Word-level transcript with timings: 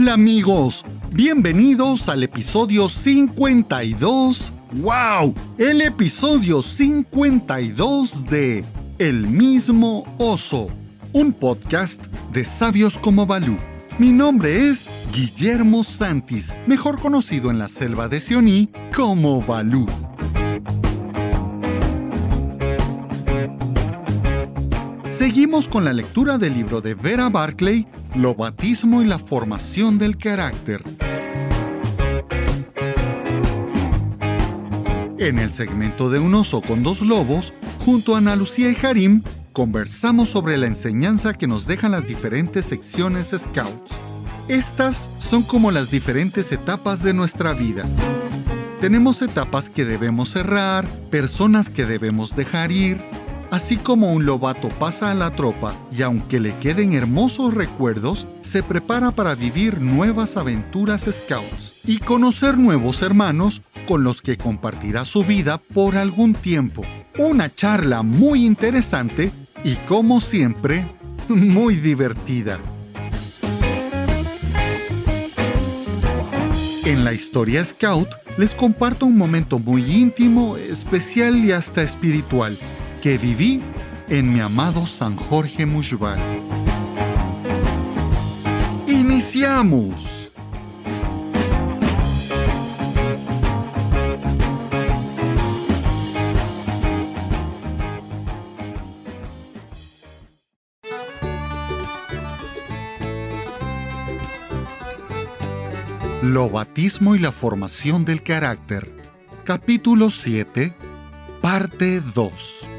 Hola 0.00 0.12
amigos, 0.12 0.84
bienvenidos 1.10 2.08
al 2.08 2.22
episodio 2.22 2.88
52. 2.88 4.52
¡Wow! 4.74 5.34
El 5.58 5.80
episodio 5.80 6.62
52 6.62 8.26
de 8.26 8.64
El 9.00 9.26
mismo 9.26 10.04
oso, 10.18 10.68
un 11.12 11.32
podcast 11.32 12.06
de 12.30 12.44
sabios 12.44 12.96
como 12.96 13.26
Balú. 13.26 13.56
Mi 13.98 14.12
nombre 14.12 14.68
es 14.68 14.88
Guillermo 15.12 15.82
Santis, 15.82 16.54
mejor 16.68 17.00
conocido 17.00 17.50
en 17.50 17.58
la 17.58 17.66
selva 17.66 18.06
de 18.06 18.20
Sioní 18.20 18.70
como 18.94 19.42
Balú. 19.42 19.88
Seguimos 25.02 25.66
con 25.66 25.84
la 25.84 25.92
lectura 25.92 26.38
del 26.38 26.54
libro 26.54 26.80
de 26.80 26.94
Vera 26.94 27.28
Barclay, 27.28 27.84
Lobatismo 28.14 29.02
y 29.02 29.04
la 29.04 29.18
formación 29.18 29.98
del 29.98 30.16
carácter. 30.16 30.82
En 35.18 35.38
el 35.38 35.50
segmento 35.50 36.08
de 36.08 36.18
Un 36.18 36.34
oso 36.34 36.62
con 36.62 36.82
dos 36.82 37.02
lobos, 37.02 37.52
junto 37.84 38.14
a 38.14 38.18
Ana 38.18 38.34
Lucía 38.34 38.70
y 38.70 38.86
Harim, 38.86 39.22
conversamos 39.52 40.30
sobre 40.30 40.56
la 40.56 40.66
enseñanza 40.66 41.34
que 41.34 41.46
nos 41.46 41.66
dejan 41.66 41.92
las 41.92 42.06
diferentes 42.06 42.64
secciones 42.64 43.34
Scouts. 43.36 43.96
Estas 44.48 45.10
son 45.18 45.42
como 45.42 45.70
las 45.70 45.90
diferentes 45.90 46.50
etapas 46.52 47.02
de 47.02 47.12
nuestra 47.12 47.52
vida. 47.52 47.84
Tenemos 48.80 49.20
etapas 49.22 49.68
que 49.68 49.84
debemos 49.84 50.30
cerrar, 50.30 50.88
personas 51.10 51.68
que 51.68 51.84
debemos 51.84 52.34
dejar 52.34 52.72
ir, 52.72 53.04
Así 53.50 53.78
como 53.78 54.12
un 54.12 54.26
lobato 54.26 54.68
pasa 54.68 55.10
a 55.10 55.14
la 55.14 55.30
tropa 55.30 55.74
y 55.90 56.02
aunque 56.02 56.38
le 56.38 56.54
queden 56.58 56.92
hermosos 56.92 57.54
recuerdos, 57.54 58.26
se 58.42 58.62
prepara 58.62 59.10
para 59.10 59.34
vivir 59.34 59.80
nuevas 59.80 60.36
aventuras 60.36 61.08
scouts 61.10 61.72
y 61.84 61.98
conocer 61.98 62.58
nuevos 62.58 63.00
hermanos 63.00 63.62
con 63.86 64.04
los 64.04 64.20
que 64.20 64.36
compartirá 64.36 65.06
su 65.06 65.24
vida 65.24 65.56
por 65.56 65.96
algún 65.96 66.34
tiempo. 66.34 66.82
Una 67.16 67.52
charla 67.54 68.02
muy 68.02 68.44
interesante 68.44 69.32
y 69.64 69.76
como 69.76 70.20
siempre, 70.20 70.94
muy 71.28 71.76
divertida. 71.76 72.58
En 76.84 77.04
la 77.04 77.14
historia 77.14 77.64
Scout 77.64 78.08
les 78.36 78.54
comparto 78.54 79.06
un 79.06 79.16
momento 79.16 79.58
muy 79.58 79.84
íntimo, 79.90 80.58
especial 80.58 81.36
y 81.44 81.52
hasta 81.52 81.82
espiritual 81.82 82.58
que 83.02 83.16
viví 83.18 83.62
en 84.08 84.32
mi 84.32 84.40
amado 84.40 84.86
San 84.86 85.16
Jorge 85.16 85.66
Mushbal. 85.66 86.18
¡Iniciamos! 88.86 90.32
Lobatismo 106.22 107.14
y 107.14 107.20
la 107.20 107.32
formación 107.32 108.04
del 108.04 108.22
carácter. 108.22 108.92
Capítulo 109.44 110.10
7, 110.10 110.74
parte 111.40 112.00
2. 112.00 112.77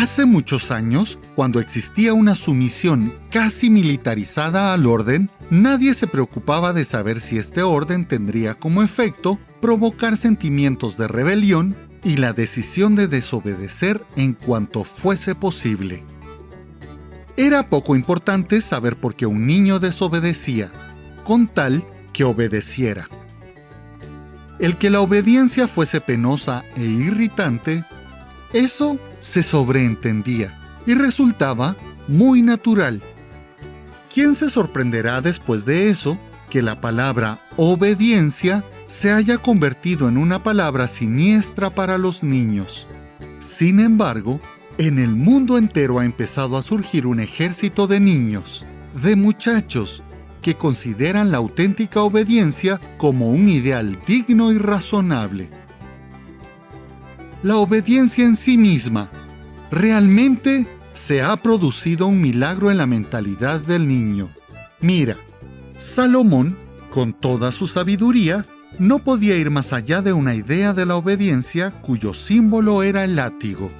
Hace 0.00 0.26
muchos 0.26 0.70
años, 0.70 1.18
cuando 1.34 1.58
existía 1.58 2.14
una 2.14 2.36
sumisión 2.36 3.18
casi 3.32 3.68
militarizada 3.68 4.72
al 4.72 4.86
orden, 4.86 5.28
nadie 5.50 5.92
se 5.92 6.06
preocupaba 6.06 6.72
de 6.72 6.84
saber 6.84 7.18
si 7.18 7.36
este 7.36 7.64
orden 7.64 8.06
tendría 8.06 8.54
como 8.54 8.84
efecto 8.84 9.40
provocar 9.60 10.16
sentimientos 10.16 10.96
de 10.96 11.08
rebelión 11.08 11.76
y 12.04 12.18
la 12.18 12.32
decisión 12.32 12.94
de 12.94 13.08
desobedecer 13.08 14.06
en 14.14 14.34
cuanto 14.34 14.84
fuese 14.84 15.34
posible. 15.34 16.04
Era 17.36 17.68
poco 17.68 17.96
importante 17.96 18.60
saber 18.60 19.00
por 19.00 19.16
qué 19.16 19.26
un 19.26 19.48
niño 19.48 19.80
desobedecía, 19.80 20.70
con 21.24 21.48
tal 21.48 21.84
que 22.12 22.22
obedeciera. 22.22 23.08
El 24.60 24.78
que 24.78 24.90
la 24.90 25.00
obediencia 25.00 25.66
fuese 25.66 26.00
penosa 26.00 26.64
e 26.76 26.84
irritante 26.84 27.84
eso 28.52 29.00
se 29.18 29.42
sobreentendía 29.42 30.58
y 30.86 30.94
resultaba 30.94 31.76
muy 32.06 32.42
natural. 32.42 33.02
¿Quién 34.12 34.34
se 34.34 34.48
sorprenderá 34.48 35.20
después 35.20 35.64
de 35.64 35.90
eso 35.90 36.18
que 36.50 36.62
la 36.62 36.80
palabra 36.80 37.40
obediencia 37.56 38.64
se 38.86 39.12
haya 39.12 39.38
convertido 39.38 40.08
en 40.08 40.16
una 40.16 40.42
palabra 40.42 40.88
siniestra 40.88 41.74
para 41.74 41.98
los 41.98 42.22
niños? 42.22 42.86
Sin 43.38 43.80
embargo, 43.80 44.40
en 44.78 44.98
el 44.98 45.14
mundo 45.14 45.58
entero 45.58 45.98
ha 45.98 46.04
empezado 46.04 46.56
a 46.56 46.62
surgir 46.62 47.06
un 47.06 47.20
ejército 47.20 47.86
de 47.86 48.00
niños, 48.00 48.64
de 49.02 49.16
muchachos, 49.16 50.02
que 50.40 50.54
consideran 50.54 51.30
la 51.30 51.38
auténtica 51.38 52.02
obediencia 52.02 52.80
como 52.96 53.30
un 53.30 53.48
ideal 53.48 53.98
digno 54.06 54.52
y 54.52 54.58
razonable 54.58 55.50
la 57.42 57.56
obediencia 57.56 58.24
en 58.24 58.36
sí 58.36 58.58
misma. 58.58 59.10
Realmente 59.70 60.66
se 60.92 61.22
ha 61.22 61.36
producido 61.36 62.06
un 62.06 62.20
milagro 62.20 62.70
en 62.70 62.78
la 62.78 62.86
mentalidad 62.86 63.60
del 63.60 63.86
niño. 63.86 64.30
Mira, 64.80 65.16
Salomón, 65.76 66.58
con 66.90 67.12
toda 67.12 67.52
su 67.52 67.66
sabiduría, 67.66 68.46
no 68.78 68.98
podía 69.00 69.36
ir 69.36 69.50
más 69.50 69.72
allá 69.72 70.02
de 70.02 70.12
una 70.12 70.34
idea 70.34 70.72
de 70.72 70.86
la 70.86 70.96
obediencia 70.96 71.70
cuyo 71.82 72.14
símbolo 72.14 72.82
era 72.82 73.04
el 73.04 73.16
látigo. 73.16 73.70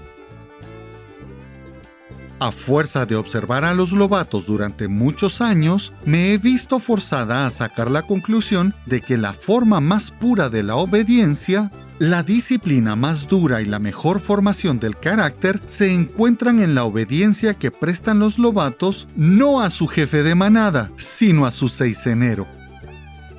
A 2.41 2.53
fuerza 2.53 3.05
de 3.05 3.17
observar 3.17 3.65
a 3.65 3.75
los 3.75 3.93
lobatos 3.93 4.47
durante 4.47 4.87
muchos 4.87 5.41
años, 5.41 5.93
me 6.05 6.33
he 6.33 6.39
visto 6.39 6.79
forzada 6.79 7.47
a 7.47 7.51
sacar 7.51 7.91
la 7.91 8.03
conclusión 8.03 8.75
de 8.87 9.01
que 9.01 9.17
la 9.17 9.33
forma 9.33 9.81
más 9.81 10.11
pura 10.11 10.49
de 10.49 10.63
la 10.63 10.77
obediencia 10.77 11.71
la 11.99 12.23
disciplina 12.23 12.95
más 12.95 13.27
dura 13.27 13.61
y 13.61 13.65
la 13.65 13.81
mejor 13.81 14.21
formación 14.21 14.79
del 14.79 14.97
carácter 14.97 15.61
se 15.67 15.93
encuentran 15.93 16.61
en 16.61 16.77
la 16.77 16.85
obediencia 16.85 17.55
que 17.55 17.73
prestan 17.73 18.21
los 18.21 18.39
lobatos 18.39 19.09
no 19.17 19.61
a 19.61 19.69
su 19.69 19.89
jefe 19.89 20.23
de 20.23 20.37
manada, 20.37 20.93
sino 20.97 21.45
a 21.45 21.51
su 21.51 21.69
seisenero. 21.69 22.47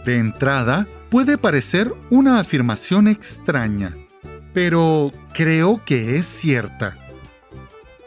De 0.06 0.18
entrada, 0.18 0.90
puede 1.10 1.38
parecer 1.38 1.94
una 2.10 2.40
afirmación 2.40 3.08
extraña, 3.08 3.96
pero 4.54 5.14
creo 5.34 5.82
que 5.86 6.18
es 6.18 6.26
cierta. 6.26 6.98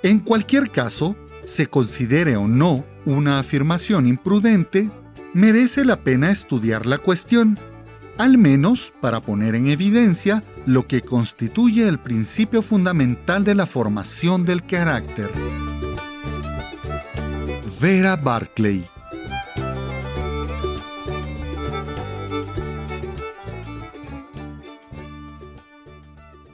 En 0.03 0.19
cualquier 0.19 0.71
caso, 0.71 1.17
se 1.45 1.69
considere 1.69 2.37
o 2.37 2.49
no 2.49 2.85
una 3.07 3.39
afirmación 3.39 4.07
imprudente, 4.07 4.91
merece 5.33 5.85
la 5.85 6.03
pena 6.03 6.31
estudiar 6.31 6.87
la 6.87 6.99
cuestión 6.99 7.59
al 8.19 8.37
menos 8.37 8.93
para 9.01 9.21
poner 9.21 9.55
en 9.55 9.69
evidencia 9.69 10.45
lo 10.67 10.87
que 10.87 11.03
constituye 11.03 11.89
el 11.89 11.99
principio 11.99 12.63
fundamental 12.63 13.45
de 13.45 13.55
la 13.55 13.67
formación 13.67 14.45
del 14.45 14.65
carácter. 14.67 15.31
Vera 17.81 18.17
Barclay 18.17 18.85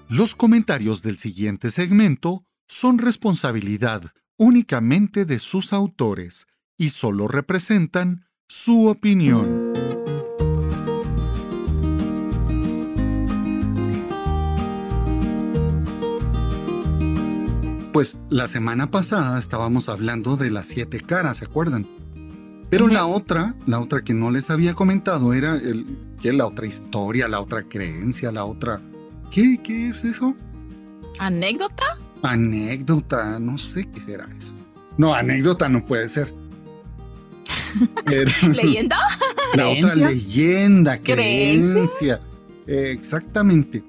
Los 0.08 0.34
comentarios 0.34 1.02
del 1.02 1.19
siguiente 1.19 1.70
segmento 1.70 2.47
son 2.69 2.99
responsabilidad 2.99 4.03
únicamente 4.37 5.25
de 5.25 5.38
sus 5.41 5.73
autores 5.73 6.47
y 6.76 6.91
solo 6.91 7.26
representan 7.26 8.26
su 8.47 8.87
opinión. 8.87 9.69
pues 17.99 18.20
la 18.31 18.47
semana 18.47 18.93
pasada 18.93 19.37
estábamos 19.41 19.88
hablando 19.88 20.37
de 20.37 20.53
las 20.53 20.69
siete 20.69 21.00
caras, 21.00 21.38
¿se 21.38 21.47
acuerdan? 21.47 21.85
Pero 22.70 22.87
la 22.87 23.06
otra, 23.06 23.56
la 23.67 23.81
otra 23.81 24.03
que 24.03 24.15
no 24.15 24.31
les 24.31 24.50
había 24.50 24.75
comentado 24.75 25.32
era 25.32 25.56
el, 25.56 25.99
¿qué? 26.23 26.32
la 26.32 26.47
otra 26.47 26.67
historia, 26.67 27.26
la 27.26 27.41
otra 27.41 27.65
creencia, 27.65 28.31
la 28.31 28.44
otra... 28.44 28.81
¿Qué? 29.32 29.59
¿Qué 29.65 29.88
es 29.88 30.05
eso? 30.05 30.37
¿Anécdota? 31.19 31.99
Anécdota, 32.23 33.38
no 33.38 33.59
sé 33.59 33.88
qué 33.91 34.00
será 34.00 34.26
eso. 34.37 34.53
No, 34.97 35.15
anécdota 35.15 35.69
no 35.69 35.85
puede 35.87 36.09
ser. 36.09 36.32
¿Leyenda? 38.53 38.97
La 39.55 39.69
otra 39.69 39.94
leyenda, 39.94 40.99
creencia. 40.99 42.20
exactamente. 42.67 43.85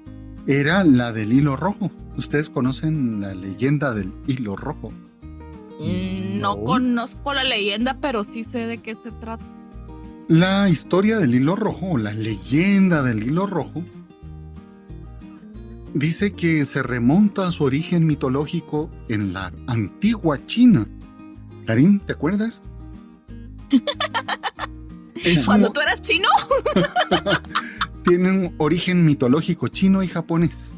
Era 0.46 0.84
la 0.84 1.12
del 1.12 1.32
hilo 1.32 1.56
rojo. 1.56 1.90
¿Ustedes 2.16 2.50
conocen 2.50 3.20
la 3.20 3.34
leyenda 3.34 3.92
del 3.94 4.12
hilo 4.26 4.56
rojo? 4.56 4.90
Mm, 5.80 6.40
No 6.40 6.56
No. 6.56 6.64
conozco 6.64 7.32
la 7.34 7.44
leyenda, 7.44 7.98
pero 8.00 8.24
sí 8.24 8.42
sé 8.44 8.60
de 8.66 8.78
qué 8.78 8.94
se 8.94 9.10
trata. 9.20 9.44
La 10.28 10.68
historia 10.68 11.18
del 11.18 11.34
hilo 11.34 11.56
rojo, 11.56 11.90
o 11.92 11.98
la 11.98 12.12
leyenda 12.12 13.02
del 13.02 13.22
hilo 13.24 13.46
rojo, 13.46 13.82
dice 15.94 16.32
que 16.32 16.64
se 16.64 16.82
remonta 16.82 17.46
a 17.46 17.52
su 17.52 17.64
origen 17.64 18.06
mitológico 18.06 18.90
en 19.08 19.32
la 19.32 19.52
antigua 19.66 20.44
China. 20.46 20.86
Karim, 21.66 22.00
¿te 22.00 22.12
acuerdas? 22.12 22.62
Es 25.22 25.44
Cuando 25.44 25.68
un- 25.68 25.74
tú 25.74 25.80
eras 25.82 26.00
chino, 26.00 26.28
tiene 28.04 28.30
un 28.30 28.54
origen 28.56 29.04
mitológico 29.04 29.68
chino 29.68 30.02
y 30.02 30.08
japonés. 30.08 30.76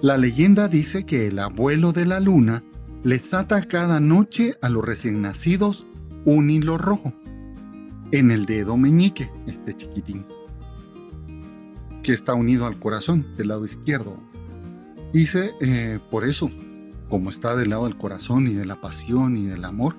La 0.00 0.16
leyenda 0.16 0.68
dice 0.68 1.04
que 1.04 1.26
el 1.26 1.38
abuelo 1.38 1.92
de 1.92 2.06
la 2.06 2.18
luna 2.18 2.62
les 3.04 3.34
ata 3.34 3.60
cada 3.62 4.00
noche 4.00 4.56
a 4.62 4.70
los 4.70 4.82
recién 4.84 5.20
nacidos 5.20 5.84
un 6.24 6.48
hilo 6.50 6.78
rojo 6.78 7.12
en 8.10 8.30
el 8.30 8.46
dedo 8.46 8.78
meñique, 8.78 9.30
este 9.46 9.74
chiquitín, 9.74 10.24
que 12.02 12.14
está 12.14 12.32
unido 12.32 12.64
al 12.64 12.78
corazón 12.78 13.26
del 13.36 13.48
lado 13.48 13.66
izquierdo. 13.66 14.16
Dice, 15.12 15.54
eh, 15.60 15.98
por 16.10 16.24
eso, 16.24 16.50
como 17.08 17.30
está 17.30 17.56
del 17.56 17.70
lado 17.70 17.84
del 17.84 17.96
corazón 17.96 18.46
y 18.46 18.54
de 18.54 18.66
la 18.66 18.80
pasión 18.80 19.36
y 19.36 19.46
del 19.46 19.64
amor, 19.64 19.96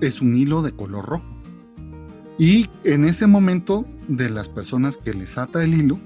es 0.00 0.20
un 0.20 0.34
hilo 0.34 0.62
de 0.62 0.72
color 0.72 1.06
rojo. 1.06 1.26
Y 2.38 2.68
en 2.84 3.04
ese 3.04 3.26
momento 3.26 3.86
de 4.08 4.28
las 4.28 4.48
personas 4.48 4.96
que 4.96 5.14
les 5.14 5.38
ata 5.38 5.62
el 5.62 5.74
hilo, 5.74 5.98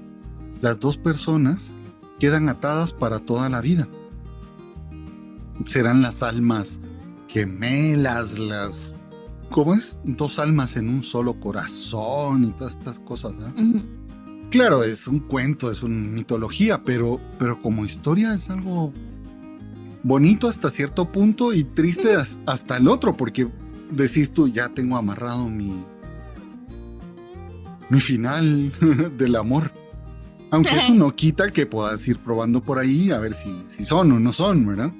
las 0.61 0.79
dos 0.79 0.97
personas 0.97 1.73
quedan 2.19 2.49
atadas 2.49 2.93
para 2.93 3.19
toda 3.19 3.49
la 3.49 3.61
vida. 3.61 3.87
Serán 5.65 6.01
las 6.01 6.23
almas 6.23 6.79
gemelas, 7.27 8.37
las... 8.37 8.95
¿Cómo 9.49 9.73
es? 9.73 9.97
Dos 10.03 10.39
almas 10.39 10.75
en 10.75 10.89
un 10.89 11.03
solo 11.03 11.39
corazón 11.39 12.43
y 12.43 12.51
todas 12.51 12.77
estas 12.77 12.99
cosas. 12.99 13.33
¿no? 13.35 13.47
Ujú. 13.47 13.96
Claro, 14.49 14.83
es 14.83 15.07
un 15.07 15.19
cuento, 15.19 15.69
es 15.71 15.83
una 15.83 15.95
mitología, 15.95 16.83
pero, 16.83 17.19
pero 17.37 17.61
como 17.61 17.85
historia 17.85 18.33
es 18.33 18.49
algo 18.49 18.93
bonito 20.03 20.47
hasta 20.47 20.69
cierto 20.69 21.11
punto 21.11 21.53
y 21.53 21.63
triste 21.65 22.15
as- 22.15 22.39
hasta 22.45 22.77
el 22.77 22.87
otro, 22.87 23.17
porque 23.17 23.47
decís 23.91 24.31
tú, 24.31 24.47
ya 24.47 24.69
tengo 24.69 24.95
amarrado 24.95 25.49
mi, 25.49 25.83
mi 27.89 27.99
final 27.99 28.71
del 29.17 29.35
amor. 29.35 29.71
Aunque 30.49 30.69
eso 30.77 30.93
no 30.93 31.13
quita 31.13 31.51
que 31.51 31.65
puedas 31.65 32.07
ir 32.07 32.19
probando 32.19 32.63
por 32.63 32.79
ahí 32.79 33.11
a 33.11 33.19
ver 33.19 33.33
si, 33.33 33.63
si 33.67 33.83
son 33.83 34.13
o 34.13 34.19
no 34.19 34.31
son, 34.31 34.65
¿verdad? 34.65 34.91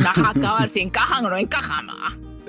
Ajá, 0.00 0.32
cabal, 0.40 0.68
si 0.68 0.80
encajan 0.80 1.24
o 1.24 1.30
no 1.30 1.36
encajan. 1.36 1.86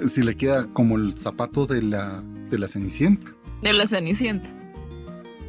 Si 0.07 0.23
le 0.23 0.35
queda 0.35 0.65
como 0.73 0.95
el 0.97 1.15
zapato 1.19 1.67
de 1.67 1.83
la, 1.83 2.23
de 2.49 2.57
la 2.57 2.67
cenicienta. 2.67 3.31
De 3.61 3.73
la 3.73 3.85
cenicienta. 3.85 4.49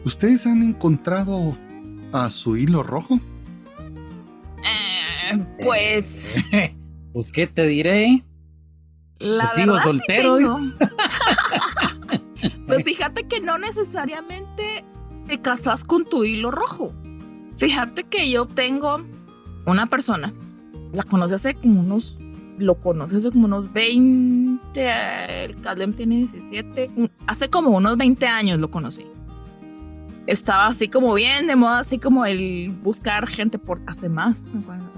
¿Ustedes 0.04 0.46
han 0.46 0.62
encontrado 0.62 1.56
a 2.12 2.28
su 2.30 2.56
hilo 2.56 2.82
rojo? 2.82 3.20
Eh, 4.64 5.44
pues, 5.62 6.32
Pues, 7.12 7.30
¿qué 7.32 7.46
te 7.46 7.66
diré? 7.66 8.24
la 9.18 9.44
Pues 9.44 9.54
sigo 9.54 9.76
sí 9.78 9.84
soltero, 9.84 10.36
tengo. 10.38 10.58
pues 12.66 12.84
fíjate 12.84 13.28
que 13.28 13.40
no 13.40 13.58
necesariamente 13.58 14.84
te 15.28 15.40
casas 15.40 15.84
con 15.84 16.04
tu 16.08 16.24
hilo 16.24 16.50
rojo. 16.50 16.92
Fíjate 17.56 18.04
que 18.04 18.30
yo 18.30 18.46
tengo 18.46 19.02
una 19.66 19.86
persona, 19.86 20.32
la 20.92 21.04
conocí 21.04 21.34
hace 21.34 21.54
como 21.54 21.80
unos, 21.80 22.18
lo 22.58 22.80
conoce 22.80 23.18
hace 23.18 23.30
como 23.30 23.44
unos 23.44 23.72
20, 23.72 25.44
el 25.44 25.60
Calem 25.60 25.92
tiene 25.92 26.16
17, 26.16 26.90
un- 26.96 27.10
hace 27.28 27.48
como 27.48 27.70
unos 27.70 27.96
20 27.96 28.26
años 28.26 28.58
lo 28.58 28.70
conocí. 28.70 29.06
Estaba 30.26 30.68
así 30.68 30.88
como 30.88 31.14
bien 31.14 31.46
de 31.46 31.56
moda, 31.56 31.80
así 31.80 31.98
como 31.98 32.24
el 32.24 32.70
buscar 32.82 33.26
gente 33.26 33.58
por 33.58 33.80
hace 33.86 34.08
más, 34.08 34.44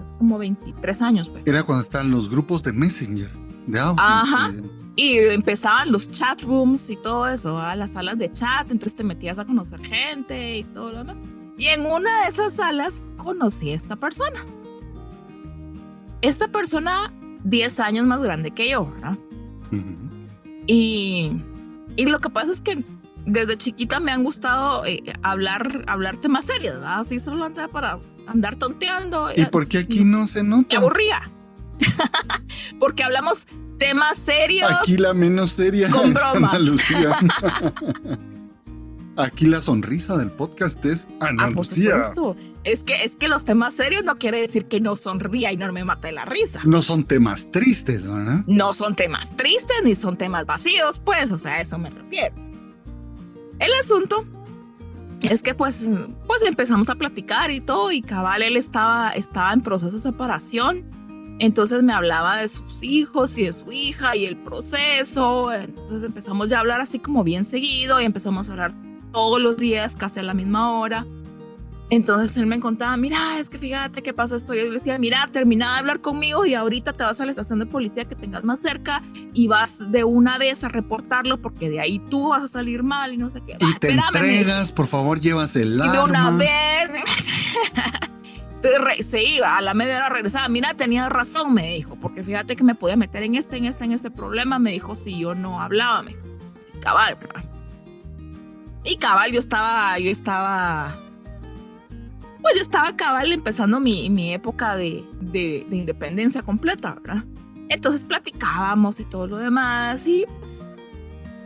hace 0.00 0.12
como 0.18 0.38
23 0.38 1.02
años. 1.02 1.30
Fue. 1.30 1.42
Era 1.46 1.62
cuando 1.62 1.82
estaban 1.82 2.10
los 2.10 2.28
grupos 2.28 2.62
de 2.62 2.72
Messenger, 2.72 3.30
de 3.66 3.80
audio. 3.80 4.02
Ajá. 4.02 4.52
Y 4.96 5.18
empezaban 5.18 5.90
los 5.90 6.10
chat 6.10 6.40
rooms 6.42 6.88
y 6.90 6.96
todo 6.96 7.26
eso, 7.26 7.54
¿va? 7.54 7.74
las 7.74 7.92
salas 7.94 8.18
de 8.18 8.30
chat, 8.30 8.70
entonces 8.70 8.94
te 8.94 9.02
metías 9.02 9.38
a 9.38 9.44
conocer 9.44 9.80
gente 9.80 10.58
y 10.58 10.64
todo 10.64 10.92
lo 10.92 10.98
demás. 10.98 11.16
Y 11.56 11.66
en 11.66 11.86
una 11.86 12.22
de 12.22 12.28
esas 12.28 12.54
salas 12.54 13.02
conocí 13.16 13.70
a 13.70 13.74
esta 13.74 13.96
persona. 13.96 14.44
Esta 16.20 16.48
persona, 16.48 17.12
10 17.44 17.80
años 17.80 18.06
más 18.06 18.22
grande 18.22 18.50
que 18.50 18.70
yo, 18.70 18.86
¿verdad? 18.86 19.18
Y, 20.66 21.32
y 21.96 22.06
lo 22.06 22.20
que 22.20 22.30
pasa 22.30 22.52
es 22.52 22.60
que 22.60 22.84
desde 23.26 23.56
chiquita 23.56 24.00
me 24.00 24.12
han 24.12 24.22
gustado 24.22 24.84
eh, 24.84 25.02
hablar, 25.22 25.84
hablar 25.88 26.16
temas 26.18 26.44
serios, 26.44 26.74
¿verdad? 26.74 27.00
Así 27.00 27.18
solo 27.18 27.44
andaba 27.44 27.68
para 27.68 27.98
andar 28.26 28.56
tonteando. 28.56 29.28
¿Y 29.36 29.46
por 29.46 29.66
qué 29.68 29.78
aquí 29.78 30.04
no 30.04 30.26
se 30.26 30.42
Me 30.42 30.50
nota? 30.50 30.76
aburría. 30.78 31.30
Porque 32.78 33.02
hablamos 33.02 33.46
temas 33.78 34.16
serios. 34.18 34.70
Aquí 34.70 34.96
la 34.96 35.14
menos 35.14 35.50
seria 35.52 35.90
Con 35.90 36.08
es 36.08 36.14
broma. 36.14 36.48
Ana 36.50 36.58
Lucía. 36.58 37.16
Aquí 39.16 39.46
la 39.46 39.60
sonrisa 39.60 40.16
del 40.16 40.30
podcast 40.32 40.84
es 40.84 41.06
Ana 41.20 41.44
Ah, 41.44 41.46
por 41.46 41.58
Lucía. 41.58 42.02
supuesto. 42.02 42.36
Es 42.64 42.82
que, 42.82 43.04
es 43.04 43.16
que 43.16 43.28
los 43.28 43.44
temas 43.44 43.74
serios 43.74 44.02
no 44.04 44.16
quiere 44.18 44.40
decir 44.40 44.64
que 44.66 44.80
no 44.80 44.96
sonría 44.96 45.52
y 45.52 45.56
no 45.56 45.70
me 45.72 45.84
mate 45.84 46.10
la 46.12 46.24
risa. 46.24 46.62
No 46.64 46.82
son 46.82 47.04
temas 47.04 47.50
tristes, 47.52 48.08
¿verdad? 48.08 48.42
No 48.46 48.72
son 48.72 48.96
temas 48.96 49.36
tristes 49.36 49.76
ni 49.84 49.94
son 49.94 50.16
temas 50.16 50.46
vacíos, 50.46 50.98
pues, 51.04 51.30
o 51.30 51.38
sea, 51.38 51.52
a 51.54 51.60
eso 51.60 51.78
me 51.78 51.90
refiero. 51.90 52.34
El 53.64 53.72
asunto 53.80 54.26
es 55.22 55.42
que 55.42 55.54
pues, 55.54 55.88
pues 56.26 56.42
empezamos 56.42 56.90
a 56.90 56.96
platicar 56.96 57.50
y 57.50 57.62
todo 57.62 57.90
y 57.92 58.02
cabal 58.02 58.42
él 58.42 58.58
estaba, 58.58 59.08
estaba 59.10 59.54
en 59.54 59.62
proceso 59.62 59.92
de 59.92 59.98
separación. 59.98 60.84
Entonces 61.38 61.82
me 61.82 61.94
hablaba 61.94 62.36
de 62.36 62.48
sus 62.50 62.82
hijos 62.82 63.38
y 63.38 63.44
de 63.44 63.54
su 63.54 63.72
hija 63.72 64.16
y 64.16 64.26
el 64.26 64.36
proceso. 64.36 65.50
Entonces 65.50 66.02
empezamos 66.02 66.50
ya 66.50 66.58
a 66.58 66.60
hablar 66.60 66.82
así 66.82 66.98
como 66.98 67.24
bien 67.24 67.46
seguido 67.46 68.02
y 68.02 68.04
empezamos 68.04 68.50
a 68.50 68.52
hablar 68.52 68.74
todos 69.12 69.40
los 69.40 69.56
días, 69.56 69.96
casi 69.96 70.20
a 70.20 70.24
la 70.24 70.34
misma 70.34 70.78
hora. 70.78 71.06
Entonces 71.90 72.34
él 72.38 72.46
me 72.46 72.58
contaba, 72.60 72.96
mira, 72.96 73.38
es 73.38 73.50
que 73.50 73.58
fíjate 73.58 74.02
qué 74.02 74.14
pasó 74.14 74.36
esto. 74.36 74.54
Yo 74.54 74.62
le 74.64 74.70
decía, 74.70 74.98
mira, 74.98 75.28
termina 75.30 75.74
de 75.74 75.78
hablar 75.80 76.00
conmigo 76.00 76.46
y 76.46 76.54
ahorita 76.54 76.94
te 76.94 77.04
vas 77.04 77.20
a 77.20 77.26
la 77.26 77.30
estación 77.30 77.58
de 77.58 77.66
policía 77.66 78.06
que 78.06 78.14
tengas 78.16 78.42
más 78.42 78.60
cerca 78.60 79.02
y 79.34 79.48
vas 79.48 79.92
de 79.92 80.02
una 80.02 80.38
vez 80.38 80.64
a 80.64 80.68
reportarlo 80.70 81.42
porque 81.42 81.68
de 81.68 81.80
ahí 81.80 81.98
tú 82.10 82.30
vas 82.30 82.42
a 82.42 82.48
salir 82.48 82.82
mal 82.82 83.12
y 83.12 83.18
no 83.18 83.30
sé 83.30 83.42
qué. 83.46 83.58
Y 83.60 83.64
"Va, 83.64 83.78
te 83.78 83.88
espérame", 83.88 84.12
me 84.14 84.20
decía. 84.20 84.38
entregas, 84.40 84.72
por 84.72 84.86
favor, 84.86 85.20
llevas 85.20 85.54
el 85.56 85.74
Y 85.74 85.88
de 85.90 85.98
una 86.00 86.28
arma. 86.28 86.38
vez. 86.38 86.90
Se 89.00 89.22
iba, 89.22 89.58
a 89.58 89.60
la 89.60 89.74
media 89.74 89.96
hora 89.98 90.08
regresaba. 90.08 90.48
Mira, 90.48 90.72
tenía 90.72 91.10
razón, 91.10 91.52
me 91.52 91.74
dijo, 91.74 91.96
porque 91.96 92.22
fíjate 92.22 92.56
que 92.56 92.64
me 92.64 92.74
podía 92.74 92.96
meter 92.96 93.22
en 93.22 93.34
este, 93.34 93.58
en 93.58 93.66
este, 93.66 93.84
en 93.84 93.92
este 93.92 94.10
problema. 94.10 94.58
Me 94.58 94.70
dijo 94.72 94.94
si 94.94 95.18
yo 95.18 95.34
no 95.34 95.60
hablaba, 95.60 96.02
me 96.02 96.12
dijo. 96.12 96.22
Cabal, 96.80 97.16
¿verdad? 97.16 97.44
Y 98.82 98.96
cabal, 98.96 99.32
yo 99.32 99.38
estaba, 99.38 99.98
yo 99.98 100.10
estaba. 100.10 100.98
Pues 102.44 102.56
yo 102.56 102.60
estaba 102.62 102.94
cabal 102.94 103.32
empezando 103.32 103.80
mi, 103.80 104.10
mi 104.10 104.32
época 104.34 104.76
de, 104.76 105.02
de, 105.20 105.66
de 105.68 105.76
independencia 105.76 106.42
completa, 106.42 106.94
¿verdad? 107.02 107.24
Entonces 107.70 108.04
platicábamos 108.04 109.00
y 109.00 109.04
todo 109.04 109.26
lo 109.26 109.38
demás, 109.38 110.06
y 110.06 110.26
pues 110.40 110.70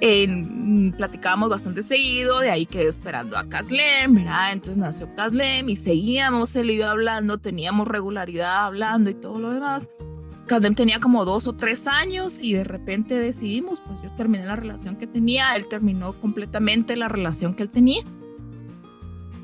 en- 0.00 0.92
platicábamos 0.96 1.50
bastante 1.50 1.82
seguido, 1.84 2.40
de 2.40 2.50
ahí 2.50 2.66
quedé 2.66 2.88
esperando 2.88 3.38
a 3.38 3.48
Caslem, 3.48 4.12
¿verdad? 4.12 4.50
Entonces 4.52 4.76
nació 4.76 5.14
Caslem 5.14 5.68
y 5.68 5.76
seguíamos, 5.76 6.54
él 6.56 6.70
iba 6.70 6.90
hablando, 6.90 7.38
teníamos 7.38 7.86
regularidad 7.86 8.64
hablando 8.66 9.08
y 9.08 9.14
todo 9.14 9.38
lo 9.38 9.50
demás. 9.50 9.88
Caslem 10.46 10.74
tenía 10.74 10.98
como 10.98 11.24
dos 11.24 11.46
o 11.46 11.52
tres 11.52 11.86
años 11.86 12.42
y 12.42 12.54
de 12.54 12.64
repente 12.64 13.14
decidimos, 13.14 13.80
pues 13.86 14.02
yo 14.02 14.10
terminé 14.16 14.46
la 14.46 14.56
relación 14.56 14.96
que 14.96 15.06
tenía, 15.06 15.54
él 15.54 15.66
terminó 15.68 16.18
completamente 16.20 16.96
la 16.96 17.08
relación 17.08 17.54
que 17.54 17.62
él 17.62 17.68
tenía. 17.70 18.02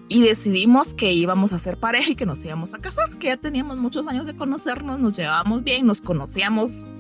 Y 0.09 0.23
decidimos 0.23 0.93
que 0.93 1.13
íbamos 1.13 1.53
a 1.53 1.59
ser 1.59 1.79
pareja 1.79 2.11
y 2.11 2.17
que 2.17 2.27
nos 2.27 2.45
íbamos 2.45 2.75
a 2.75 2.79
casar, 2.79 3.19
que 3.19 3.29
ya 3.29 3.37
teníamos 3.37 3.79
muchos 3.79 4.07
años 4.07 4.27
de 4.27 4.37
conocernos, 4.37 4.99
nos 4.99 5.17
llevábamos 5.17 5.65
bien, 5.65 5.87
nos 5.87 6.01
conocíamos 6.01 6.91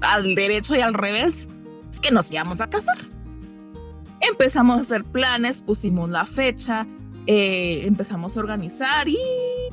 al 0.00 0.34
derecho 0.34 0.76
y 0.76 0.80
al 0.80 0.94
revés 0.94 1.48
es 1.90 2.00
que 2.00 2.10
nos 2.10 2.30
íbamos 2.30 2.60
a 2.60 2.68
casar. 2.68 2.98
Empezamos 4.20 4.78
a 4.78 4.80
hacer 4.82 5.04
planes, 5.04 5.62
pusimos 5.62 6.10
la 6.10 6.26
fecha, 6.26 6.86
eh, 7.26 7.86
empezamos 7.86 8.36
a 8.36 8.40
organizar 8.40 9.08
y 9.08 9.16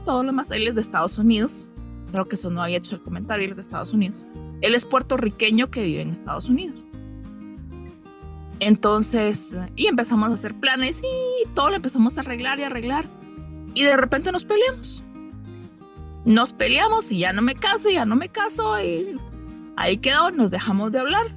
todo 0.05 0.23
lo 0.23 0.31
más. 0.31 0.51
Él 0.51 0.67
es 0.67 0.75
de 0.75 0.81
Estados 0.81 1.17
Unidos. 1.17 1.69
Creo 2.11 2.25
que 2.25 2.35
eso 2.35 2.49
no 2.49 2.61
había 2.61 2.77
hecho 2.77 2.95
el 2.95 3.01
comentario, 3.01 3.45
él 3.45 3.51
es 3.51 3.57
de 3.57 3.61
Estados 3.63 3.91
Unidos. 3.91 4.17
Él 4.61 4.73
es 4.73 4.85
puertorriqueño 4.85 5.69
que 5.69 5.83
vive 5.83 6.01
en 6.01 6.11
Estados 6.11 6.47
Unidos. 6.47 6.75
Entonces, 8.59 9.57
y 9.75 9.87
empezamos 9.87 10.29
a 10.29 10.33
hacer 10.33 10.55
planes 10.55 11.01
y 11.03 11.47
todo 11.53 11.69
lo 11.69 11.75
empezamos 11.75 12.17
a 12.17 12.21
arreglar 12.21 12.59
y 12.59 12.63
arreglar. 12.63 13.07
Y 13.73 13.83
de 13.83 13.95
repente 13.97 14.31
nos 14.31 14.45
peleamos. 14.45 15.03
Nos 16.25 16.53
peleamos 16.53 17.11
y 17.11 17.19
ya 17.19 17.33
no 17.33 17.41
me 17.41 17.53
caso, 17.53 17.89
ya 17.89 18.05
no 18.05 18.15
me 18.15 18.29
caso. 18.29 18.81
Y 18.81 19.17
Ahí 19.77 19.97
quedó, 19.97 20.31
nos 20.31 20.49
dejamos 20.49 20.91
de 20.91 20.99
hablar. 20.99 21.27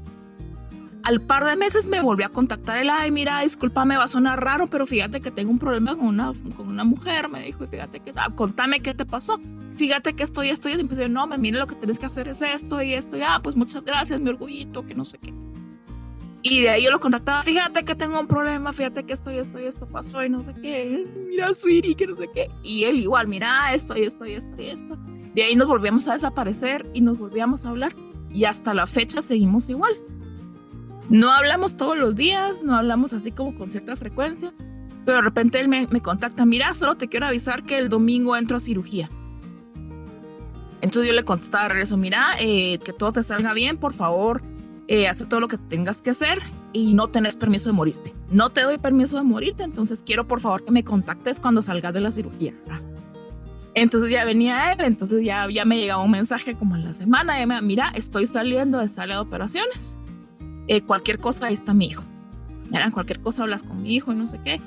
Al 1.02 1.20
par 1.20 1.44
de 1.44 1.56
meses 1.56 1.88
me 1.88 2.00
volvió 2.00 2.24
a 2.24 2.30
contactar 2.30 2.78
el, 2.78 2.88
ay, 2.88 3.10
mira, 3.10 3.40
discúlpame, 3.40 3.98
va 3.98 4.04
a 4.04 4.08
sonar 4.08 4.42
raro, 4.42 4.66
pero 4.66 4.86
fíjate 4.86 5.20
que 5.20 5.30
tengo 5.30 5.50
un 5.50 5.58
problema 5.58 5.94
con 5.94 6.06
una, 6.06 6.32
con 6.56 6.68
una 6.68 6.84
mujer, 6.84 7.28
me 7.28 7.42
dijo, 7.42 7.66
fíjate 7.66 8.00
que, 8.00 8.12
ah, 8.16 8.30
contame 8.34 8.80
qué 8.80 8.94
te 8.94 9.04
pasó. 9.04 9.38
Fíjate 9.76 10.14
que 10.14 10.22
estoy, 10.22 10.48
estoy, 10.48 10.72
y 10.72 10.80
empecé, 10.80 11.08
no, 11.10 11.26
mira, 11.26 11.58
lo 11.58 11.66
que 11.66 11.74
tienes 11.74 11.98
que 11.98 12.06
hacer 12.06 12.28
es 12.28 12.40
esto 12.40 12.82
y 12.82 12.94
esto, 12.94 13.16
ya, 13.18 13.40
pues 13.42 13.56
muchas 13.56 13.84
gracias, 13.84 14.20
mi 14.20 14.30
orgullito, 14.30 14.86
que 14.86 14.94
no 14.94 15.04
sé 15.04 15.18
qué. 15.18 15.34
Y 16.42 16.62
de 16.62 16.70
ahí 16.70 16.84
yo 16.84 16.90
lo 16.90 17.00
contactaba, 17.00 17.42
fíjate 17.42 17.84
que 17.84 17.94
tengo 17.94 18.18
un 18.18 18.26
problema, 18.26 18.72
fíjate 18.72 19.04
que 19.04 19.12
esto 19.12 19.30
y 19.30 19.36
esto 19.36 19.60
y 19.60 19.64
esto 19.64 19.86
pasó 19.86 20.24
y 20.24 20.30
no 20.30 20.42
sé 20.42 20.54
qué, 20.54 21.06
mira, 21.28 21.52
sweetie, 21.52 21.94
que 21.94 22.06
no 22.06 22.16
sé 22.16 22.30
qué. 22.32 22.50
Y 22.62 22.84
él 22.84 22.98
igual, 22.98 23.28
mira, 23.28 23.74
esto 23.74 23.96
y 23.96 24.04
esto 24.04 24.24
y 24.24 24.32
esto 24.32 24.54
y 24.60 24.66
esto. 24.66 24.96
De 25.34 25.42
ahí 25.42 25.54
nos 25.54 25.68
volvíamos 25.68 26.08
a 26.08 26.14
desaparecer 26.14 26.86
y 26.94 27.02
nos 27.02 27.18
volvíamos 27.18 27.66
a 27.66 27.70
hablar. 27.70 27.94
Y 28.30 28.44
hasta 28.44 28.72
la 28.74 28.86
fecha 28.86 29.22
seguimos 29.22 29.68
igual. 29.68 29.92
No 31.10 31.30
hablamos 31.32 31.76
todos 31.76 31.98
los 31.98 32.14
días, 32.16 32.62
no 32.62 32.74
hablamos 32.74 33.12
así 33.12 33.32
como 33.32 33.56
con 33.56 33.68
cierta 33.68 33.96
frecuencia, 33.96 34.52
pero 35.04 35.16
de 35.16 35.22
repente 35.22 35.58
él 35.58 35.68
me, 35.68 35.86
contacta, 36.00 36.46
mira, 36.46 36.72
solo 36.72 36.96
te 36.96 37.08
quiero 37.08 37.26
avisar 37.26 37.64
que 37.64 37.76
el 37.76 37.88
domingo 37.88 38.36
entro 38.36 38.56
a 38.56 38.60
cirugía. 38.60 39.10
Entonces 40.80 41.08
yo 41.08 41.12
le 41.12 41.24
contestaba 41.24 41.64
de 41.64 41.70
regreso, 41.70 41.96
mira, 41.96 42.36
eh, 42.38 42.78
que 42.78 42.92
todo 42.92 43.12
te 43.12 43.22
salga 43.24 43.52
bien, 43.52 43.76
por 43.76 43.92
favor, 43.92 44.40
eh, 44.90 45.06
haz 45.06 45.24
todo 45.28 45.38
lo 45.38 45.46
que 45.46 45.56
tengas 45.56 46.02
que 46.02 46.10
hacer 46.10 46.40
y 46.72 46.94
no 46.94 47.08
tenés 47.08 47.36
permiso 47.36 47.70
de 47.70 47.74
morirte. 47.74 48.12
No 48.28 48.50
te 48.50 48.62
doy 48.62 48.76
permiso 48.76 49.18
de 49.18 49.22
morirte, 49.22 49.62
entonces 49.62 50.02
quiero 50.04 50.26
por 50.26 50.40
favor 50.40 50.64
que 50.64 50.72
me 50.72 50.82
contactes 50.82 51.38
cuando 51.38 51.62
salgas 51.62 51.94
de 51.94 52.00
la 52.00 52.10
cirugía. 52.10 52.54
Entonces 53.74 54.10
ya 54.10 54.24
venía 54.24 54.72
él, 54.72 54.80
entonces 54.80 55.24
ya, 55.24 55.48
ya 55.48 55.64
me 55.64 55.78
llegaba 55.78 56.02
un 56.02 56.10
mensaje 56.10 56.56
como 56.56 56.74
en 56.74 56.84
la 56.84 56.92
semana, 56.92 57.40
y 57.40 57.46
me, 57.46 57.62
mira, 57.62 57.92
estoy 57.94 58.26
saliendo 58.26 58.78
de 58.78 58.88
sala 58.88 59.14
de 59.14 59.20
operaciones 59.20 59.96
eh, 60.66 60.82
cualquier 60.82 61.18
cosa, 61.18 61.46
ahí 61.46 61.54
está 61.54 61.74
mi 61.74 61.86
hijo. 61.86 62.04
Era 62.72 62.90
cualquier 62.90 63.20
cosa 63.20 63.42
hablas 63.42 63.62
con 63.62 63.82
mi 63.82 63.94
hijo 63.94 64.12
y 64.12 64.16
no 64.16 64.28
sé 64.28 64.40
qué. 64.42 64.60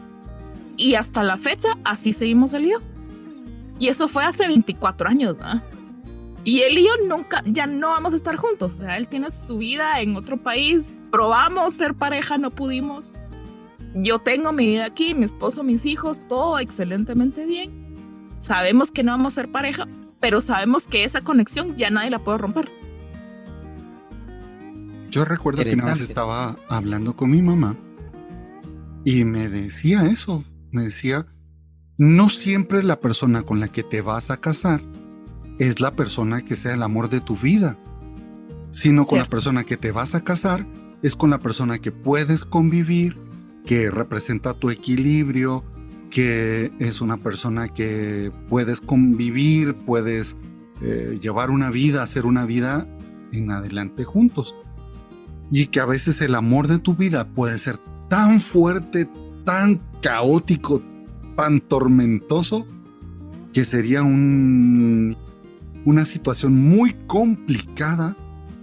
Y 0.76 0.96
hasta 0.96 1.24
la 1.24 1.38
fecha, 1.38 1.78
así 1.84 2.12
seguimos 2.12 2.54
el. 2.54 2.72
Y 3.80 3.88
eso 3.88 4.08
fue 4.08 4.26
hace 4.26 4.48
24 4.48 5.08
años, 5.08 5.38
¿verdad? 5.38 5.64
Y 6.44 6.62
él 6.62 6.78
y 6.78 6.86
yo 6.86 6.92
nunca, 7.08 7.42
ya 7.46 7.68
no 7.68 7.90
vamos 7.90 8.14
a 8.14 8.16
estar 8.16 8.36
juntos. 8.36 8.76
O 8.76 8.80
sea, 8.80 8.98
él 8.98 9.08
tiene 9.08 9.32
su 9.32 9.60
vida 9.60 10.02
en 10.02 10.16
otro 10.16 10.38
país. 10.38 10.92
Probamos 11.12 11.74
ser 11.74 11.94
pareja, 11.94 12.38
no 12.38 12.52
pudimos. 12.52 13.14
Yo 13.96 14.20
tengo 14.20 14.52
mi 14.52 14.66
vida 14.66 14.86
aquí, 14.86 15.14
mi 15.14 15.24
esposo, 15.24 15.64
mis 15.64 15.86
hijos, 15.86 16.22
todo 16.28 16.60
excelentemente 16.60 17.46
bien. 17.46 17.72
Sabemos 18.36 18.92
que 18.92 19.04
no 19.04 19.12
vamos 19.12 19.34
a 19.34 19.42
ser 19.42 19.52
pareja, 19.52 19.88
pero 20.20 20.42
sabemos 20.42 20.88
que 20.88 21.04
esa 21.04 21.22
conexión 21.22 21.78
ya 21.78 21.90
nadie 21.92 22.10
la 22.10 22.20
puede 22.20 22.40
romper. 22.40 22.70
Yo 25.12 25.24
recuerdo 25.26 25.64
que 25.64 25.74
una 25.74 25.86
vez 25.86 26.02
estaba 26.02 26.58
hablando 26.68 27.16
con 27.16 27.30
mi 27.30 27.44
mamá 27.44 27.78
y 29.06 29.26
me 29.26 29.48
decía 29.48 30.06
eso, 30.06 30.44
me 30.72 30.82
decía, 30.82 31.28
no 31.98 32.30
siempre 32.30 32.82
la 32.82 33.00
persona 33.00 33.44
con 33.44 33.60
la 33.60 33.68
que 33.68 33.84
te 33.84 34.02
vas 34.02 34.32
a 34.32 34.38
casar 34.38 34.82
es 35.68 35.80
la 35.80 35.96
persona 35.96 36.44
que 36.44 36.56
sea 36.56 36.74
el 36.74 36.84
amor 36.84 37.10
de 37.10 37.22
tu 37.22 37.36
vida, 37.36 37.78
sino 38.72 39.06
con 39.06 39.20
la 39.20 39.26
persona 39.26 39.64
que 39.64 39.78
te 39.78 39.92
vas 39.92 40.16
a 40.16 40.24
casar 40.24 40.66
es 41.04 41.16
con 41.16 41.30
la 41.30 41.40
persona 41.40 41.80
que 41.80 41.92
puedes 41.92 42.46
convivir, 42.46 43.18
que 43.66 43.92
representa 43.92 44.54
tu 44.54 44.70
equilibrio, 44.70 45.64
que 46.10 46.72
es 46.80 47.02
una 47.02 47.18
persona 47.18 47.68
que 47.68 48.32
puedes 48.50 48.80
convivir, 48.80 49.76
puedes 49.76 50.38
eh, 50.82 51.20
llevar 51.22 51.52
una 51.52 51.70
vida, 51.72 52.04
hacer 52.04 52.26
una 52.26 52.46
vida 52.46 52.88
en 53.34 53.52
adelante 53.52 54.06
juntos. 54.06 54.56
Y 55.52 55.68
que 55.68 55.82
a 55.82 55.86
veces 55.86 56.22
el 56.22 56.36
amor 56.36 56.68
de 56.68 56.80
tu 56.80 56.96
vida 56.96 57.28
puede 57.28 57.60
ser 57.60 57.78
tan 58.10 58.40
fuerte, 58.40 59.10
tan 59.44 59.82
caótico, 60.02 60.82
tan 61.36 61.60
tormentoso, 61.60 62.66
que 63.52 63.66
sería 63.66 64.04
un, 64.04 65.18
una 65.86 66.06
situación 66.06 66.56
muy 66.56 66.94
complicada 67.08 68.16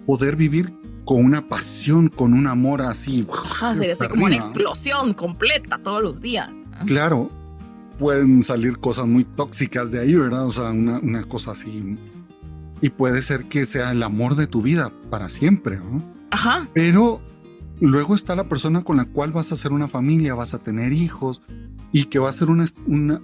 poder 0.07 0.37
vivir 0.37 0.73
con 1.05 1.25
una 1.25 1.49
pasión, 1.49 2.09
con 2.09 2.33
un 2.33 2.47
amor 2.47 2.83
así. 2.83 3.27
Ajá, 3.33 3.75
sería 3.75 3.95
así 3.95 4.09
como 4.09 4.27
una 4.27 4.37
explosión 4.37 5.13
completa 5.13 5.79
todos 5.79 6.03
los 6.03 6.21
días. 6.21 6.51
Claro, 6.87 7.31
pueden 7.99 8.43
salir 8.43 8.79
cosas 8.79 9.07
muy 9.07 9.25
tóxicas 9.25 9.91
de 9.91 10.01
ahí, 10.01 10.15
¿verdad? 10.15 10.47
O 10.47 10.53
sea, 10.53 10.71
una, 10.71 10.99
una 10.99 11.25
cosa 11.25 11.53
así. 11.53 11.99
Y 12.81 12.91
puede 12.91 13.23
ser 13.23 13.45
que 13.45 13.67
sea 13.67 13.91
el 13.91 14.03
amor 14.03 14.37
de 14.37 14.47
tu 14.47 14.63
vida 14.63 14.91
para 15.11 15.29
siempre, 15.29 15.79
¿no? 15.79 16.03
Ajá. 16.31 16.69
Pero 16.73 17.21
luego 17.81 18.15
está 18.15 18.37
la 18.37 18.45
persona 18.45 18.83
con 18.83 18.97
la 18.97 19.05
cual 19.05 19.33
vas 19.33 19.51
a 19.51 19.55
hacer 19.55 19.73
una 19.73 19.89
familia, 19.89 20.35
vas 20.35 20.55
a 20.55 20.59
tener 20.59 20.93
hijos 20.93 21.43
y 21.93 22.05
que 22.05 22.19
va 22.19 22.29
a 22.29 22.33
ser 22.33 22.51
una, 22.51 22.67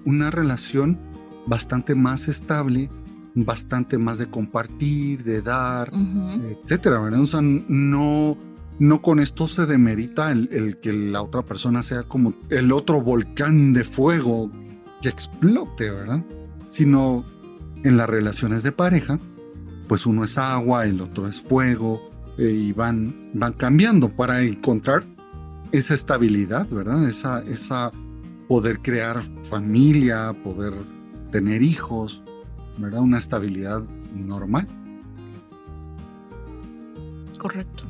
una, 0.05 0.31
relación 0.31 0.99
bastante 1.47 1.95
más 1.95 2.29
estable, 2.29 2.91
bastante 3.37 3.99
más 3.99 4.19
de 4.19 4.29
compartir, 4.29 5.23
de 5.23 5.43
dar, 5.43 5.93
etcétera, 6.43 7.01
¿verdad? 7.01 7.21
O 7.21 7.27
sea, 7.27 7.43
no, 7.43 8.37
no 8.79 9.03
con 9.03 9.21
esto 9.21 9.47
se 9.47 9.67
demerita 9.67 10.33
el, 10.33 10.49
el, 10.51 10.79
que 10.79 10.93
la 10.93 11.23
otra 11.23 11.43
persona 11.43 11.83
sea 11.83 12.05
como 12.05 12.33
el 12.49 12.73
otro 12.73 13.03
volcán 13.03 13.75
de 13.75 13.85
fuego 13.85 14.51
que 15.03 15.11
explote, 15.11 15.91
¿verdad? 15.91 16.25
Sino 16.69 17.25
en 17.85 17.99
las 17.99 18.09
relaciones 18.09 18.63
de 18.63 18.73
pareja, 18.73 19.21
pues 19.87 20.07
uno 20.07 20.25
es 20.25 20.39
agua, 20.39 20.87
el 20.87 21.03
otro 21.03 21.29
es 21.29 21.41
fuego, 21.41 22.11
eh, 22.39 22.51
y 22.51 22.73
van, 22.73 23.31
van 23.35 23.53
cambiando 23.53 24.09
para 24.09 24.43
encontrar 24.43 25.05
esa 25.73 25.93
estabilidad, 25.93 26.67
¿verdad? 26.69 27.07
Esa, 27.07 27.43
esa 27.43 27.93
poder 28.49 28.81
crear 28.81 29.23
familia, 29.43 30.33
poder 30.43 30.73
tener 31.31 31.63
hijos, 31.63 32.23
¿verdad? 32.79 33.01
Una 33.01 33.19
estabilidad 33.19 33.83
normal. 34.15 34.67
Correcto. 37.39 37.85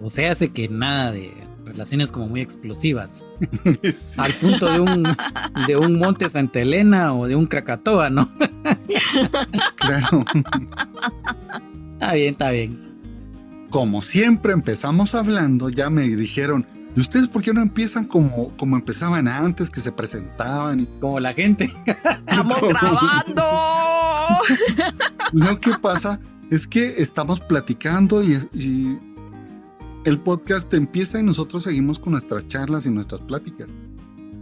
O 0.00 0.08
sea, 0.08 0.30
hace 0.30 0.50
que 0.50 0.68
nada 0.68 1.12
de 1.12 1.32
relaciones 1.64 2.12
como 2.12 2.28
muy 2.28 2.40
explosivas. 2.40 3.24
Al 4.18 4.32
punto 4.34 4.70
de 4.70 4.80
un, 4.80 5.04
de 5.66 5.76
un 5.76 5.98
Monte 5.98 6.28
Santa 6.28 6.60
Elena 6.60 7.14
o 7.14 7.26
de 7.26 7.34
un 7.34 7.46
Krakatoa, 7.46 8.10
¿no? 8.10 8.28
claro. 9.76 10.24
Está 11.94 12.12
bien, 12.12 12.32
está 12.32 12.50
bien 12.50 12.86
como 13.70 14.00
siempre 14.00 14.52
empezamos 14.52 15.14
hablando, 15.14 15.68
ya 15.68 15.90
me 15.90 16.04
dijeron, 16.04 16.66
¿y 16.96 17.00
ustedes 17.00 17.28
por 17.28 17.42
qué 17.42 17.52
no 17.52 17.60
empiezan 17.60 18.06
como, 18.06 18.56
como 18.56 18.76
empezaban 18.76 19.28
antes, 19.28 19.70
que 19.70 19.80
se 19.80 19.92
presentaban? 19.92 20.86
Como 21.00 21.20
la 21.20 21.32
gente. 21.32 21.70
¡Estamos 21.86 22.60
grabando! 22.60 23.42
Lo 25.32 25.60
que 25.60 25.72
pasa 25.80 26.18
es 26.50 26.66
que 26.66 27.00
estamos 27.02 27.40
platicando 27.40 28.24
y, 28.24 28.38
y 28.52 28.98
el 30.04 30.18
podcast 30.20 30.72
empieza 30.74 31.20
y 31.20 31.22
nosotros 31.22 31.62
seguimos 31.62 31.98
con 31.98 32.12
nuestras 32.12 32.48
charlas 32.48 32.86
y 32.86 32.90
nuestras 32.90 33.20
pláticas. 33.20 33.68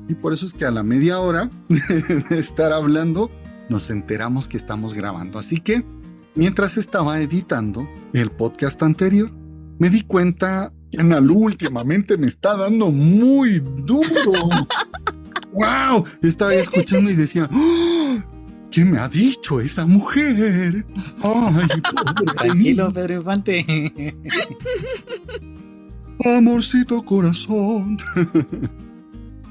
Y 0.08 0.14
por 0.14 0.32
eso 0.32 0.46
es 0.46 0.54
que 0.54 0.64
a 0.64 0.70
la 0.70 0.82
media 0.82 1.18
hora 1.18 1.50
de 1.68 2.38
estar 2.38 2.72
hablando, 2.72 3.30
nos 3.68 3.90
enteramos 3.90 4.48
que 4.48 4.56
estamos 4.56 4.94
grabando. 4.94 5.38
Así 5.38 5.60
que 5.60 5.84
Mientras 6.36 6.78
estaba 6.78 7.20
editando 7.20 7.88
el 8.12 8.28
podcast 8.32 8.82
anterior, 8.82 9.30
me 9.78 9.88
di 9.88 10.00
cuenta 10.00 10.72
Analu 10.98 11.34
últimamente 11.34 12.16
me 12.16 12.26
está 12.26 12.56
dando 12.56 12.90
muy 12.90 13.60
duro. 13.60 14.32
¡Wow! 15.52 16.04
Estaba 16.22 16.54
escuchando 16.54 17.10
y 17.10 17.14
decía, 17.14 17.48
¡Oh! 17.52 18.18
¿qué 18.74 18.84
me 18.84 18.98
ha 18.98 19.08
dicho 19.08 19.60
esa 19.60 19.86
mujer? 19.86 20.84
Ay, 21.22 21.80
Tranquilo, 22.36 22.92
Pedro 22.92 23.14
Infante. 23.14 24.14
Amorcito 26.24 27.02
corazón. 27.04 27.98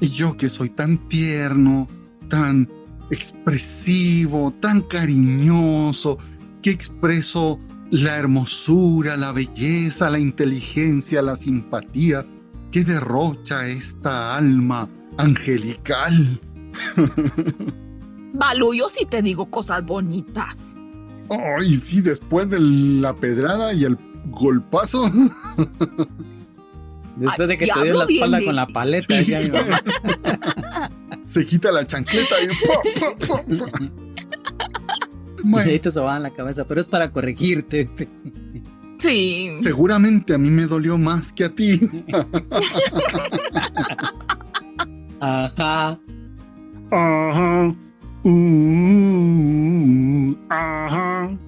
y 0.00 0.08
yo 0.08 0.36
que 0.36 0.50
soy 0.50 0.68
tan 0.68 0.98
tierno, 1.08 1.88
tan 2.28 2.68
expresivo, 3.10 4.52
tan 4.60 4.82
cariñoso, 4.82 6.18
que 6.60 6.70
expreso 6.70 7.58
la 7.90 8.16
hermosura, 8.16 9.16
la 9.16 9.32
belleza, 9.32 10.10
la 10.10 10.18
inteligencia, 10.18 11.22
la 11.22 11.36
simpatía 11.36 12.26
que 12.70 12.84
derrocha 12.84 13.68
esta 13.68 14.36
alma 14.36 14.88
angelical. 15.16 16.40
Balú, 18.32 18.74
yo 18.74 18.88
sí 18.88 19.06
te 19.06 19.22
digo 19.22 19.46
cosas 19.50 19.84
bonitas. 19.84 20.76
Ay, 21.30 21.74
sí, 21.74 22.00
después 22.00 22.50
de 22.50 22.58
la 22.60 23.14
pedrada 23.14 23.72
y 23.72 23.84
el 23.84 23.96
golpazo. 24.26 25.10
Después 27.16 27.48
de 27.48 27.56
que 27.56 27.66
te 27.66 27.82
dio 27.84 27.94
la 27.94 28.04
espalda 28.04 28.44
con 28.44 28.56
la 28.56 28.66
paleta, 28.66 29.14
decía 29.14 29.40
mi 29.40 29.50
mamá. 29.50 29.80
Se 31.26 31.46
quita 31.46 31.70
la 31.70 31.86
chancleta 31.86 32.34
y. 32.42 32.48
Y 35.66 35.68
ahí 35.68 35.78
te 35.78 35.90
sobaban 35.90 36.22
la 36.22 36.30
cabeza, 36.30 36.66
pero 36.66 36.80
es 36.80 36.88
para 36.88 37.12
corregirte. 37.12 37.88
Sí. 38.98 39.52
Seguramente 39.60 40.34
a 40.34 40.38
mí 40.38 40.48
me 40.50 40.66
dolió 40.66 40.96
más 40.96 41.32
que 41.32 41.44
a 41.44 41.54
ti. 41.54 41.80
Ajá. 45.20 45.98
Ajá. 46.90 47.76
Uh, 48.24 49.14
ajá. 50.48 51.38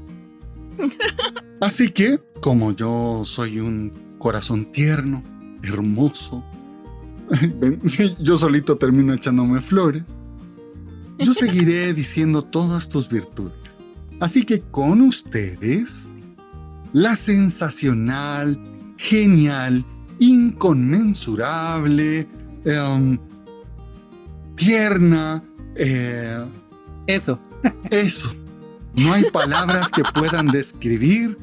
Así 1.61 1.89
que, 1.89 2.21
como 2.43 2.73
yo 2.73 3.23
soy 3.25 3.61
un 3.61 3.93
corazón 4.19 4.71
tierno, 4.73 5.23
hermoso, 5.63 6.45
yo 8.21 8.37
solito 8.37 8.77
termino 8.77 9.15
echándome 9.15 9.61
flores, 9.63 10.03
yo 11.19 11.33
seguiré 11.33 11.95
diciendo 11.95 12.43
todas 12.43 12.89
tus 12.91 13.09
virtudes. 13.09 13.66
Así 14.21 14.45
que 14.45 14.63
con 14.63 15.03
ustedes, 15.03 16.11
la 16.93 17.17
sensacional, 17.17 18.59
genial, 18.97 19.85
inconmensurable, 20.19 22.27
em, 22.65 23.19
tierna, 24.55 25.43
eh, 25.75 26.45
eso. 27.07 27.39
Eso. 27.91 28.33
No 28.97 29.13
hay 29.13 29.25
palabras 29.31 29.91
que 29.91 30.03
puedan 30.15 30.47
describir 30.47 31.39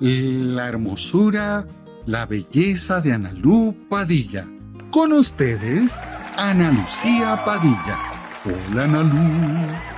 la 0.00 0.68
hermosura, 0.68 1.66
la 2.06 2.26
belleza 2.26 3.00
de 3.00 3.12
Analú 3.12 3.74
Padilla. 3.88 4.46
Con 4.90 5.12
ustedes, 5.12 5.98
Ana 6.36 6.70
Lucía 6.70 7.44
Padilla. 7.44 7.98
Hola, 8.44 8.84
Analú. 8.84 9.91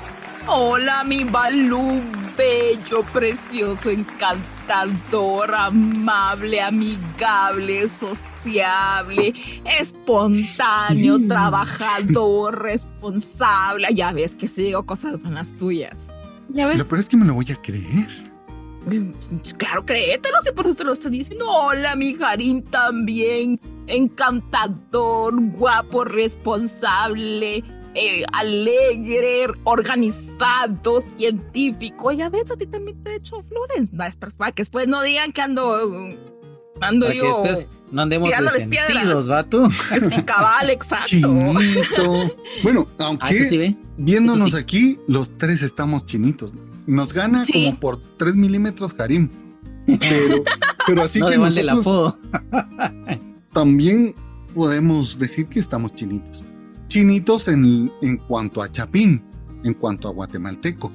Hola, 0.46 1.04
mi 1.04 1.24
Balú, 1.24 2.02
bello, 2.36 3.02
precioso, 3.14 3.88
encantador, 3.88 5.54
amable, 5.54 6.60
amigable, 6.60 7.88
sociable, 7.88 9.32
espontáneo, 9.64 11.18
trabajador, 11.28 12.62
responsable. 12.62 13.88
Ya 13.94 14.12
ves 14.12 14.36
que 14.36 14.46
sigo 14.46 14.84
cosas 14.84 15.22
buenas 15.22 15.56
tuyas. 15.56 16.12
Ya 16.50 16.66
ves. 16.66 16.76
Lo 16.76 16.84
peor 16.84 16.98
es 16.98 17.08
que 17.08 17.16
me 17.16 17.24
lo 17.24 17.32
voy 17.32 17.50
a 17.50 17.56
creer. 17.56 18.08
Claro, 19.56 19.86
créetelo, 19.86 20.36
si 20.42 20.52
por 20.52 20.66
eso 20.66 20.74
te 20.74 20.84
lo 20.84 20.92
estoy 20.92 21.12
diciendo. 21.12 21.50
Hola, 21.50 21.96
mi 21.96 22.16
Harim 22.22 22.62
también. 22.62 23.58
Encantador, 23.86 25.34
guapo, 25.52 26.04
responsable, 26.04 27.64
eh, 27.94 28.24
alegre, 28.32 29.46
organizado, 29.64 31.00
científico. 31.00 32.12
Ya 32.12 32.28
ves, 32.28 32.50
a 32.50 32.56
ti 32.56 32.66
también 32.66 33.02
te 33.02 33.12
he 33.12 33.16
hecho 33.16 33.42
flores. 33.42 33.90
Para 34.36 34.52
que 34.52 34.60
después 34.62 34.88
no 34.88 35.02
digan 35.02 35.32
que 35.32 35.42
ando. 35.42 35.76
Ando 36.80 37.06
para 37.06 37.14
yo. 37.18 37.22
Que 37.42 37.48
después 37.48 37.68
no 37.92 38.02
andemos 38.02 38.30
de 38.30 38.50
sentidos, 38.60 39.28
vato. 39.28 39.68
Sí, 39.70 40.22
cabal, 40.24 40.70
exacto. 40.70 41.06
Chinito. 41.06 42.34
Bueno, 42.62 42.88
aunque 42.98 43.24
Ah, 43.26 43.30
eso 43.30 43.44
sí 43.48 43.56
ve. 43.58 43.76
viéndonos 43.96 44.52
sí. 44.52 44.58
aquí, 44.58 44.98
los 45.06 45.36
tres 45.38 45.62
estamos 45.62 46.04
chinitos. 46.04 46.52
Nos 46.86 47.12
gana 47.14 47.44
Sí. 47.44 47.52
como 47.66 47.80
por 47.80 48.00
3 48.18 48.34
milímetros 48.34 48.92
Karim. 48.92 49.30
Pero, 49.86 50.42
pero 50.86 51.02
así 51.02 51.20
no 51.20 51.28
que 51.28 51.38
nosotros 51.38 51.78
apodo. 51.86 52.18
también 53.52 54.14
podemos 54.54 55.18
decir 55.18 55.46
que 55.46 55.60
estamos 55.60 55.92
chinitos. 55.94 56.44
Chinitos 56.94 57.48
en, 57.48 57.90
en 58.02 58.18
cuanto 58.18 58.62
a 58.62 58.70
chapín, 58.70 59.20
en 59.64 59.74
cuanto 59.74 60.06
a 60.06 60.12
guatemalteco. 60.12 60.92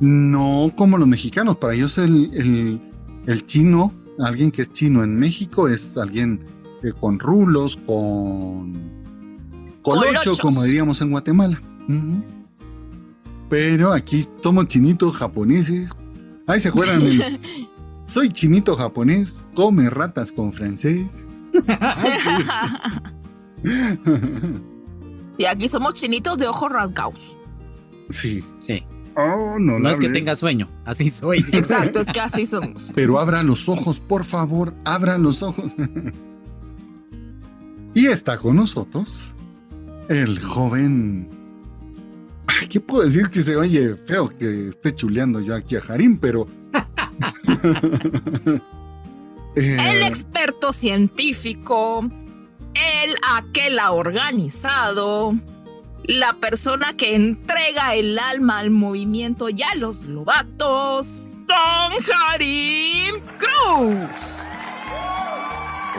No 0.00 0.72
como 0.76 0.98
los 0.98 1.06
mexicanos. 1.06 1.58
Para 1.58 1.74
ellos 1.74 1.96
el, 1.98 2.28
el, 2.34 2.80
el 3.24 3.46
chino, 3.46 3.94
alguien 4.18 4.50
que 4.50 4.62
es 4.62 4.72
chino 4.72 5.04
en 5.04 5.14
México, 5.16 5.68
es 5.68 5.96
alguien 5.96 6.44
eh, 6.82 6.90
con 6.98 7.20
rulos, 7.20 7.76
con 7.76 8.72
colocho, 9.80 10.08
Colochos. 10.08 10.40
como 10.40 10.64
diríamos 10.64 11.00
en 11.02 11.12
Guatemala. 11.12 11.62
Pero 13.48 13.92
aquí 13.92 14.24
somos 14.42 14.66
chinitos 14.66 15.16
japoneses. 15.18 15.92
Ahí 16.48 16.58
se 16.58 16.70
acuerdan 16.70 17.02
el, 17.02 17.40
Soy 18.06 18.30
chinito 18.30 18.74
japonés, 18.74 19.44
come 19.54 19.88
ratas 19.88 20.32
con 20.32 20.52
francés. 20.52 21.24
y 25.38 25.46
aquí 25.46 25.68
somos 25.68 25.94
chinitos 25.94 26.36
de 26.36 26.48
ojos 26.48 26.70
rasgados. 26.70 27.38
Sí. 28.10 28.44
Sí. 28.58 28.84
Oh, 29.16 29.58
no, 29.58 29.78
No 29.78 29.90
es 29.90 29.98
que 29.98 30.10
tenga 30.10 30.36
sueño, 30.36 30.68
así 30.84 31.08
soy. 31.08 31.38
Exacto, 31.52 32.00
es 32.00 32.06
que 32.08 32.20
así 32.20 32.46
somos. 32.46 32.92
Pero 32.94 33.18
abra 33.18 33.42
los 33.42 33.68
ojos, 33.68 33.98
por 33.98 34.24
favor, 34.24 34.74
abra 34.84 35.18
los 35.18 35.42
ojos. 35.42 35.72
y 37.94 38.06
está 38.06 38.38
con 38.38 38.56
nosotros 38.56 39.34
el 40.08 40.40
joven. 40.40 41.28
Ay, 42.46 42.68
¿Qué 42.68 42.80
puedo 42.80 43.04
decir 43.04 43.28
que 43.28 43.42
se 43.42 43.56
oye 43.56 43.96
feo 43.96 44.28
que 44.28 44.68
esté 44.68 44.94
chuleando 44.94 45.40
yo 45.40 45.54
aquí 45.54 45.76
a 45.76 45.82
Harim, 45.88 46.18
pero. 46.18 46.46
Eh, 49.56 49.76
El 49.90 50.02
experto 50.04 50.72
científico, 50.72 52.08
el 52.74 53.16
aquel 53.36 53.78
organizado, 53.78 55.34
la 56.04 56.32
persona 56.34 56.96
que 56.96 57.14
entrega 57.14 57.94
el 57.94 58.18
alma 58.18 58.58
al 58.58 58.70
movimiento 58.70 59.48
y 59.48 59.62
a 59.62 59.74
los 59.74 60.02
lobatos, 60.02 61.28
Don 61.46 61.92
Harim 62.32 63.20
Cruz. 63.38 64.46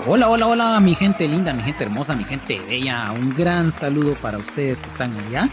Hola, 0.07 0.29
hola, 0.29 0.47
hola, 0.47 0.79
mi 0.79 0.95
gente 0.95 1.27
linda, 1.27 1.53
mi 1.53 1.61
gente 1.61 1.83
hermosa, 1.83 2.15
mi 2.15 2.23
gente 2.23 2.59
bella. 2.59 3.11
Un 3.11 3.33
gran 3.35 3.71
saludo 3.71 4.15
para 4.15 4.37
ustedes 4.37 4.81
que 4.81 4.87
están 4.87 5.13
allá, 5.27 5.49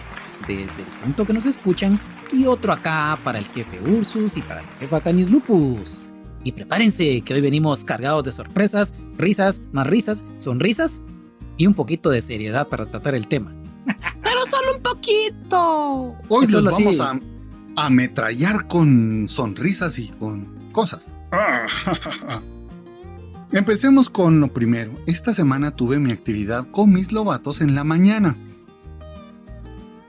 desde 0.47 0.83
el 0.83 0.89
punto 1.03 1.27
que 1.27 1.33
nos 1.33 1.47
escuchan, 1.47 2.01
y 2.33 2.47
otro 2.47 2.73
acá 2.73 3.19
para 3.25 3.39
el 3.39 3.47
jefe 3.47 3.81
Ursus 3.81 4.37
y 4.37 4.43
para 4.43 4.63
la 4.63 4.69
jefa 4.79 5.01
Canis 5.01 5.31
Lupus. 5.31 6.13
Y 6.47 6.53
prepárense 6.53 7.23
que 7.23 7.35
hoy 7.35 7.41
venimos 7.41 7.85
cargados 7.85 8.23
de 8.23 8.31
sorpresas, 8.31 8.95
risas, 9.19 9.61
más 9.73 9.85
risas, 9.85 10.23
sonrisas 10.37 11.03
y 11.57 11.67
un 11.67 11.75
poquito 11.75 12.09
de 12.09 12.21
seriedad 12.21 12.69
para 12.69 12.87
tratar 12.87 13.17
el 13.17 13.27
tema. 13.27 13.53
Pero 14.23 14.47
solo 14.47 14.77
un 14.77 14.81
poquito. 14.81 16.15
hoy 16.29 16.47
lo 16.47 16.63
vamos 16.63 17.01
a 17.01 17.19
ametrallar 17.75 18.69
con 18.69 19.27
sonrisas 19.27 19.99
y 19.99 20.07
con 20.07 20.71
cosas. 20.71 21.13
Empecemos 23.51 24.09
con 24.09 24.39
lo 24.39 24.47
primero. 24.47 24.97
Esta 25.09 25.35
semana 25.35 25.73
tuve 25.73 25.99
mi 25.99 26.13
actividad 26.13 26.71
con 26.71 26.93
mis 26.93 27.11
lobatos 27.11 27.61
en 27.61 27.75
la 27.75 27.83
mañana. 27.83 28.37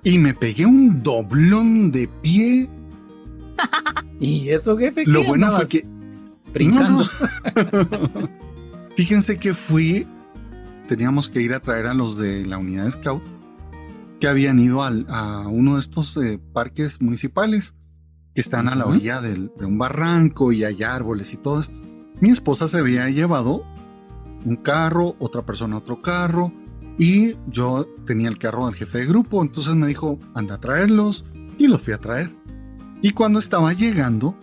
Y 0.04 0.19
me 0.19 0.36
pegué 0.36 0.67
un 0.67 1.02
doblón 1.02 1.91
de 1.91 2.08
pie. 2.08 2.69
¿Y 4.19 4.50
eso, 4.50 4.78
jefe? 4.78 5.04
Lo 5.08 5.23
¿Qué 5.23 5.28
bueno 5.30 5.52
fue 5.52 5.67
que 5.67 5.97
Brincando. 6.54 7.04
No, 7.04 7.84
no. 8.22 8.30
Fíjense 8.96 9.38
que 9.38 9.54
fui, 9.54 10.08
teníamos 10.88 11.30
que 11.30 11.42
ir 11.42 11.54
a 11.54 11.60
traer 11.60 11.88
a 11.88 11.94
los 11.94 12.18
de 12.18 12.46
la 12.46 12.58
unidad 12.58 12.90
Scout 12.90 13.22
que 14.20 14.28
habían 14.28 14.60
ido 14.60 14.84
al- 14.84 15.06
a 15.10 15.48
uno 15.48 15.76
de 15.76 15.80
estos 15.82 16.18
eh, 16.18 16.40
parques 16.54 17.00
municipales 17.02 17.76
que 18.34 18.42
están 18.42 18.68
a 18.68 18.76
la 18.76 18.86
orilla 18.88 19.22
del- 19.22 19.52
de 19.60 19.66
un 19.68 19.78
barranco 19.78 20.52
y 20.52 20.64
hay 20.64 20.82
árboles 20.84 21.34
y 21.34 21.38
todo 21.38 21.60
esto. 21.60 21.80
Mi 22.20 22.32
esposa 22.32 22.68
se 22.68 22.80
había 22.80 23.08
llevado 23.10 23.64
un 24.44 24.56
carro, 24.56 25.16
otra 25.20 25.46
persona 25.46 25.78
otro 25.78 26.02
carro 26.02 26.52
y 26.98 27.36
yo 27.52 27.86
tenía 28.08 28.30
el 28.30 28.40
carro 28.40 28.66
del 28.66 28.74
jefe 28.76 29.00
de 29.00 29.06
grupo, 29.06 29.44
entonces 29.44 29.76
me 29.76 29.86
dijo, 29.88 30.18
anda 30.34 30.56
a 30.56 30.60
traerlos 30.60 31.24
y 31.60 31.68
los 31.68 31.82
fui 31.84 31.94
a 31.94 32.00
traer. 32.00 32.34
Y 33.04 33.12
cuando 33.12 33.38
estaba 33.38 33.74
llegando, 33.74 34.36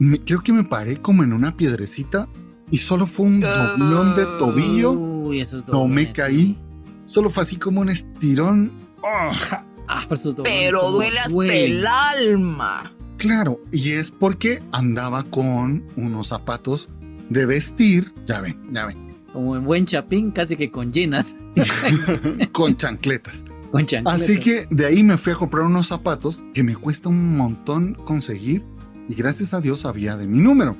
me- 0.00 0.18
creo 0.20 0.42
que 0.42 0.52
me 0.52 0.64
paré 0.64 0.96
como 0.96 1.22
en 1.22 1.32
una 1.32 1.56
piedrecita 1.56 2.28
y 2.72 2.78
solo 2.78 3.06
fue 3.06 3.26
un 3.26 3.40
doblón 3.40 4.16
de 4.16 4.24
tobillo. 4.38 4.90
Uy, 4.92 5.40
esos 5.40 5.66
No 5.68 5.86
me 5.86 6.06
doblones, 6.06 6.12
caí. 6.16 6.36
sí. 6.46 6.58
Solo 7.04 7.30
fue 7.30 7.42
así 7.44 7.56
como 7.56 7.80
un 7.80 7.88
estirón. 7.90 8.72
Ah, 9.02 10.02
pero 10.08 10.14
esos 10.14 10.36
doblones 10.36 10.60
Pero 10.70 10.90
duele 10.92 11.18
hasta 11.18 11.32
duelen. 11.32 11.72
el 11.78 11.86
alma. 11.86 12.92
Claro, 13.16 13.60
y 13.72 13.90
es 13.92 14.10
porque 14.10 14.62
andaba 14.72 15.24
con 15.24 15.84
unos 15.96 16.28
zapatos 16.28 16.88
de 17.28 17.46
vestir. 17.46 18.12
Ya 18.26 18.40
ven, 18.40 18.58
ya 18.72 18.86
ven. 18.86 19.16
Como 19.32 19.56
en 19.56 19.64
buen 19.64 19.84
chapín, 19.84 20.30
casi 20.30 20.56
que 20.56 20.70
con 20.70 20.92
llenas. 20.92 21.36
con 22.52 22.76
chancletas. 22.76 23.44
Con 23.70 23.86
chancletas. 23.86 24.22
Así 24.22 24.38
que 24.38 24.66
de 24.70 24.86
ahí 24.86 25.02
me 25.02 25.16
fui 25.18 25.32
a 25.32 25.36
comprar 25.36 25.64
unos 25.64 25.86
zapatos 25.88 26.42
que 26.54 26.62
me 26.62 26.74
cuesta 26.76 27.08
un 27.08 27.36
montón 27.36 27.94
conseguir. 27.94 28.64
Y 29.10 29.14
gracias 29.14 29.54
a 29.54 29.60
Dios 29.60 29.86
había 29.86 30.16
de 30.16 30.28
mi 30.28 30.38
número. 30.38 30.76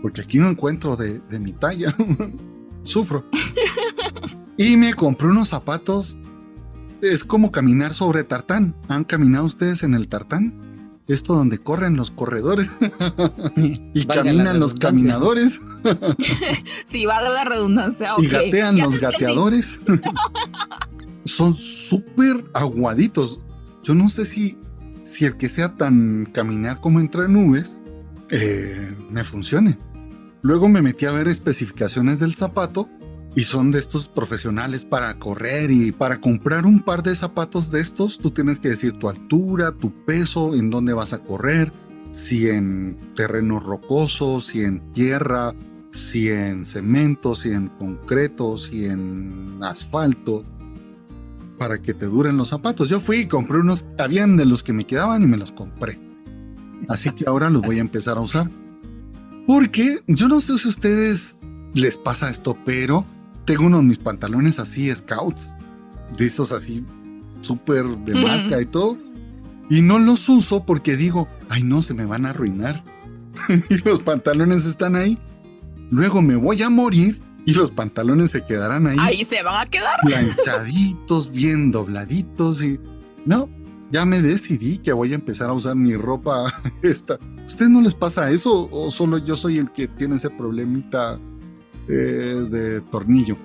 Porque 0.00 0.22
aquí 0.22 0.38
no 0.38 0.48
encuentro 0.48 0.96
de, 0.96 1.20
de 1.20 1.38
mi 1.38 1.52
talla. 1.52 1.94
Sufro. 2.82 3.26
y 4.56 4.78
me 4.78 4.94
compré 4.94 5.28
unos 5.28 5.48
zapatos. 5.48 6.16
Es 7.02 7.24
como 7.24 7.52
caminar 7.52 7.92
sobre 7.92 8.24
tartán. 8.24 8.74
¿Han 8.88 9.04
caminado 9.04 9.44
ustedes 9.44 9.82
en 9.82 9.92
el 9.92 10.08
tartán? 10.08 10.72
esto 11.08 11.34
donde 11.34 11.58
corren 11.58 11.96
los 11.96 12.10
corredores 12.10 12.70
y 13.56 14.06
caminan 14.06 14.58
los 14.58 14.72
caminadores. 14.72 15.60
sí, 16.86 17.04
va 17.04 17.20
la 17.20 17.44
redundancia. 17.44 18.14
Y 18.16 18.28
gatean 18.28 18.78
los 18.78 18.98
gateadores. 18.98 19.78
Son 21.24 21.54
súper 21.54 22.46
aguaditos. 22.54 23.40
Yo 23.82 23.94
no 23.94 24.08
sé 24.08 24.24
si, 24.24 24.56
si 25.04 25.24
el 25.24 25.36
que 25.36 25.48
sea 25.48 25.74
tan 25.76 26.26
caminar 26.32 26.80
como 26.80 27.00
entre 27.00 27.28
nubes 27.28 27.80
eh, 28.30 28.96
me 29.10 29.24
funcione. 29.24 29.78
Luego 30.42 30.68
me 30.68 30.82
metí 30.82 31.06
a 31.06 31.12
ver 31.12 31.28
especificaciones 31.28 32.18
del 32.18 32.34
zapato 32.34 32.88
y 33.34 33.44
son 33.44 33.70
de 33.70 33.78
estos 33.78 34.08
profesionales 34.08 34.84
para 34.84 35.18
correr 35.18 35.70
y 35.70 35.92
para 35.92 36.20
comprar 36.20 36.66
un 36.66 36.80
par 36.80 37.02
de 37.02 37.14
zapatos 37.14 37.70
de 37.70 37.80
estos 37.80 38.18
tú 38.18 38.30
tienes 38.30 38.60
que 38.60 38.68
decir 38.68 38.92
tu 38.94 39.08
altura, 39.08 39.72
tu 39.72 40.04
peso, 40.04 40.54
en 40.54 40.70
dónde 40.70 40.92
vas 40.92 41.12
a 41.12 41.18
correr, 41.18 41.72
si 42.12 42.48
en 42.48 42.98
terreno 43.16 43.58
rocoso, 43.58 44.40
si 44.40 44.64
en 44.64 44.92
tierra, 44.92 45.54
si 45.92 46.28
en 46.28 46.64
cemento, 46.64 47.34
si 47.34 47.50
en 47.50 47.68
concreto, 47.68 48.58
si 48.58 48.86
en 48.86 49.58
asfalto, 49.62 50.44
para 51.62 51.80
que 51.80 51.94
te 51.94 52.06
duren 52.06 52.36
los 52.36 52.48
zapatos. 52.48 52.88
Yo 52.88 52.98
fui 52.98 53.18
y 53.18 53.26
compré 53.28 53.60
unos, 53.60 53.86
habían 53.96 54.36
de 54.36 54.46
los 54.46 54.64
que 54.64 54.72
me 54.72 54.84
quedaban 54.84 55.22
y 55.22 55.28
me 55.28 55.36
los 55.36 55.52
compré. 55.52 55.96
Así 56.88 57.12
que 57.12 57.24
ahora 57.28 57.50
los 57.50 57.62
voy 57.62 57.78
a 57.78 57.82
empezar 57.82 58.16
a 58.16 58.20
usar. 58.20 58.50
Porque 59.46 60.00
yo 60.08 60.26
no 60.26 60.40
sé 60.40 60.58
si 60.58 60.66
a 60.66 60.70
ustedes 60.70 61.38
les 61.72 61.96
pasa 61.96 62.30
esto, 62.30 62.58
pero 62.66 63.06
tengo 63.44 63.66
unos 63.66 63.84
mis 63.84 63.98
pantalones 63.98 64.58
así, 64.58 64.92
scouts, 64.92 65.54
de 66.18 66.24
esos 66.24 66.50
así, 66.50 66.84
súper 67.42 67.84
de 67.86 68.14
marca 68.16 68.60
y 68.60 68.66
todo. 68.66 68.98
Y 69.70 69.82
no 69.82 70.00
los 70.00 70.28
uso 70.28 70.66
porque 70.66 70.96
digo, 70.96 71.28
ay 71.48 71.62
no, 71.62 71.80
se 71.82 71.94
me 71.94 72.06
van 72.06 72.26
a 72.26 72.30
arruinar. 72.30 72.82
y 73.70 73.76
los 73.88 74.00
pantalones 74.00 74.66
están 74.66 74.96
ahí. 74.96 75.16
Luego 75.92 76.22
me 76.22 76.34
voy 76.34 76.60
a 76.60 76.70
morir 76.70 77.20
y 77.44 77.54
los 77.54 77.70
pantalones 77.70 78.30
se 78.30 78.44
quedarán 78.44 78.86
ahí. 78.86 78.96
Ahí 79.00 79.24
se 79.24 79.42
van 79.42 79.66
a 79.66 79.70
quedar. 79.70 79.96
Planchaditos, 80.02 81.30
bien 81.30 81.70
dobladitos 81.70 82.62
y... 82.62 82.78
No, 83.24 83.48
ya 83.90 84.04
me 84.04 84.22
decidí 84.22 84.78
que 84.78 84.92
voy 84.92 85.12
a 85.12 85.14
empezar 85.14 85.50
a 85.50 85.52
usar 85.52 85.76
mi 85.76 85.94
ropa 85.96 86.52
esta. 86.82 87.18
¿Usted 87.46 87.68
no 87.68 87.80
les 87.80 87.94
pasa 87.94 88.30
eso 88.30 88.68
o 88.70 88.90
solo 88.90 89.18
yo 89.18 89.36
soy 89.36 89.58
el 89.58 89.70
que 89.72 89.88
tiene 89.88 90.16
ese 90.16 90.30
problemita 90.30 91.20
eh, 91.88 91.92
de 91.92 92.80
tornillo? 92.80 93.36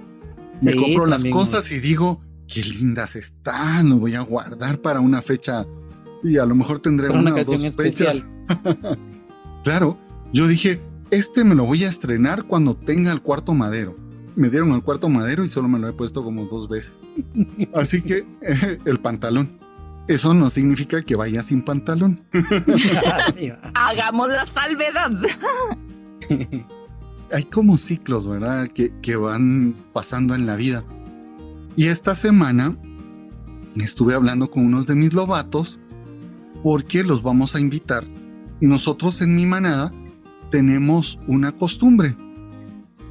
Me 0.61 0.75
compro 0.75 1.05
las 1.05 1.23
cosas 1.25 1.71
y 1.71 1.79
digo, 1.79 2.21
qué 2.47 2.63
lindas 2.63 3.15
están, 3.15 3.89
lo 3.89 3.97
voy 3.97 4.15
a 4.15 4.21
guardar 4.21 4.79
para 4.79 4.99
una 4.99 5.21
fecha 5.21 5.67
y 6.23 6.37
a 6.37 6.45
lo 6.45 6.55
mejor 6.55 6.79
tendré 6.79 7.09
una, 7.09 7.31
ocasión 7.31 7.63
especial. 7.65 8.23
claro, 9.63 9.97
yo 10.33 10.47
dije, 10.47 10.79
este 11.11 11.43
me 11.43 11.55
lo 11.55 11.65
voy 11.65 11.83
a 11.83 11.89
estrenar 11.89 12.43
cuando 12.43 12.75
tenga 12.75 13.11
el 13.11 13.21
cuarto 13.21 13.53
madero. 13.53 13.95
Me 14.35 14.49
dieron 14.49 14.71
el 14.73 14.83
cuarto 14.83 15.09
madero 15.09 15.43
y 15.43 15.49
solo 15.49 15.67
me 15.67 15.79
lo 15.79 15.87
he 15.87 15.93
puesto 15.93 16.23
como 16.23 16.45
dos 16.45 16.67
veces. 16.69 16.93
Así 17.73 18.01
que 18.01 18.25
el 18.85 18.99
pantalón. 18.99 19.57
Eso 20.07 20.33
no 20.33 20.49
significa 20.49 21.03
que 21.03 21.15
vaya 21.15 21.43
sin 21.43 21.61
pantalón. 21.61 22.21
Hagamos 23.73 24.29
la 24.29 24.45
salvedad. 24.45 25.11
Hay 27.31 27.43
como 27.43 27.77
ciclos, 27.77 28.25
¿verdad? 28.25 28.69
Que, 28.69 28.93
que 29.01 29.17
van 29.17 29.75
pasando 29.91 30.33
en 30.33 30.45
la 30.45 30.55
vida. 30.55 30.85
Y 31.75 31.87
esta 31.87 32.15
semana 32.15 32.77
estuve 33.75 34.13
hablando 34.13 34.49
con 34.49 34.65
unos 34.65 34.87
de 34.87 34.95
mis 34.95 35.13
lobatos 35.13 35.79
porque 36.63 37.03
los 37.03 37.21
vamos 37.21 37.55
a 37.55 37.59
invitar. 37.59 38.05
Nosotros 38.61 39.21
en 39.21 39.35
mi 39.35 39.45
manada 39.45 39.91
tenemos 40.49 41.19
una 41.27 41.51
costumbre 41.51 42.15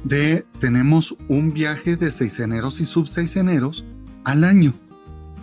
de 0.03 0.45
tenemos 0.59 1.15
un 1.27 1.53
viaje 1.53 1.97
de 1.97 2.11
seiseneros 2.11 2.79
y 2.81 2.85
subseiseneros 2.85 3.85
al 4.23 4.43
año, 4.43 4.73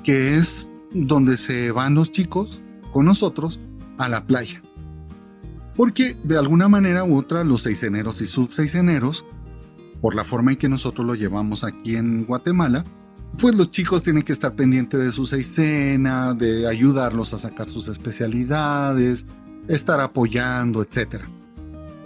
que 0.02 0.36
es 0.36 0.68
donde 0.92 1.36
se 1.36 1.70
van 1.70 1.94
los 1.94 2.10
chicos 2.10 2.62
con 2.92 3.04
nosotros 3.04 3.60
a 3.98 4.08
la 4.08 4.26
playa. 4.26 4.62
Porque 5.76 6.16
de 6.22 6.38
alguna 6.38 6.68
manera 6.68 7.04
u 7.04 7.18
otra 7.18 7.44
los 7.44 7.62
seiseneros 7.62 8.20
y 8.20 8.26
subseiseneros, 8.26 9.24
por 10.00 10.14
la 10.14 10.24
forma 10.24 10.52
en 10.52 10.58
que 10.58 10.68
nosotros 10.68 11.06
lo 11.06 11.14
llevamos 11.14 11.64
aquí 11.64 11.96
en 11.96 12.24
Guatemala, 12.24 12.84
pues 13.38 13.54
los 13.54 13.70
chicos 13.70 14.02
tienen 14.02 14.22
que 14.22 14.32
estar 14.32 14.54
pendientes 14.54 15.00
de 15.00 15.10
su 15.10 15.26
seisena, 15.26 16.34
de 16.34 16.68
ayudarlos 16.68 17.34
a 17.34 17.38
sacar 17.38 17.68
sus 17.68 17.88
especialidades, 17.88 19.26
estar 19.66 20.00
apoyando, 20.00 20.82
etc. 20.82 21.24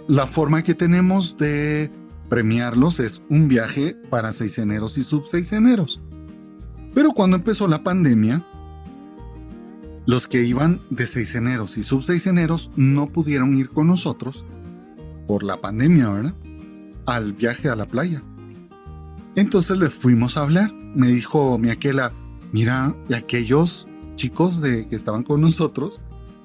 La 0.09 0.25
forma 0.25 0.63
que 0.63 0.73
tenemos 0.73 1.37
de 1.37 1.91
premiarlos 2.29 2.99
es 2.99 3.21
un 3.29 3.47
viaje 3.47 3.95
para 4.09 4.33
seiseneros 4.33 4.97
y 4.97 5.03
subseiseneros. 5.03 6.01
Pero 6.95 7.11
cuando 7.11 7.37
empezó 7.37 7.67
la 7.67 7.83
pandemia, 7.83 8.41
los 10.07 10.27
que 10.27 10.43
iban 10.43 10.81
de 10.89 11.05
seiseneros 11.05 11.77
y 11.77 11.83
subseiseneros 11.83 12.71
no 12.75 13.09
pudieron 13.09 13.53
ir 13.53 13.69
con 13.69 13.85
nosotros 13.85 14.45
por 15.27 15.43
la 15.43 15.57
pandemia, 15.57 16.09
¿verdad? 16.09 16.33
Al 17.05 17.33
viaje 17.33 17.69
a 17.69 17.75
la 17.75 17.85
playa. 17.85 18.23
Entonces 19.35 19.77
les 19.77 19.93
fuimos 19.93 20.37
a 20.37 20.41
hablar. 20.41 20.73
Me 20.95 21.09
dijo 21.09 21.59
mi 21.59 21.69
aquela, 21.69 22.13
mira, 22.51 22.95
aquellos 23.15 23.87
chicos 24.15 24.59
de, 24.59 24.87
que 24.87 24.95
estaban 24.95 25.21
con 25.21 25.39
nosotros, 25.39 26.01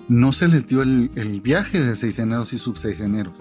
no 0.06 0.32
se 0.32 0.48
les 0.48 0.66
dio 0.66 0.82
el, 0.82 1.10
el 1.14 1.40
viaje 1.40 1.80
de 1.80 1.96
seiseneros 1.96 2.52
y 2.52 2.58
subseiseneros. 2.58 3.32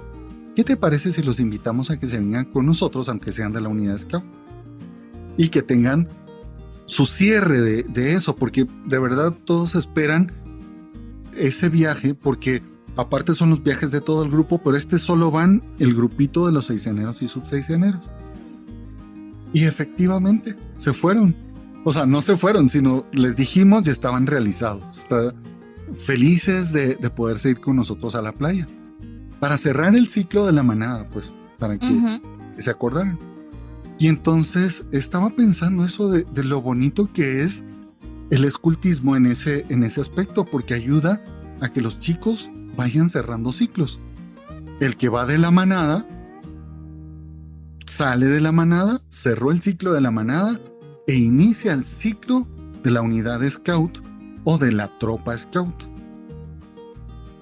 ¿Qué 0.55 0.63
te 0.63 0.77
parece 0.77 1.11
si 1.11 1.23
los 1.23 1.39
invitamos 1.39 1.89
a 1.89 1.99
que 1.99 2.07
se 2.07 2.19
vengan 2.19 2.45
con 2.45 2.65
nosotros, 2.67 3.09
aunque 3.09 3.31
sean 3.31 3.53
de 3.53 3.61
la 3.61 3.69
unidad 3.69 3.97
Scout? 3.97 4.23
Y 5.35 5.49
que 5.49 5.63
tengan 5.63 6.07
su 6.85 7.07
cierre 7.07 7.59
de, 7.61 8.13
eso, 8.13 8.35
porque 8.35 8.67
de 8.85 8.99
verdad 8.99 9.33
todos 9.45 9.73
esperan 9.73 10.31
ese 11.35 11.69
viaje, 11.69 12.13
porque 12.13 12.61
aparte 12.95 13.33
son 13.33 13.49
los 13.49 13.63
viajes 13.63 13.89
de 13.89 13.99
todo 13.99 14.23
el 14.23 14.29
grupo, 14.29 14.61
pero 14.61 14.77
este 14.77 14.99
solo 14.99 15.31
van 15.31 15.63
el 15.79 15.95
grupito 15.95 16.45
de 16.45 16.51
los 16.51 16.67
seiseneros 16.67 17.23
y 17.23 17.27
subseiseneros. 17.27 18.01
Y 19.53 19.63
efectivamente, 19.63 20.55
se 20.77 20.93
fueron. 20.93 21.35
O 21.83 21.91
sea, 21.91 22.05
no 22.05 22.21
se 22.21 22.37
fueron, 22.37 22.69
sino 22.69 23.07
les 23.11 23.35
dijimos 23.35 23.87
y 23.87 23.89
estaban 23.89 24.27
realizados. 24.27 24.83
Está 24.99 25.33
felices 25.95 26.71
de 26.71 26.95
poderse 27.09 27.49
ir 27.49 27.59
con 27.59 27.75
nosotros 27.75 28.13
a 28.13 28.21
la 28.21 28.33
playa. 28.33 28.67
Para 29.43 29.57
cerrar 29.57 29.93
el 29.93 30.07
ciclo 30.07 30.45
de 30.45 30.53
la 30.53 30.63
manada, 30.63 31.05
pues, 31.09 31.33
para 31.59 31.77
que 31.77 32.21
se 32.59 32.69
acordaran. 32.69 33.19
Y 33.99 34.07
entonces 34.07 34.85
estaba 34.93 35.31
pensando 35.31 35.83
eso 35.83 36.09
de, 36.09 36.43
lo 36.45 36.61
bonito 36.61 37.11
que 37.11 37.43
es 37.43 37.65
el 38.29 38.45
escultismo 38.45 39.17
en 39.17 39.25
ese, 39.25 39.65
en 39.67 39.83
ese 39.83 39.99
aspecto, 39.99 40.45
porque 40.45 40.75
ayuda 40.75 41.21
a 41.59 41.67
que 41.67 41.81
los 41.81 41.99
chicos 41.99 42.53
vayan 42.77 43.09
cerrando 43.09 43.51
ciclos. 43.51 43.99
El 44.79 44.95
que 44.95 45.09
va 45.09 45.25
de 45.25 45.37
la 45.37 45.51
manada, 45.51 46.07
sale 47.85 48.27
de 48.27 48.39
la 48.39 48.53
manada, 48.53 49.01
cerró 49.09 49.51
el 49.51 49.61
ciclo 49.61 49.91
de 49.91 49.99
la 49.99 50.11
manada 50.11 50.57
e 51.05 51.15
inicia 51.15 51.73
el 51.73 51.83
ciclo 51.83 52.47
de 52.81 52.91
la 52.91 53.01
unidad 53.01 53.41
scout 53.49 54.01
o 54.45 54.57
de 54.57 54.71
la 54.71 54.87
tropa 54.99 55.37
scout. 55.37 55.92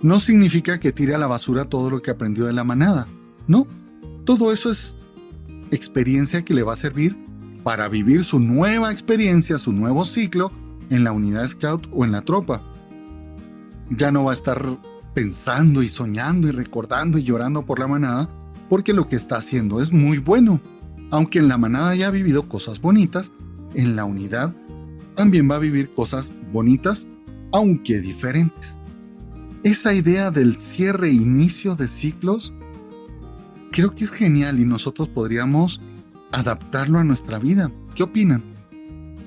No 0.02 0.20
significa 0.20 0.80
que 0.80 0.92
tire 0.92 1.16
a 1.16 1.20
la 1.20 1.28
basura 1.28 1.66
todo 1.66 1.90
lo 1.90 2.02
que 2.02 2.12
aprendió 2.12 2.46
de 2.46 2.54
la 2.54 2.64
manada, 2.64 3.08
no. 3.48 3.68
Todo 4.26 4.52
eso 4.52 4.70
es 4.70 4.96
experiencia 5.72 6.44
que 6.44 6.54
le 6.54 6.64
va 6.64 6.74
a 6.74 6.78
servir 6.78 7.16
para 7.64 7.88
vivir 7.88 8.24
su 8.24 8.40
nueva 8.40 8.92
experiencia, 8.92 9.58
su 9.58 9.72
nuevo 9.72 10.06
ciclo 10.06 10.52
en 10.90 11.04
la 11.04 11.12
unidad 11.12 11.48
scout 11.48 11.88
o 11.92 12.06
en 12.06 12.12
la 12.12 12.22
tropa. 12.22 12.62
Ya 13.90 14.12
no 14.12 14.24
va 14.24 14.32
a 14.32 14.34
estar 14.36 14.64
pensando 15.14 15.84
y 15.84 15.90
soñando 15.90 16.48
y 16.48 16.52
recordando 16.52 17.18
y 17.18 17.24
llorando 17.24 17.66
por 17.66 17.80
la 17.80 17.88
manada, 17.88 18.30
porque 18.70 18.94
lo 18.94 19.08
que 19.08 19.16
está 19.16 19.38
haciendo 19.38 19.82
es 19.82 19.92
muy 19.92 20.18
bueno. 20.18 20.62
Aunque 21.10 21.40
en 21.40 21.48
la 21.48 21.58
manada 21.58 21.90
haya 21.90 22.10
vivido 22.10 22.48
cosas 22.48 22.80
bonitas, 22.80 23.32
en 23.76 23.96
la 23.96 24.06
unidad 24.06 24.56
también 25.16 25.50
va 25.50 25.56
a 25.56 25.60
vivir 25.60 25.94
cosas 25.94 26.32
bonitas, 26.52 27.06
aunque 27.52 28.00
diferentes. 28.00 28.78
Esa 29.64 29.94
idea 29.94 30.32
del 30.32 30.56
cierre 30.56 31.10
e 31.10 31.14
inicio 31.14 31.76
de 31.76 31.88
ciclos 31.88 32.52
creo 33.72 33.94
que 33.94 34.06
es 34.06 34.12
genial 34.12 34.60
y 34.60 34.66
nosotros 34.66 35.08
podríamos 35.08 35.80
adaptarlo 36.32 36.98
a 36.98 37.04
nuestra 37.04 37.38
vida. 37.38 37.72
¿Qué 37.94 38.02
opinan? 38.02 38.44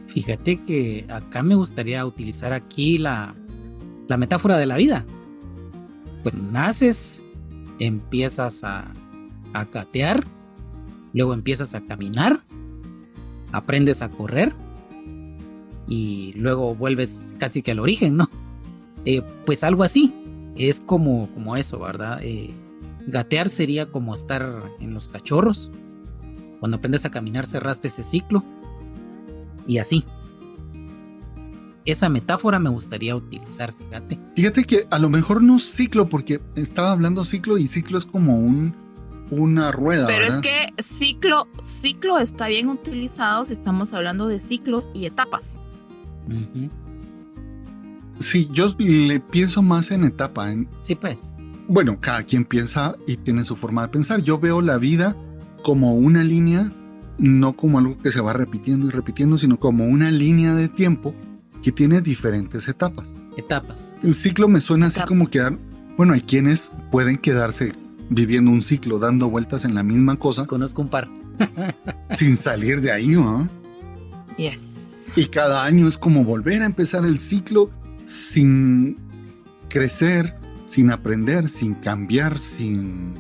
Fíjate 0.08 0.60
que 0.64 1.06
acá 1.08 1.44
me 1.44 1.54
gustaría 1.54 2.04
utilizar 2.04 2.52
aquí 2.52 2.98
la, 2.98 3.36
la 4.08 4.16
metáfora 4.16 4.58
de 4.58 4.66
la 4.66 4.76
vida. 4.76 5.06
Pues 6.24 6.34
naces, 6.34 7.22
empiezas 7.78 8.64
a, 8.64 8.92
a 9.52 9.66
catear, 9.66 10.26
luego 11.12 11.32
empiezas 11.32 11.76
a 11.76 11.80
caminar, 11.82 12.40
aprendes 13.52 14.02
a 14.02 14.08
correr 14.08 14.52
y 15.86 16.32
luego 16.36 16.74
vuelves 16.74 17.36
casi 17.38 17.62
que 17.62 17.70
al 17.70 17.78
origen, 17.78 18.16
¿no? 18.16 18.28
Eh, 19.04 19.22
pues 19.46 19.62
algo 19.62 19.84
así. 19.84 20.12
Es 20.56 20.80
como, 20.80 21.28
como 21.34 21.56
eso, 21.56 21.80
¿verdad? 21.80 22.20
Eh, 22.22 22.54
gatear 23.06 23.48
sería 23.48 23.90
como 23.90 24.14
estar 24.14 24.62
en 24.80 24.94
los 24.94 25.08
cachorros. 25.08 25.70
Cuando 26.60 26.78
aprendes 26.78 27.04
a 27.04 27.10
caminar 27.10 27.46
cerraste 27.46 27.88
ese 27.88 28.02
ciclo. 28.02 28.44
Y 29.66 29.78
así. 29.78 30.04
Esa 31.84 32.08
metáfora 32.08 32.58
me 32.58 32.70
gustaría 32.70 33.14
utilizar, 33.14 33.74
fíjate. 33.74 34.18
Fíjate 34.34 34.64
que 34.64 34.86
a 34.90 34.98
lo 34.98 35.10
mejor 35.10 35.42
no 35.42 35.58
ciclo, 35.58 36.08
porque 36.08 36.40
estaba 36.54 36.92
hablando 36.92 37.24
ciclo 37.24 37.58
y 37.58 37.68
ciclo 37.68 37.98
es 37.98 38.06
como 38.06 38.38
un, 38.38 38.74
una 39.30 39.70
rueda. 39.70 40.06
Pero 40.06 40.24
es 40.24 40.38
que 40.38 40.72
ciclo, 40.78 41.46
ciclo 41.62 42.18
está 42.18 42.46
bien 42.48 42.68
utilizado 42.68 43.44
si 43.44 43.52
estamos 43.52 43.92
hablando 43.92 44.28
de 44.28 44.40
ciclos 44.40 44.88
y 44.94 45.04
etapas. 45.04 45.60
Sí, 48.18 48.48
yo 48.52 48.74
le 48.78 49.20
pienso 49.20 49.62
más 49.62 49.90
en 49.90 50.04
etapa. 50.04 50.48
sí, 50.80 50.94
pues. 50.94 51.32
Bueno, 51.66 51.98
cada 52.00 52.22
quien 52.22 52.44
piensa 52.44 52.94
y 53.06 53.16
tiene 53.16 53.42
su 53.42 53.56
forma 53.56 53.82
de 53.82 53.88
pensar. 53.88 54.22
Yo 54.22 54.38
veo 54.38 54.60
la 54.60 54.76
vida 54.76 55.16
como 55.62 55.94
una 55.94 56.22
línea, 56.22 56.70
no 57.18 57.56
como 57.56 57.78
algo 57.78 57.96
que 57.96 58.12
se 58.12 58.20
va 58.20 58.34
repitiendo 58.34 58.86
y 58.86 58.90
repitiendo, 58.90 59.38
sino 59.38 59.58
como 59.58 59.86
una 59.86 60.10
línea 60.10 60.54
de 60.54 60.68
tiempo 60.68 61.14
que 61.62 61.72
tiene 61.72 62.02
diferentes 62.02 62.68
etapas. 62.68 63.12
Etapas. 63.38 63.96
El 64.02 64.14
ciclo 64.14 64.46
me 64.46 64.60
suena 64.60 64.86
así 64.86 65.00
como 65.08 65.26
quedar. 65.26 65.58
Bueno, 65.96 66.12
hay 66.12 66.20
quienes 66.20 66.70
pueden 66.90 67.16
quedarse 67.16 67.72
viviendo 68.10 68.50
un 68.50 68.62
ciclo, 68.62 68.98
dando 68.98 69.30
vueltas 69.30 69.64
en 69.64 69.74
la 69.74 69.82
misma 69.82 70.16
cosa. 70.16 70.46
Conozco 70.46 70.82
un 70.82 70.88
par. 70.88 71.08
sin 72.10 72.36
salir 72.36 72.80
de 72.82 72.92
ahí, 72.92 73.08
¿no? 73.08 73.48
Yes. 74.36 75.12
Y 75.16 75.26
cada 75.26 75.64
año 75.64 75.88
es 75.88 75.96
como 75.96 76.24
volver 76.24 76.62
a 76.62 76.66
empezar 76.66 77.04
el 77.04 77.18
ciclo 77.18 77.70
sin 78.04 78.98
crecer, 79.68 80.34
sin 80.66 80.90
aprender, 80.90 81.48
sin 81.48 81.74
cambiar, 81.74 82.38
sin, 82.38 83.14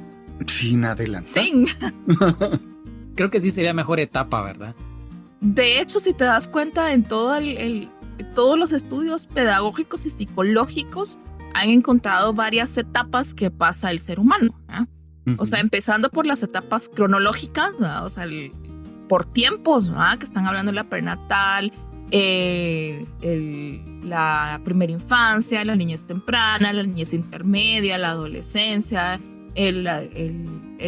sin 0.46 0.84
adelantar. 0.84 1.44
Sin. 1.44 1.66
Creo 3.16 3.30
que 3.30 3.40
sí 3.40 3.50
sería 3.50 3.72
mejor 3.72 4.00
etapa, 4.00 4.42
¿verdad? 4.42 4.74
De 5.40 5.80
hecho, 5.80 6.00
si 6.00 6.14
te 6.14 6.24
das 6.24 6.48
cuenta, 6.48 6.92
en 6.92 7.04
todo 7.04 7.36
el, 7.36 7.88
todos 8.34 8.58
los 8.58 8.72
estudios 8.72 9.26
pedagógicos 9.26 10.06
y 10.06 10.10
psicológicos 10.10 11.18
han 11.52 11.68
encontrado 11.68 12.32
varias 12.32 12.76
etapas 12.78 13.34
que 13.34 13.50
pasa 13.50 13.90
el 13.90 14.00
ser 14.00 14.18
humano. 14.18 14.58
O 15.38 15.46
sea, 15.46 15.60
empezando 15.60 16.10
por 16.10 16.26
las 16.26 16.42
etapas 16.42 16.90
cronológicas, 16.90 17.72
o 17.80 18.08
sea, 18.10 18.26
por 19.08 19.24
tiempos, 19.24 19.90
que 20.18 20.24
están 20.24 20.46
hablando 20.46 20.72
de 20.72 20.76
la 20.76 20.84
prenatal, 20.84 21.72
eh, 22.10 23.06
la 24.02 24.60
primera 24.64 24.92
infancia, 24.92 25.64
la 25.64 25.76
niñez 25.76 26.04
temprana, 26.04 26.72
la 26.72 26.82
niñez 26.82 27.14
intermedia, 27.14 27.98
la 27.98 28.10
adolescencia, 28.10 29.20
el, 29.54 29.86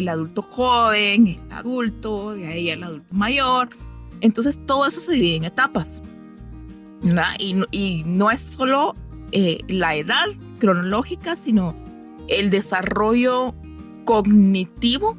adulto 0.09 0.41
joven, 0.41 1.27
el 1.27 1.51
adulto, 1.51 2.33
de 2.33 2.47
ahí 2.47 2.69
el 2.69 2.83
adulto 2.83 3.13
mayor. 3.13 3.69
Entonces 4.21 4.59
todo 4.65 4.85
eso 4.85 4.99
se 4.99 5.13
divide 5.13 5.37
en 5.37 5.43
etapas. 5.45 6.01
Y, 7.39 7.63
y, 7.71 8.03
no 8.05 8.31
es 8.31 8.39
solo 8.39 8.95
eh, 9.31 9.59
la 9.67 9.95
edad 9.95 10.25
cronológica, 10.59 11.35
sino 11.35 11.75
el 12.27 12.49
desarrollo 12.49 13.53
cognitivo 14.05 15.17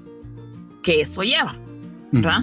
que 0.82 1.02
eso 1.02 1.22
lleva. 1.22 1.54
¿verdad? 2.10 2.42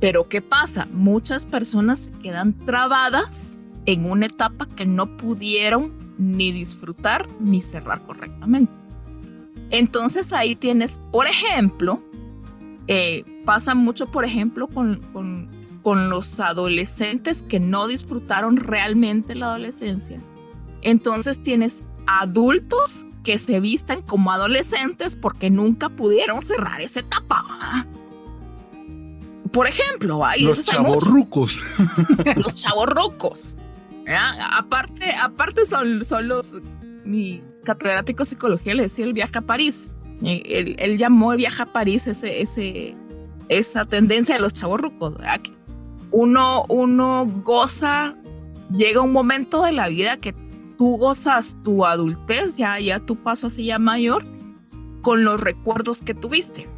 Pero 0.00 0.28
¿qué 0.28 0.42
pasa? 0.42 0.86
Muchas 0.92 1.46
personas 1.46 2.12
quedan 2.22 2.52
trabadas 2.52 3.60
en 3.86 4.10
una 4.10 4.26
etapa 4.26 4.66
que 4.66 4.84
no 4.84 5.16
pudieron 5.16 5.92
ni 6.18 6.52
disfrutar 6.52 7.26
ni 7.40 7.62
cerrar 7.62 8.02
correctamente. 8.04 8.72
Entonces 9.70 10.32
ahí 10.32 10.54
tienes, 10.54 11.00
por 11.12 11.26
ejemplo, 11.26 12.02
eh, 12.88 13.24
pasa 13.44 13.74
mucho, 13.74 14.10
por 14.10 14.24
ejemplo, 14.24 14.68
con, 14.68 15.00
con, 15.12 15.48
con 15.82 16.10
los 16.10 16.40
adolescentes 16.40 17.42
que 17.42 17.58
no 17.58 17.86
disfrutaron 17.86 18.56
realmente 18.56 19.34
la 19.34 19.46
adolescencia. 19.46 20.20
Entonces 20.82 21.42
tienes 21.42 21.82
adultos 22.06 23.06
que 23.24 23.38
se 23.38 23.58
visten 23.58 24.02
como 24.02 24.30
adolescentes 24.30 25.16
porque 25.16 25.50
nunca 25.50 25.88
pudieron 25.88 26.42
cerrar 26.42 26.80
esa 26.80 27.00
etapa. 27.00 27.86
Por 29.56 29.66
ejemplo, 29.66 30.22
hay 30.22 30.42
los 30.44 30.66
chavorrucos. 30.66 31.62
los 32.36 32.54
chavorrucos. 32.56 33.56
Aparte, 34.52 35.14
aparte 35.14 35.64
son, 35.64 36.04
son 36.04 36.28
los. 36.28 36.56
Mi 37.06 37.42
catedrático 37.64 38.22
de 38.22 38.26
psicología 38.26 38.74
le 38.74 38.82
decía 38.82 39.06
el 39.06 39.14
viaje 39.14 39.38
a 39.38 39.40
París. 39.40 39.90
Él, 40.22 40.76
él 40.78 40.98
llamó 40.98 41.32
el 41.32 41.38
viaje 41.38 41.62
a 41.62 41.66
París 41.66 42.06
ese, 42.06 42.42
ese, 42.42 42.94
esa 43.48 43.86
tendencia 43.86 44.34
de 44.34 44.42
los 44.42 44.52
chavorrucos. 44.52 45.14
Uno, 46.10 46.64
uno 46.68 47.26
goza, 47.42 48.14
llega 48.70 49.00
un 49.00 49.12
momento 49.12 49.62
de 49.62 49.72
la 49.72 49.88
vida 49.88 50.18
que 50.18 50.34
tú 50.76 50.98
gozas 50.98 51.56
tu 51.64 51.86
adultez, 51.86 52.58
ya, 52.58 52.78
ya 52.78 53.00
tu 53.00 53.16
paso 53.16 53.46
así 53.46 53.64
ya 53.64 53.78
mayor, 53.78 54.26
con 55.06 55.22
los 55.22 55.40
recuerdos 55.40 56.02
que 56.02 56.14
tuviste, 56.14 56.68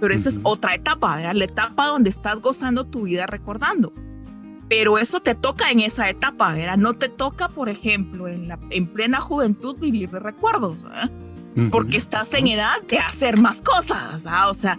Pero 0.00 0.14
esa 0.14 0.30
es 0.30 0.40
otra 0.42 0.74
etapa, 0.74 1.34
La 1.34 1.44
etapa 1.44 1.88
donde 1.88 2.08
estás 2.08 2.40
gozando 2.40 2.84
tu 2.84 3.02
vida 3.02 3.26
recordando. 3.26 3.92
Pero 4.70 4.96
eso 4.96 5.20
te 5.20 5.34
toca 5.34 5.70
en 5.70 5.80
esa 5.80 6.08
etapa, 6.08 6.54
¿verdad? 6.54 6.78
No 6.78 6.94
te 6.94 7.10
toca, 7.10 7.50
por 7.50 7.68
ejemplo, 7.68 8.26
en, 8.26 8.48
la, 8.48 8.58
en 8.70 8.86
plena 8.86 9.20
juventud 9.20 9.76
vivir 9.76 10.08
de 10.08 10.18
recuerdos, 10.18 10.86
Porque 11.70 11.98
estás 11.98 12.32
en 12.32 12.46
edad 12.46 12.80
de 12.88 13.00
hacer 13.00 13.36
más 13.36 13.60
cosas, 13.60 14.24
O 14.48 14.54
sea, 14.54 14.78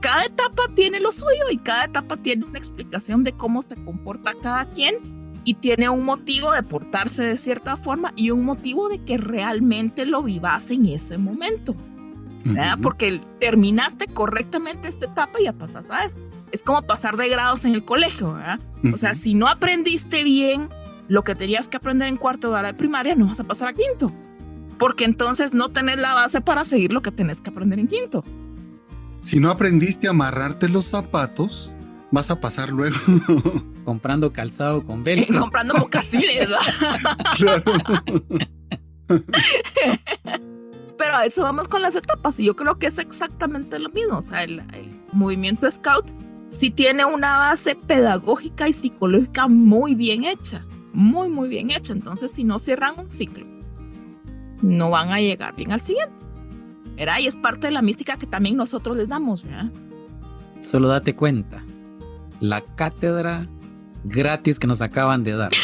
cada 0.00 0.24
etapa 0.24 0.62
tiene 0.74 1.00
lo 1.00 1.12
suyo 1.12 1.50
y 1.50 1.58
cada 1.58 1.84
etapa 1.84 2.16
tiene 2.16 2.46
una 2.46 2.56
explicación 2.56 3.24
de 3.24 3.32
cómo 3.32 3.60
se 3.60 3.74
comporta 3.84 4.32
cada 4.40 4.70
quien 4.70 5.42
y 5.44 5.52
tiene 5.52 5.90
un 5.90 6.06
motivo 6.06 6.52
de 6.52 6.62
portarse 6.62 7.24
de 7.24 7.36
cierta 7.36 7.76
forma 7.76 8.14
y 8.16 8.30
un 8.30 8.46
motivo 8.46 8.88
de 8.88 9.04
que 9.04 9.18
realmente 9.18 10.06
lo 10.06 10.22
vivas 10.22 10.70
en 10.70 10.86
ese 10.86 11.18
momento. 11.18 11.76
Porque 12.82 13.20
terminaste 13.40 14.06
correctamente 14.06 14.88
esta 14.88 15.06
etapa 15.06 15.40
y 15.40 15.44
ya 15.44 15.52
pasas 15.52 15.90
a 15.90 16.04
esto. 16.04 16.20
Es 16.52 16.62
como 16.62 16.82
pasar 16.82 17.16
de 17.16 17.28
grados 17.28 17.64
en 17.64 17.74
el 17.74 17.84
colegio, 17.84 18.36
O 18.92 18.96
sea, 18.96 19.14
si 19.14 19.34
no 19.34 19.48
aprendiste 19.48 20.24
bien 20.24 20.68
lo 21.08 21.22
que 21.22 21.34
tenías 21.34 21.68
que 21.68 21.76
aprender 21.76 22.08
en 22.08 22.16
cuarto 22.16 22.50
grado 22.50 22.66
de 22.66 22.74
primaria, 22.74 23.14
no 23.14 23.26
vas 23.26 23.40
a 23.40 23.44
pasar 23.44 23.68
a 23.68 23.72
quinto. 23.72 24.12
Porque 24.78 25.04
entonces 25.04 25.54
no 25.54 25.70
tenés 25.70 25.98
la 25.98 26.14
base 26.14 26.40
para 26.40 26.64
seguir 26.64 26.92
lo 26.92 27.02
que 27.02 27.10
tenés 27.10 27.40
que 27.40 27.50
aprender 27.50 27.78
en 27.78 27.88
quinto. 27.88 28.24
Si 29.20 29.40
no 29.40 29.50
aprendiste 29.50 30.06
a 30.06 30.10
amarrarte 30.10 30.68
los 30.68 30.84
zapatos, 30.84 31.72
vas 32.10 32.30
a 32.30 32.40
pasar 32.40 32.70
luego. 32.70 32.96
Comprando 33.84 34.32
calzado 34.32 34.84
con 34.84 35.04
velcro. 35.04 35.40
Comprando 35.40 35.74
mocasines, 35.74 36.48
claro. 37.36 37.64
Pero 41.06 41.18
a 41.18 41.24
eso 41.24 41.44
vamos 41.44 41.68
con 41.68 41.82
las 41.82 41.94
etapas 41.94 42.40
y 42.40 42.46
yo 42.46 42.56
creo 42.56 42.80
que 42.80 42.86
es 42.86 42.98
exactamente 42.98 43.78
lo 43.78 43.90
mismo. 43.90 44.18
O 44.18 44.22
sea, 44.22 44.42
el, 44.42 44.60
movimiento 45.12 45.70
Scout 45.70 46.10
sí 46.48 46.70
tiene 46.70 47.04
una 47.04 47.38
base 47.38 47.76
pedagógica 47.76 48.66
y 48.66 48.72
psicológica 48.72 49.46
muy 49.46 49.94
bien 49.94 50.24
hecha. 50.24 50.66
Muy, 50.92 51.28
muy 51.28 51.48
bien 51.48 51.70
hecha. 51.70 51.92
Entonces, 51.92 52.32
si 52.32 52.42
no 52.42 52.58
cierran 52.58 52.98
un 52.98 53.08
ciclo, 53.08 53.46
no 54.62 54.90
van 54.90 55.12
a 55.12 55.20
llegar 55.20 55.54
bien 55.54 55.70
al 55.70 55.78
siguiente. 55.78 56.12
¿verdad? 56.96 57.20
Y 57.20 57.28
es 57.28 57.36
parte 57.36 57.68
de 57.68 57.72
la 57.72 57.82
mística 57.82 58.16
que 58.16 58.26
también 58.26 58.56
nosotros 58.56 58.96
les 58.96 59.06
damos. 59.06 59.44
¿verdad? 59.44 59.70
Solo 60.60 60.88
date 60.88 61.14
cuenta. 61.14 61.62
La 62.40 62.62
cátedra 62.62 63.46
gratis 64.02 64.58
que 64.58 64.66
nos 64.66 64.82
acaban 64.82 65.22
de 65.22 65.36
dar. 65.36 65.52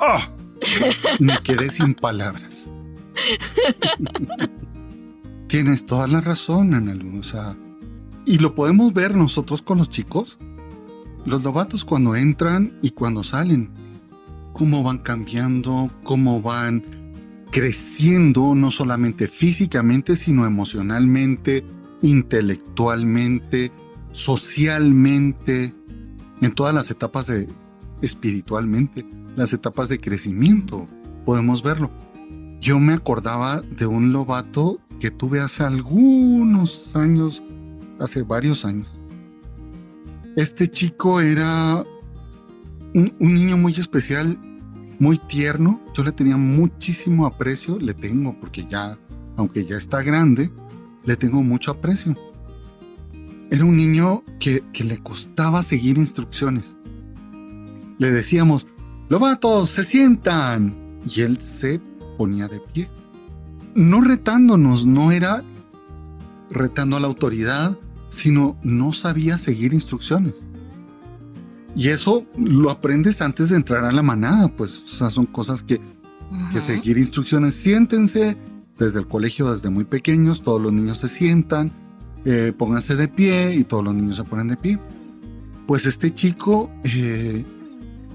¡Ah! 0.00 0.32
Me 1.18 1.38
quedé 1.42 1.70
sin 1.70 1.94
palabras. 1.94 2.72
Tienes 5.48 5.86
toda 5.86 6.06
la 6.06 6.20
razón, 6.20 6.74
Ana 6.74 6.94
Luz. 6.94 7.34
y 8.26 8.38
lo 8.38 8.54
podemos 8.54 8.92
ver 8.92 9.16
nosotros 9.16 9.62
con 9.62 9.78
los 9.78 9.88
chicos. 9.88 10.38
Los 11.24 11.42
novatos 11.42 11.84
cuando 11.84 12.16
entran 12.16 12.78
y 12.82 12.90
cuando 12.90 13.24
salen. 13.24 13.70
Cómo 14.52 14.82
van 14.82 14.98
cambiando, 14.98 15.90
cómo 16.02 16.42
van 16.42 16.84
creciendo, 17.50 18.54
no 18.54 18.70
solamente 18.70 19.26
físicamente, 19.26 20.16
sino 20.16 20.46
emocionalmente, 20.46 21.64
intelectualmente, 22.02 23.72
socialmente, 24.10 25.74
en 26.40 26.54
todas 26.54 26.74
las 26.74 26.90
etapas 26.90 27.26
de 27.26 27.48
espiritualmente 28.02 29.06
las 29.38 29.52
etapas 29.52 29.88
de 29.88 30.00
crecimiento. 30.00 30.88
Podemos 31.24 31.62
verlo. 31.62 31.90
Yo 32.60 32.80
me 32.80 32.92
acordaba 32.92 33.60
de 33.60 33.86
un 33.86 34.12
lobato 34.12 34.80
que 34.98 35.12
tuve 35.12 35.38
hace 35.38 35.62
algunos 35.62 36.96
años, 36.96 37.42
hace 38.00 38.22
varios 38.22 38.64
años. 38.64 38.88
Este 40.34 40.68
chico 40.68 41.20
era 41.20 41.84
un, 42.94 43.14
niño 43.20 43.56
muy 43.56 43.72
especial 43.74 44.38
muy 44.98 45.18
tierno. 45.18 45.80
Yo 45.94 46.02
le 46.02 46.10
tenía 46.10 46.36
muchísimo 46.36 47.24
aprecio, 47.24 47.78
le 47.78 47.94
tengo, 47.94 48.36
porque 48.40 48.66
ya, 48.68 48.98
aunque 49.36 49.64
ya 49.64 49.76
está 49.76 50.02
grande, 50.02 50.50
le 51.04 51.16
tengo 51.16 51.44
mucho 51.44 51.70
aprecio. 51.70 52.16
Era 53.52 53.64
un 53.64 53.76
niño 53.76 54.24
que, 54.40 54.64
que 54.72 54.82
le 54.82 54.98
costaba 54.98 55.62
seguir 55.62 55.96
instrucciones. 55.96 56.76
Le 57.98 58.10
decíamos, 58.10 58.66
Lobatos, 59.08 59.70
se 59.70 59.84
sientan. 59.84 60.74
Y 61.06 61.22
él 61.22 61.40
se 61.40 61.80
ponía 62.16 62.48
de 62.48 62.60
pie. 62.60 62.88
No 63.74 64.00
retándonos, 64.00 64.86
no 64.86 65.12
era 65.12 65.42
retando 66.50 66.96
a 66.96 67.00
la 67.00 67.06
autoridad, 67.06 67.78
sino 68.08 68.56
no 68.62 68.92
sabía 68.92 69.38
seguir 69.38 69.72
instrucciones. 69.72 70.34
Y 71.76 71.88
eso 71.88 72.26
lo 72.36 72.70
aprendes 72.70 73.22
antes 73.22 73.50
de 73.50 73.56
entrar 73.56 73.84
a 73.84 73.92
la 73.92 74.02
manada, 74.02 74.48
pues 74.48 74.82
o 74.82 74.86
sea, 74.88 75.10
son 75.10 75.26
cosas 75.26 75.62
que, 75.62 75.80
que 76.52 76.60
seguir 76.60 76.98
instrucciones. 76.98 77.54
Siéntense 77.54 78.36
desde 78.78 78.98
el 78.98 79.06
colegio, 79.06 79.52
desde 79.52 79.70
muy 79.70 79.84
pequeños, 79.84 80.42
todos 80.42 80.60
los 80.60 80.72
niños 80.72 80.98
se 80.98 81.08
sientan, 81.08 81.72
eh, 82.24 82.52
pónganse 82.56 82.96
de 82.96 83.08
pie 83.08 83.54
y 83.54 83.64
todos 83.64 83.84
los 83.84 83.94
niños 83.94 84.16
se 84.16 84.24
ponen 84.24 84.48
de 84.48 84.56
pie. 84.56 84.78
Pues 85.66 85.86
este 85.86 86.12
chico, 86.12 86.70
eh, 86.84 87.44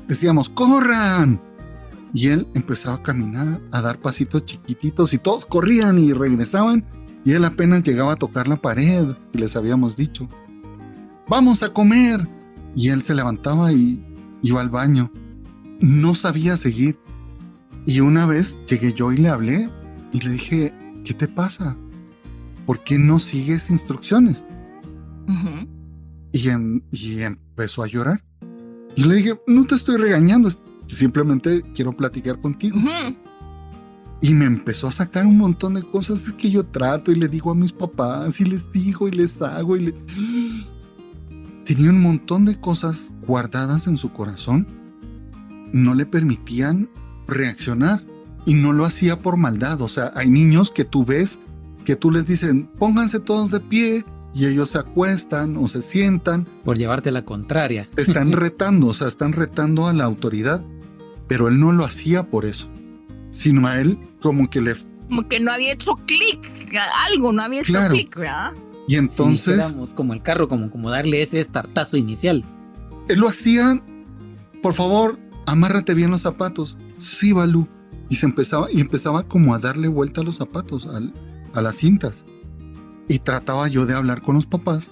decíamos, 0.07 0.49
corran. 0.49 1.41
Y 2.13 2.27
él 2.27 2.47
empezaba 2.53 2.97
a 2.97 3.03
caminar, 3.03 3.59
a 3.71 3.81
dar 3.81 3.99
pasitos 3.99 4.45
chiquititos 4.45 5.13
y 5.13 5.17
todos 5.17 5.45
corrían 5.45 5.97
y 5.97 6.13
regresaban. 6.13 6.85
Y 7.25 7.31
él 7.33 7.45
apenas 7.45 7.83
llegaba 7.83 8.13
a 8.13 8.17
tocar 8.17 8.47
la 8.47 8.57
pared 8.57 9.15
y 9.31 9.37
les 9.37 9.55
habíamos 9.55 9.97
dicho, 9.97 10.29
vamos 11.27 11.63
a 11.63 11.69
comer. 11.73 12.27
Y 12.75 12.89
él 12.89 13.01
se 13.01 13.15
levantaba 13.15 13.71
y 13.71 14.03
iba 14.41 14.61
al 14.61 14.69
baño. 14.69 15.11
No 15.79 16.15
sabía 16.15 16.57
seguir. 16.57 16.99
Y 17.85 17.99
una 17.99 18.25
vez 18.25 18.59
llegué 18.67 18.93
yo 18.93 19.11
y 19.11 19.17
le 19.17 19.29
hablé 19.29 19.69
y 20.11 20.19
le 20.21 20.31
dije, 20.31 20.73
¿qué 21.03 21.13
te 21.13 21.27
pasa? 21.27 21.75
¿Por 22.65 22.83
qué 22.83 22.97
no 22.97 23.19
sigues 23.19 23.69
instrucciones? 23.69 24.47
y, 26.31 26.49
y, 26.91 27.21
empezó 27.21 27.83
a 27.83 27.87
llorar. 27.87 28.23
Y 28.95 29.03
le 29.03 29.15
dije, 29.15 29.39
no 29.47 29.65
te 29.65 29.75
estoy 29.75 29.97
regañando, 29.97 30.49
simplemente 30.87 31.63
quiero 31.73 31.95
platicar 31.95 32.39
contigo. 32.39 32.79
Y 34.21 34.33
me 34.33 34.45
empezó 34.45 34.87
a 34.87 34.91
sacar 34.91 35.25
un 35.25 35.37
montón 35.37 35.73
de 35.73 35.83
cosas 35.83 36.31
que 36.33 36.49
yo 36.49 36.65
trato 36.65 37.11
y 37.11 37.15
le 37.15 37.27
digo 37.27 37.51
a 37.51 37.55
mis 37.55 37.73
papás 37.73 38.39
y 38.39 38.45
les 38.45 38.71
digo 38.71 39.07
y 39.07 39.11
les 39.11 39.41
hago 39.41 39.75
y 39.75 39.87
le 39.87 39.91
tenía 41.65 41.89
un 41.89 41.99
montón 41.99 42.45
de 42.45 42.59
cosas 42.59 43.13
guardadas 43.27 43.87
en 43.87 43.97
su 43.97 44.13
corazón, 44.13 44.67
no 45.73 45.93
le 45.95 46.05
permitían 46.05 46.89
reaccionar 47.27 48.01
y 48.45 48.53
no 48.53 48.73
lo 48.73 48.85
hacía 48.85 49.19
por 49.19 49.37
maldad. 49.37 49.81
O 49.81 49.87
sea, 49.87 50.11
hay 50.15 50.29
niños 50.29 50.71
que 50.71 50.85
tú 50.85 51.05
ves 51.05 51.39
que 51.83 51.95
tú 51.95 52.11
les 52.11 52.25
dicen, 52.25 52.69
pónganse 52.79 53.19
todos 53.19 53.51
de 53.51 53.59
pie 53.59 54.05
y 54.33 54.47
ellos 54.47 54.69
se 54.69 54.79
acuestan 54.79 55.57
o 55.57 55.67
se 55.67 55.81
sientan. 55.81 56.45
Por 56.65 56.77
llevarte 56.77 57.11
la 57.11 57.23
contraria. 57.23 57.87
Están 57.97 58.31
retando, 58.31 58.87
o 58.87 58.93
sea, 58.93 59.07
están 59.07 59.33
retando 59.33 59.87
a 59.87 59.93
la 59.93 60.05
autoridad, 60.05 60.61
pero 61.27 61.47
él 61.47 61.59
no 61.59 61.71
lo 61.71 61.85
hacía 61.85 62.23
por 62.29 62.45
eso, 62.45 62.67
sino 63.31 63.67
a 63.67 63.79
él 63.79 63.97
como 64.21 64.49
que 64.49 64.61
le... 64.61 64.75
Como 65.07 65.27
que 65.27 65.39
no 65.39 65.51
había 65.51 65.73
hecho 65.73 65.95
clic, 66.07 66.39
algo, 67.07 67.31
no 67.31 67.43
había 67.43 67.61
hecho 67.61 67.77
clic, 67.89 68.15
¿verdad? 68.17 68.53
Y 68.87 68.95
entonces. 68.95 69.63
Sí, 69.63 69.95
como 69.95 70.13
el 70.13 70.21
carro, 70.21 70.47
como, 70.47 70.69
como 70.69 70.89
darle 70.89 71.21
ese 71.21 71.39
estartazo 71.39 71.97
inicial. 71.97 72.43
Él 73.07 73.19
lo 73.19 73.29
hacía. 73.29 73.81
Por 74.61 74.73
favor, 74.73 75.19
amárrate 75.45 75.93
bien 75.93 76.11
los 76.11 76.21
zapatos. 76.21 76.77
Sí, 76.97 77.31
Balú. 77.31 77.67
Y 78.09 78.15
se 78.15 78.25
empezaba, 78.25 78.71
y 78.71 78.81
empezaba 78.81 79.23
como 79.23 79.53
a 79.53 79.59
darle 79.59 79.87
vuelta 79.87 80.21
a 80.21 80.23
los 80.23 80.35
zapatos, 80.35 80.87
a 81.53 81.61
las 81.61 81.75
cintas. 81.77 82.25
Y 83.07 83.19
trataba 83.19 83.67
yo 83.67 83.85
de 83.85 83.93
hablar 83.93 84.21
con 84.21 84.35
los 84.35 84.45
papás. 84.45 84.91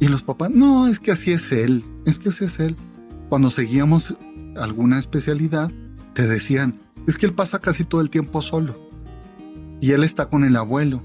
Y 0.00 0.08
los 0.08 0.22
papás, 0.22 0.50
no, 0.50 0.86
es 0.86 1.00
que 1.00 1.12
así 1.12 1.32
es 1.32 1.52
él. 1.52 1.84
Es 2.04 2.18
que 2.18 2.28
así 2.28 2.44
es 2.44 2.60
él. 2.60 2.76
Cuando 3.28 3.50
seguíamos 3.50 4.16
alguna 4.56 4.98
especialidad, 4.98 5.70
te 6.14 6.26
decían, 6.26 6.80
es 7.06 7.18
que 7.18 7.26
él 7.26 7.34
pasa 7.34 7.58
casi 7.58 7.84
todo 7.84 8.00
el 8.00 8.10
tiempo 8.10 8.42
solo. 8.42 8.74
Y 9.80 9.92
él 9.92 10.04
está 10.04 10.26
con 10.26 10.44
el 10.44 10.56
abuelo 10.56 11.02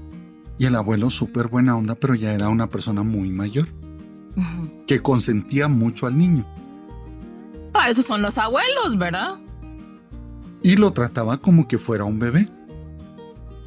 y 0.58 0.66
el 0.66 0.76
abuelo 0.76 1.10
súper 1.10 1.48
buena 1.48 1.76
onda, 1.76 1.94
pero 1.94 2.14
ya 2.14 2.32
era 2.34 2.48
una 2.48 2.68
persona 2.68 3.02
muy 3.02 3.30
mayor, 3.30 3.68
que 4.86 5.00
consentía 5.00 5.68
mucho 5.68 6.06
al 6.06 6.18
niño. 6.18 6.46
Para 7.72 7.88
eso 7.88 8.02
son 8.02 8.20
los 8.20 8.36
abuelos, 8.36 8.98
¿verdad? 8.98 9.38
Y 10.62 10.76
lo 10.76 10.92
trataba 10.92 11.38
como 11.38 11.66
que 11.66 11.78
fuera 11.78 12.04
un 12.04 12.18
bebé. 12.18 12.50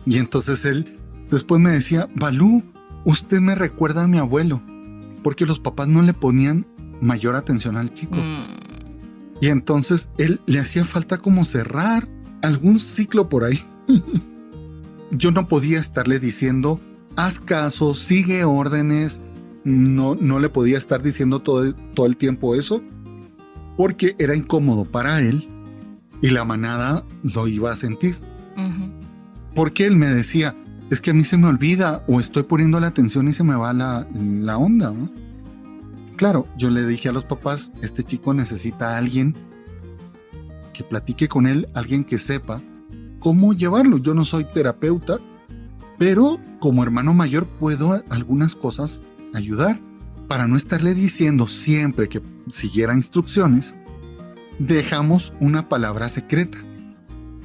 Y 0.06 0.20
entonces 0.20 0.66
él 0.66 1.00
después 1.34 1.62
me 1.62 1.72
decía, 1.72 2.08
Balú, 2.16 2.64
usted 3.06 3.40
me 3.40 3.56
recuerda 3.56 4.04
a 4.04 4.08
mi 4.08 4.18
abuelo, 4.18 4.62
porque 5.24 5.46
los 5.46 5.60
papás 5.60 5.88
no 5.88 6.02
le 6.02 6.14
ponían 6.14 6.66
mayor 7.02 7.36
atención 7.36 7.78
al 7.78 7.94
chico. 7.94 8.16
Mm. 8.16 8.64
Y 9.42 9.48
entonces 9.48 10.10
él 10.18 10.42
le 10.46 10.60
hacía 10.60 10.86
falta 10.86 11.18
como 11.18 11.44
cerrar 11.44 12.08
algún 12.42 12.80
ciclo 12.80 13.30
por 13.30 13.44
ahí. 13.44 13.62
yo 15.12 15.32
no 15.32 15.48
podía 15.48 15.80
estarle 15.80 16.20
diciendo, 16.20 16.80
haz 17.16 17.40
caso, 17.40 17.96
sigue 17.96 18.46
órdenes. 18.46 19.22
No, 19.64 20.16
no 20.16 20.40
le 20.40 20.50
podía 20.50 20.78
estar 20.78 21.02
diciendo 21.02 21.40
todo, 21.40 21.74
todo 21.94 22.06
el 22.06 22.18
tiempo 22.18 22.56
eso, 22.56 22.84
porque 23.78 24.16
era 24.20 24.36
incómodo 24.36 24.84
para 24.84 25.22
él 25.22 25.48
y 26.22 26.30
la 26.30 26.44
manada 26.44 27.06
lo 27.22 27.48
iba 27.48 27.72
a 27.72 27.76
sentir. 27.76 28.18
Porque 29.56 29.86
él 29.86 29.96
me 29.96 30.08
decía, 30.08 30.56
es 30.94 31.02
que 31.02 31.10
a 31.10 31.14
mí 31.16 31.24
se 31.24 31.38
me 31.38 31.48
olvida 31.48 32.04
o 32.08 32.20
estoy 32.20 32.44
poniendo 32.44 32.80
la 32.80 32.86
atención 32.86 33.28
y 33.28 33.34
se 33.34 33.44
me 33.44 33.56
va 33.56 33.74
la, 33.74 34.08
la 34.14 34.60
onda. 34.60 34.94
Claro, 36.18 36.48
yo 36.56 36.70
le 36.70 36.86
dije 36.86 37.10
a 37.10 37.12
los 37.12 37.26
papás, 37.26 37.74
este 37.82 38.04
chico 38.04 38.32
necesita 38.36 38.94
a 38.94 38.98
alguien 39.00 39.36
que 40.72 40.84
platique 40.84 41.28
con 41.28 41.48
él, 41.48 41.68
alguien 41.74 42.04
que 42.04 42.20
sepa 42.20 42.62
cómo 43.20 43.54
llevarlo. 43.54 43.98
Yo 43.98 44.14
no 44.14 44.24
soy 44.24 44.46
terapeuta, 44.46 45.18
pero 45.98 46.40
como 46.60 46.84
hermano 46.84 47.16
mayor 47.16 47.48
puedo 47.48 48.04
algunas 48.12 48.56
cosas 48.56 49.02
ayudar. 49.34 49.80
Para 50.28 50.48
no 50.48 50.56
estarle 50.56 50.94
diciendo 50.94 51.48
siempre 51.48 52.08
que 52.08 52.22
siguiera 52.50 52.94
instrucciones, 52.94 53.76
dejamos 54.60 55.34
una 55.40 55.70
palabra 55.70 56.08
secreta. 56.08 56.60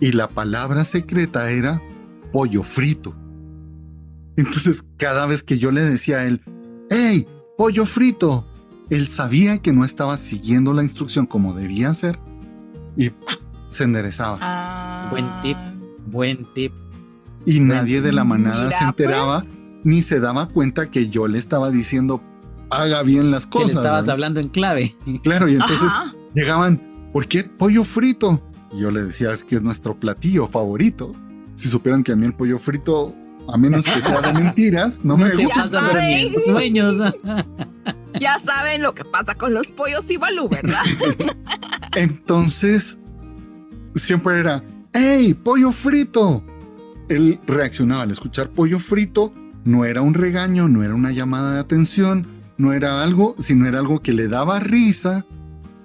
Y 0.01 0.13
la 0.13 0.29
palabra 0.29 0.85
secreta 0.85 1.51
era 1.51 1.81
pollo 2.31 2.63
frito. 2.63 3.18
Entonces, 4.39 4.85
cada 4.97 5.27
vez 5.27 5.43
que 5.43 5.59
yo 5.59 5.73
le 5.73 5.85
decía 5.85 6.19
a 6.19 6.25
él, 6.25 6.41
¡Hey, 6.91 7.27
pollo 7.57 7.85
frito! 7.85 8.47
Él 8.89 9.09
sabía 9.09 9.59
que 9.59 9.73
no 9.73 9.85
estaba 9.85 10.17
siguiendo 10.17 10.73
la 10.73 10.85
instrucción 10.85 11.27
como 11.27 11.55
debía 11.55 11.91
hacer 11.91 12.21
y 12.97 13.11
se 13.71 13.83
enderezaba. 13.83 14.39
Ah. 14.41 15.09
Buen 15.11 15.29
tip, 15.43 15.59
buen 16.07 16.47
tip. 16.55 16.73
Y 17.47 17.59
nadie 17.59 18.01
de 18.01 18.13
la 18.13 18.23
manada 18.23 18.71
se 18.71 18.85
enteraba 18.85 19.41
pues. 19.41 19.51
ni 19.83 20.03
se 20.03 20.21
daba 20.21 20.47
cuenta 20.47 20.89
que 20.89 21.09
yo 21.09 21.27
le 21.27 21.39
estaba 21.39 21.71
diciendo 21.71 22.23
haga 22.71 23.03
bien 23.03 23.33
las 23.33 23.45
cosas. 23.45 23.73
Que 23.73 23.77
estabas 23.79 24.09
hablando 24.09 24.39
en 24.39 24.51
clave. 24.51 24.95
Claro, 25.25 25.49
y 25.49 25.55
entonces 25.55 25.91
llegaban, 26.33 26.81
¿por 27.13 27.27
qué 27.27 27.43
pollo 27.43 27.83
frito? 27.83 28.41
Y 28.73 28.83
yo 28.83 28.93
le 28.93 29.03
decía, 29.03 29.33
es 29.33 29.43
que 29.43 29.57
es 29.57 29.63
nuestro 29.63 29.99
platillo 29.99 30.47
favorito. 30.47 31.13
Si 31.57 31.67
supieran 31.67 32.05
que 32.05 32.13
a 32.13 32.17
mí 32.17 32.25
el 32.25 32.35
pollo 32.35 32.61
frito, 32.61 33.17
a 33.49 33.57
menos 33.57 33.87
que 33.87 34.01
sea 34.01 34.21
de 34.21 34.33
mentiras, 34.33 35.01
no 35.05 35.17
me 35.17 35.31
gusta. 35.35 35.81
sueños. 36.45 37.15
ya 38.21 38.39
saben 38.39 38.83
lo 38.83 38.95
que 38.95 39.05
pasa 39.05 39.35
con 39.35 39.55
los 39.55 39.71
pollos 39.71 40.11
y 40.11 40.17
balú, 40.17 40.49
¿verdad? 40.49 40.83
Entonces, 41.97 42.99
siempre 43.95 44.41
era, 44.41 44.63
¡Hey, 44.93 45.35
pollo 45.35 45.73
frito! 45.73 46.43
Él 47.09 47.41
reaccionaba 47.47 48.03
al 48.03 48.11
escuchar 48.11 48.51
pollo 48.51 48.79
frito, 48.79 49.33
no 49.65 49.85
era 49.85 50.03
un 50.03 50.15
regaño, 50.15 50.69
no 50.69 50.83
era 50.83 50.95
una 50.95 51.11
llamada 51.11 51.55
de 51.55 51.61
atención, 51.61 52.27
no 52.59 52.73
era 52.73 53.03
algo, 53.03 53.35
sino 53.39 53.67
era 53.67 53.79
algo 53.79 54.03
que 54.03 54.13
le 54.13 54.29
daba 54.29 54.61
risa 54.61 55.25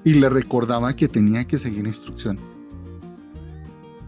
y 0.03 0.15
le 0.15 0.29
recordaba 0.29 0.95
que 0.95 1.07
tenía 1.07 1.45
que 1.45 1.57
seguir 1.57 1.87
instrucciones. 1.87 2.43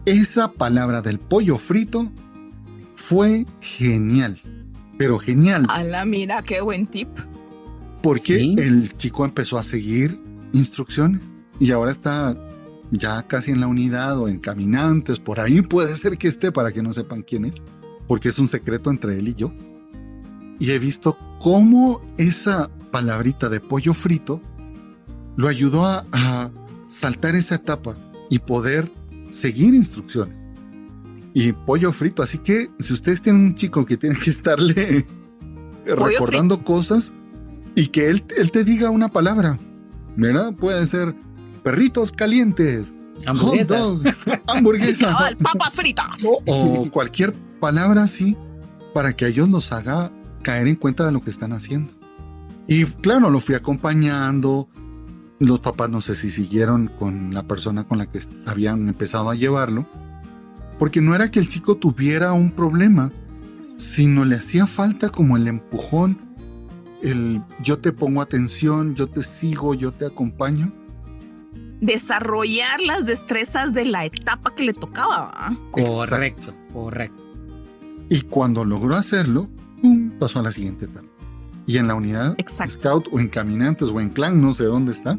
Esa 0.04 0.52
palabra 0.52 1.00
del 1.00 1.18
pollo 1.18 1.56
frito 1.58 2.12
fue 2.96 3.46
genial, 3.60 4.40
pero 4.98 5.18
genial. 5.18 5.66
la 5.84 6.04
mira, 6.04 6.42
qué 6.42 6.60
buen 6.60 6.86
tip. 6.86 7.08
Porque 8.02 8.54
el 8.56 8.96
chico 8.96 9.24
empezó 9.24 9.58
a 9.58 9.62
seguir 9.62 10.20
instrucciones 10.52 11.20
y 11.58 11.70
ahora 11.70 11.92
está 11.92 12.36
ya 12.90 13.22
casi 13.26 13.50
en 13.50 13.60
la 13.60 13.66
unidad 13.66 14.18
o 14.18 14.28
en 14.28 14.38
caminantes, 14.38 15.18
por 15.18 15.40
ahí 15.40 15.62
puede 15.62 15.94
ser 15.96 16.18
que 16.18 16.28
esté 16.28 16.52
para 16.52 16.72
que 16.72 16.82
no 16.82 16.92
sepan 16.92 17.22
quién 17.22 17.44
es, 17.44 17.62
porque 18.06 18.28
es 18.28 18.38
un 18.38 18.48
secreto 18.48 18.90
entre 18.90 19.18
él 19.18 19.28
y 19.28 19.34
yo. 19.34 19.52
Y 20.58 20.70
he 20.70 20.78
visto 20.78 21.18
cómo 21.40 22.00
esa 22.16 22.70
palabrita 22.90 23.48
de 23.48 23.60
pollo 23.60 23.92
frito 23.92 24.40
lo 25.36 25.48
ayudó 25.48 25.84
a, 25.84 26.50
saltar 26.86 27.34
esa 27.34 27.56
etapa 27.56 27.96
y 28.30 28.38
poder 28.38 28.90
seguir 29.30 29.74
instrucciones. 29.74 30.36
Y 31.38 31.52
pollo 31.52 31.92
frito, 31.92 32.22
así 32.22 32.38
que 32.38 32.70
si 32.78 32.94
ustedes 32.94 33.20
tienen 33.20 33.42
un 33.42 33.54
chico 33.54 33.84
que 33.84 33.98
tiene 33.98 34.18
que 34.18 34.30
estarle 34.30 35.04
recordando 35.84 36.64
cosas 36.64 37.12
y 37.74 37.88
que 37.88 38.08
él, 38.08 38.24
él 38.38 38.50
te 38.50 38.64
diga 38.64 38.88
una 38.88 39.08
palabra, 39.08 39.58
¿verdad? 40.16 40.54
Puede 40.54 40.86
ser 40.86 41.14
perritos 41.62 42.10
calientes, 42.10 42.94
hamburguesa, 43.26 43.80
hot 43.80 44.02
dog, 44.02 44.14
hamburguesa, 44.46 45.36
papas 45.42 45.74
fritas 45.74 46.24
o, 46.24 46.40
o 46.46 46.90
cualquier 46.90 47.34
palabra 47.60 48.04
así 48.04 48.34
para 48.94 49.14
que 49.14 49.26
ellos 49.26 49.50
los 49.50 49.72
haga 49.72 50.10
caer 50.42 50.68
en 50.68 50.76
cuenta 50.76 51.04
de 51.04 51.12
lo 51.12 51.20
que 51.20 51.28
están 51.28 51.52
haciendo. 51.52 51.92
Y 52.66 52.86
claro, 52.86 53.28
lo 53.28 53.40
fui 53.40 53.56
acompañando. 53.56 54.70
Los 55.38 55.60
papás 55.60 55.90
no 55.90 56.00
sé 56.00 56.14
si 56.14 56.30
siguieron 56.30 56.90
con 56.98 57.34
la 57.34 57.42
persona 57.42 57.86
con 57.86 57.98
la 57.98 58.06
que 58.06 58.20
habían 58.46 58.88
empezado 58.88 59.28
a 59.28 59.34
llevarlo. 59.34 59.84
Porque 60.78 61.00
no 61.00 61.14
era 61.14 61.30
que 61.30 61.38
el 61.38 61.48
chico 61.48 61.76
tuviera 61.76 62.32
un 62.32 62.50
problema, 62.50 63.10
sino 63.76 64.24
le 64.24 64.36
hacía 64.36 64.66
falta 64.66 65.10
como 65.10 65.36
el 65.36 65.48
empujón, 65.48 66.18
el 67.02 67.42
yo 67.62 67.78
te 67.78 67.92
pongo 67.92 68.20
atención, 68.20 68.94
yo 68.94 69.06
te 69.06 69.22
sigo, 69.22 69.74
yo 69.74 69.92
te 69.92 70.06
acompaño. 70.06 70.72
Desarrollar 71.80 72.80
las 72.80 73.04
destrezas 73.04 73.72
de 73.72 73.84
la 73.84 74.06
etapa 74.06 74.54
que 74.54 74.64
le 74.64 74.72
tocaba. 74.72 75.54
Correcto, 75.70 76.54
correcto. 76.72 77.22
Y 78.08 78.22
cuando 78.22 78.64
logró 78.64 78.96
hacerlo, 78.96 79.48
¡pum! 79.82 80.10
pasó 80.18 80.40
a 80.40 80.42
la 80.42 80.52
siguiente 80.52 80.86
etapa. 80.86 81.08
Y 81.66 81.78
en 81.78 81.88
la 81.88 81.94
unidad 81.94 82.34
Exacto. 82.38 82.74
Scout 82.74 83.08
o 83.10 83.18
en 83.18 83.28
Caminantes 83.28 83.90
o 83.90 84.00
en 84.00 84.10
Clan, 84.10 84.40
no 84.40 84.52
sé 84.52 84.64
dónde 84.64 84.92
está, 84.92 85.18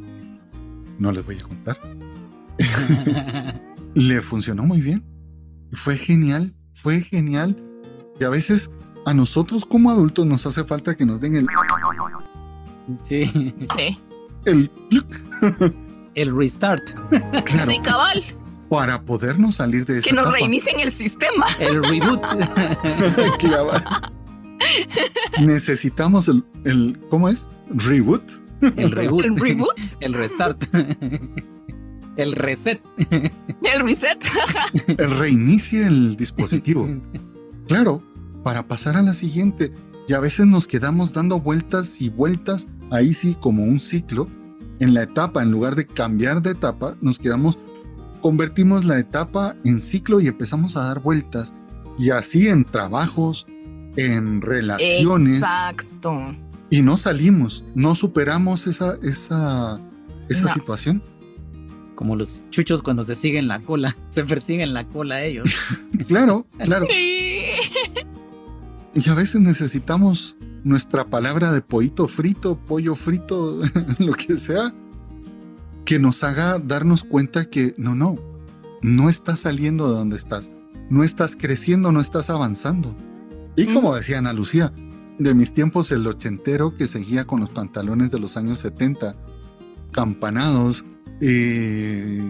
no 0.97 1.11
les 1.11 1.25
voy 1.25 1.37
a 1.37 1.43
contar. 1.43 1.77
Le 3.93 4.21
funcionó 4.21 4.63
muy 4.63 4.81
bien. 4.81 5.16
Fue 5.73 5.97
genial, 5.97 6.53
fue 6.73 7.01
genial. 7.01 7.61
Y 8.19 8.23
a 8.23 8.29
veces 8.29 8.69
a 9.05 9.13
nosotros 9.13 9.65
como 9.65 9.91
adultos 9.91 10.25
nos 10.25 10.45
hace 10.45 10.63
falta 10.63 10.95
que 10.95 11.05
nos 11.05 11.21
den 11.21 11.35
el... 11.35 11.47
Sí. 13.01 13.25
Sí. 13.75 13.99
El... 14.45 14.71
El 16.15 16.35
restart. 16.35 16.83
Claro, 17.45 17.71
Sí, 17.71 17.79
cabal. 17.83 18.23
para 18.69 19.03
podernos 19.03 19.55
salir 19.57 19.85
de 19.85 19.99
esa 19.99 20.09
Que 20.09 20.15
nos 20.15 20.23
etapa. 20.23 20.37
reinicien 20.37 20.79
el 20.79 20.91
sistema. 20.91 21.45
El 21.59 21.83
reboot. 21.83 22.21
Claro. 23.39 23.71
Necesitamos 25.39 26.27
el, 26.27 26.43
el... 26.63 26.99
¿Cómo 27.09 27.29
es? 27.29 27.47
Reboot. 27.69 28.23
El 28.61 28.91
reboot. 28.91 29.25
El 29.25 29.37
reboot, 29.39 29.77
El 29.99 30.13
restart. 30.13 30.63
El 32.17 32.33
reset. 32.33 32.81
el 33.09 33.79
reset. 33.83 34.25
El 34.97 35.17
reinicie 35.19 35.85
el 35.85 36.15
dispositivo. 36.15 36.87
Claro, 37.67 38.01
para 38.43 38.67
pasar 38.67 38.97
a 38.97 39.01
la 39.01 39.13
siguiente. 39.13 39.73
Y 40.07 40.13
a 40.13 40.19
veces 40.19 40.45
nos 40.45 40.67
quedamos 40.67 41.13
dando 41.13 41.39
vueltas 41.39 42.01
y 42.01 42.09
vueltas, 42.09 42.67
ahí 42.91 43.13
sí, 43.13 43.35
como 43.39 43.63
un 43.63 43.79
ciclo. 43.79 44.27
En 44.79 44.93
la 44.93 45.03
etapa, 45.03 45.41
en 45.43 45.51
lugar 45.51 45.75
de 45.75 45.85
cambiar 45.85 46.41
de 46.41 46.51
etapa, 46.51 46.95
nos 47.01 47.19
quedamos, 47.19 47.57
convertimos 48.21 48.85
la 48.85 48.99
etapa 48.99 49.55
en 49.65 49.79
ciclo 49.79 50.21
y 50.21 50.27
empezamos 50.27 50.77
a 50.77 50.83
dar 50.85 51.01
vueltas. 51.01 51.53
Y 51.99 52.11
así 52.11 52.47
en 52.47 52.63
trabajos, 52.63 53.45
en 53.95 54.41
relaciones. 54.41 55.39
Exacto. 55.39 56.35
Y 56.69 56.81
no 56.83 56.95
salimos, 56.97 57.65
no 57.75 57.95
superamos 57.95 58.67
esa, 58.67 58.97
esa, 59.01 59.79
esa 60.29 60.45
No. 60.45 60.53
situación. 60.53 61.01
Como 61.97 62.15
los 62.15 62.43
chuchos 62.51 62.83
cuando 62.83 63.03
se 63.03 63.15
siguen 63.15 63.47
la 63.47 63.59
cola. 63.59 63.93
Se 64.11 64.23
persiguen 64.23 64.73
la 64.73 64.87
cola 64.87 65.23
ellos. 65.23 65.49
Claro, 66.07 66.45
claro. 66.59 66.87
Y 68.93 69.09
a 69.09 69.13
veces 69.13 69.41
necesitamos 69.41 70.37
nuestra 70.63 71.05
palabra 71.05 71.51
de 71.51 71.61
pollito 71.61 72.07
frito, 72.07 72.55
pollo 72.55 72.93
frito, 72.93 73.59
lo 73.99 74.13
que 74.13 74.37
sea, 74.37 74.73
que 75.85 75.99
nos 75.99 76.23
haga 76.23 76.59
darnos 76.59 77.03
cuenta 77.03 77.49
que 77.49 77.73
no, 77.77 77.95
no, 77.95 78.17
no 78.81 79.09
estás 79.09 79.41
saliendo 79.41 79.89
de 79.89 79.97
donde 79.97 80.15
estás, 80.15 80.51
no 80.89 81.03
estás 81.03 81.35
creciendo, 81.35 81.91
no 81.91 81.99
estás 81.99 82.29
avanzando. 82.29 82.95
Y 83.55 83.65
como 83.73 83.95
decía 83.95 84.19
Ana 84.19 84.33
Lucía, 84.33 84.71
de 85.17 85.33
mis 85.33 85.51
tiempos 85.51 85.91
el 85.91 86.05
ochentero 86.05 86.75
que 86.77 86.85
seguía 86.85 87.25
con 87.25 87.39
los 87.39 87.49
pantalones 87.49 88.11
de 88.11 88.19
los 88.19 88.37
años 88.37 88.59
70, 88.59 89.15
campanados, 89.91 90.85
eh, 91.21 92.21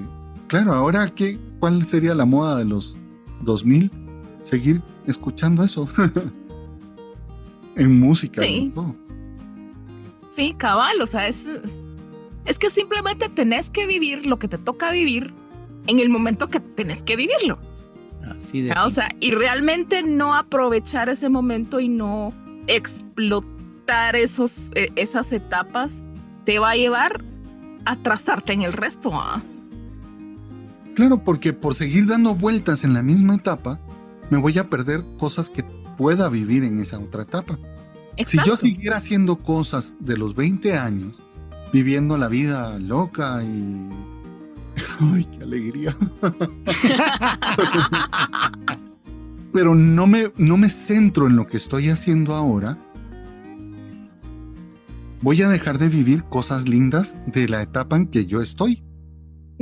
claro, 0.48 0.74
ahora 0.74 1.10
qué, 1.10 1.40
¿cuál 1.60 1.84
sería 1.84 2.16
la 2.16 2.26
moda 2.26 2.58
de 2.58 2.66
los 2.66 3.00
2000? 3.42 3.92
Seguir 4.42 4.82
escuchando 5.06 5.64
eso. 5.64 5.90
en 7.78 8.00
música. 8.00 8.42
Sí. 8.42 8.72
todo. 8.74 8.96
Sí, 10.30 10.54
cabal, 10.58 11.02
o 11.02 11.08
sea, 11.08 11.28
es, 11.28 11.50
es 12.46 12.60
que 12.60 12.70
simplemente 12.70 13.30
tenés 13.30 13.70
que 13.70 13.88
vivir 13.88 14.26
lo 14.26 14.38
que 14.40 14.48
te 14.48 14.58
toca 14.58 14.92
vivir 14.92 15.34
en 15.88 16.00
el 16.00 16.10
momento 16.10 16.48
que 16.48 16.60
tenés 16.60 17.04
que 17.04 17.16
vivirlo. 17.16 17.58
Así 18.30 18.62
de 18.62 18.70
¿verdad? 18.70 18.86
O 18.86 18.90
sea, 18.90 19.10
y 19.20 19.32
realmente 19.32 20.04
no 20.04 20.36
aprovechar 20.36 21.10
ese 21.10 21.30
momento 21.30 21.80
y 21.80 21.88
no 21.88 22.34
explotar 22.68 24.16
esos, 24.16 24.70
eh, 24.76 24.92
esas 24.96 25.32
etapas 25.32 26.04
te 26.44 26.60
va 26.60 26.72
a 26.72 26.76
llevar 26.76 27.24
a 27.88 27.96
trazarte 27.96 28.54
en 28.54 28.62
el 28.62 28.74
resto. 28.74 29.10
¿ah? 29.14 29.42
Claro, 30.94 31.24
porque 31.24 31.54
por 31.54 31.74
seguir 31.74 32.06
dando 32.06 32.36
vueltas 32.36 32.84
en 32.84 32.94
la 32.94 33.02
misma 33.02 33.36
etapa, 33.36 33.80
me 34.30 34.38
voy 34.38 34.60
a 34.60 34.70
perder 34.70 35.06
cosas 35.18 35.50
que 35.50 35.64
pueda 35.98 36.28
vivir 36.28 36.66
en 36.66 36.80
esa 36.80 37.00
otra 37.00 37.24
etapa. 37.24 37.58
Si 38.26 38.38
yo 38.46 38.56
siguiera 38.56 38.98
haciendo 38.98 39.38
cosas 39.38 39.96
de 40.00 40.18
los 40.18 40.36
20 40.36 40.78
años, 40.78 41.20
viviendo 41.72 42.18
la 42.18 42.28
vida 42.28 42.78
loca 42.80 43.44
y... 43.44 43.90
¡Ay, 45.14 45.26
qué 45.26 45.44
alegría! 45.44 45.96
Pero 49.54 49.76
no 49.76 50.08
me, 50.08 50.34
no 50.36 50.58
me 50.58 50.70
centro 50.70 51.28
en 51.28 51.38
lo 51.38 51.48
que 51.48 51.58
estoy 51.58 51.90
haciendo 51.90 52.36
ahora. 52.36 52.78
Voy 55.22 55.42
a 55.42 55.50
dejar 55.50 55.80
de 55.80 55.90
vivir 55.90 56.24
cosas 56.26 56.70
lindas 56.70 57.18
de 57.26 57.50
la 57.50 57.62
etapa 57.62 57.98
en 57.98 58.08
que 58.08 58.28
yo 58.28 58.42
estoy. 58.42 58.84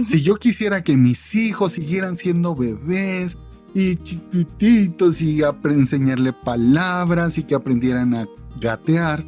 Si 0.03 0.22
yo 0.22 0.36
quisiera 0.36 0.84
que 0.84 0.97
mis 0.97 1.36
hijos 1.36 1.74
siguieran 1.74 2.18
siendo 2.18 2.56
bebés 2.56 3.38
y 3.74 3.95
chiquititos 3.95 5.22
y 5.22 5.41
enseñarle 5.43 6.34
palabras 6.34 7.38
y 7.38 7.43
que 7.43 7.56
aprendieran 7.56 8.14
a 8.14 8.26
gatear 8.60 9.26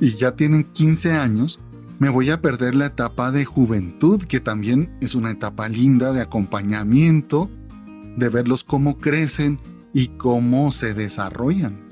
y 0.00 0.16
ya 0.16 0.34
tienen 0.34 0.64
15 0.64 1.12
años, 1.12 1.60
me 2.00 2.08
voy 2.08 2.30
a 2.30 2.40
perder 2.40 2.74
la 2.74 2.86
etapa 2.86 3.30
de 3.30 3.44
juventud, 3.44 4.22
que 4.24 4.40
también 4.40 4.96
es 5.00 5.14
una 5.14 5.30
etapa 5.30 5.68
linda 5.68 6.12
de 6.12 6.22
acompañamiento, 6.22 7.50
de 8.16 8.28
verlos 8.28 8.64
cómo 8.64 8.98
crecen 8.98 9.60
y 9.92 10.08
cómo 10.08 10.72
se 10.72 10.94
desarrollan. 10.94 11.89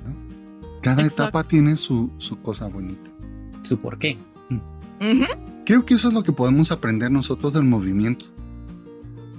Cada 0.91 1.03
Exacto. 1.03 1.23
etapa 1.25 1.45
tiene 1.45 1.77
su, 1.77 2.11
su 2.19 2.41
cosa 2.41 2.67
bonita. 2.69 3.11
Su 3.63 3.79
por 3.79 3.99
qué. 3.99 4.19
Ujú. 5.01 5.25
Creo 5.65 5.85
que 5.85 5.95
eso 5.95 6.09
es 6.09 6.15
lo 6.15 6.23
que 6.23 6.33
podemos 6.33 6.73
aprender 6.73 7.11
nosotros 7.11 7.53
del 7.53 7.65
movimiento. 7.65 8.27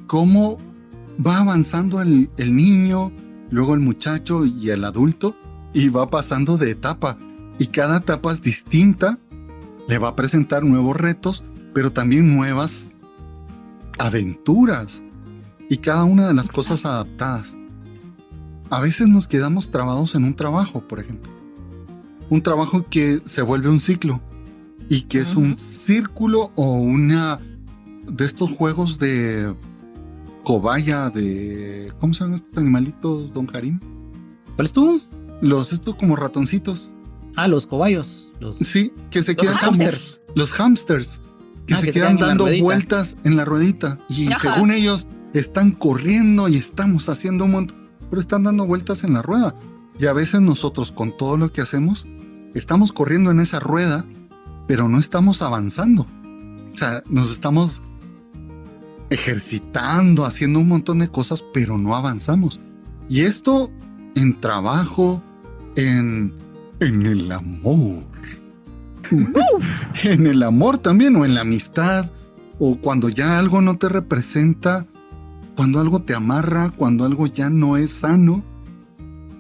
Cómo 0.08 0.58
va 1.26 1.40
avanzando 1.40 2.02
el, 2.02 2.30
el 2.38 2.56
niño, 2.56 3.12
luego 3.50 3.74
el 3.74 3.80
muchacho 3.80 4.46
y 4.46 4.70
el 4.70 4.84
adulto, 4.86 5.36
y 5.74 5.90
va 5.90 6.10
pasando 6.10 6.58
de 6.58 6.72
etapa. 6.72 7.18
Y 7.58 7.68
cada 7.68 7.98
etapa 7.98 8.32
es 8.32 8.42
distinta, 8.42 9.18
le 9.88 9.98
va 9.98 10.10
a 10.10 10.16
presentar 10.16 10.64
nuevos 10.64 10.96
retos, 10.96 11.44
pero 11.74 11.92
también 11.92 12.36
nuevas 12.36 12.92
aventuras. 13.98 15.04
Y 15.70 15.78
cada 15.78 16.04
una 16.04 16.28
de 16.28 16.34
las 16.34 16.46
Exacto. 16.48 16.62
cosas 16.62 16.86
adaptadas. 16.86 17.56
A 18.72 18.80
veces 18.80 19.08
nos 19.08 19.28
quedamos 19.28 19.72
trabados 19.72 20.16
en 20.16 20.24
un 20.24 20.36
trabajo, 20.36 20.82
por 20.82 21.00
ejemplo. 21.00 21.32
Un 22.30 22.42
trabajo 22.44 22.86
que 22.90 23.22
se 23.26 23.42
vuelve 23.42 23.70
un 23.70 23.80
ciclo 23.80 24.22
y 24.88 25.02
que 25.02 25.20
es 25.20 25.36
un 25.36 25.58
círculo 25.58 26.52
o 26.56 26.74
una 26.74 27.40
de 28.08 28.26
estos 28.26 28.52
juegos 28.52 29.00
de 29.00 29.54
cobaya 30.44 31.10
de 31.10 31.92
¿cómo 32.00 32.14
se 32.14 32.22
llaman 32.24 32.36
estos 32.36 32.58
animalitos, 32.58 33.34
Don 33.34 33.46
Karim? 33.46 33.80
¿Cuál 34.56 34.66
es 34.66 34.74
tú? 34.74 35.02
Los 35.42 35.74
estos 35.74 35.96
como 35.96 36.16
ratoncitos. 36.16 36.92
Ah, 37.36 37.48
los 37.48 37.68
cobayos. 37.68 38.32
Los... 38.40 38.58
Sí, 38.58 38.92
que 39.10 39.22
se 39.22 39.34
Los 39.34 39.42
quedan 39.44 39.58
como 39.58 39.72
hámsters. 39.72 40.22
los 40.36 40.52
hamsters 40.54 41.22
que 41.66 41.76
Ah, 41.76 41.78
se 41.78 41.86
que 41.88 41.92
se 41.92 42.00
quedan 42.00 42.14
en 42.14 42.20
dando 42.20 42.46
vueltas 42.62 43.18
en 43.24 43.38
la 43.38 43.46
ruedita 43.46 44.00
y 44.10 44.28
Ajá. 44.32 44.54
según 44.56 44.72
ellos 44.72 45.08
están 45.34 45.72
corriendo 45.72 46.48
y 46.50 46.56
estamos 46.58 47.10
haciendo 47.10 47.46
un 47.46 47.52
montón, 47.52 47.78
pero 48.10 48.20
están 48.20 48.44
dando 48.44 48.66
vueltas 48.66 49.04
en 49.04 49.14
la 49.14 49.22
rueda. 49.22 49.56
Y 50.00 50.08
a 50.08 50.14
veces 50.14 50.42
nosotros 50.42 50.92
con 50.92 51.16
todo 51.16 51.38
lo 51.38 51.52
que 51.54 51.62
hacemos 51.62 52.08
estamos 52.54 52.92
corriendo 52.94 53.32
en 53.32 53.40
esa 53.40 53.60
rueda, 53.60 54.06
pero 54.68 54.88
no 54.88 55.00
estamos 55.00 55.42
avanzando. 55.42 56.06
O 56.74 56.76
sea, 56.76 57.04
nos 57.10 57.32
estamos 57.32 57.82
ejercitando, 59.10 60.26
haciendo 60.26 60.60
un 60.60 60.68
montón 60.68 61.00
de 61.00 61.10
cosas, 61.10 61.44
pero 61.54 61.78
no 61.78 61.96
avanzamos. 61.96 62.60
Y 63.10 63.22
esto 63.22 63.72
en 64.16 64.40
trabajo, 64.40 65.24
en, 65.76 66.34
en 66.80 67.06
el 67.06 67.32
amor. 67.32 68.04
en 70.04 70.28
el 70.28 70.44
amor 70.44 70.78
también, 70.78 71.16
o 71.16 71.26
en 71.26 71.34
la 71.34 71.42
amistad, 71.42 72.10
o 72.60 72.78
cuando 72.78 73.10
ya 73.10 73.40
algo 73.40 73.62
no 73.62 73.78
te 73.78 73.90
representa, 73.90 74.86
cuando 75.56 75.80
algo 75.80 76.02
te 76.02 76.14
amarra, 76.14 76.70
cuando 76.70 77.06
algo 77.06 77.26
ya 77.26 77.50
no 77.50 77.78
es 77.78 77.90
sano, 77.90 78.44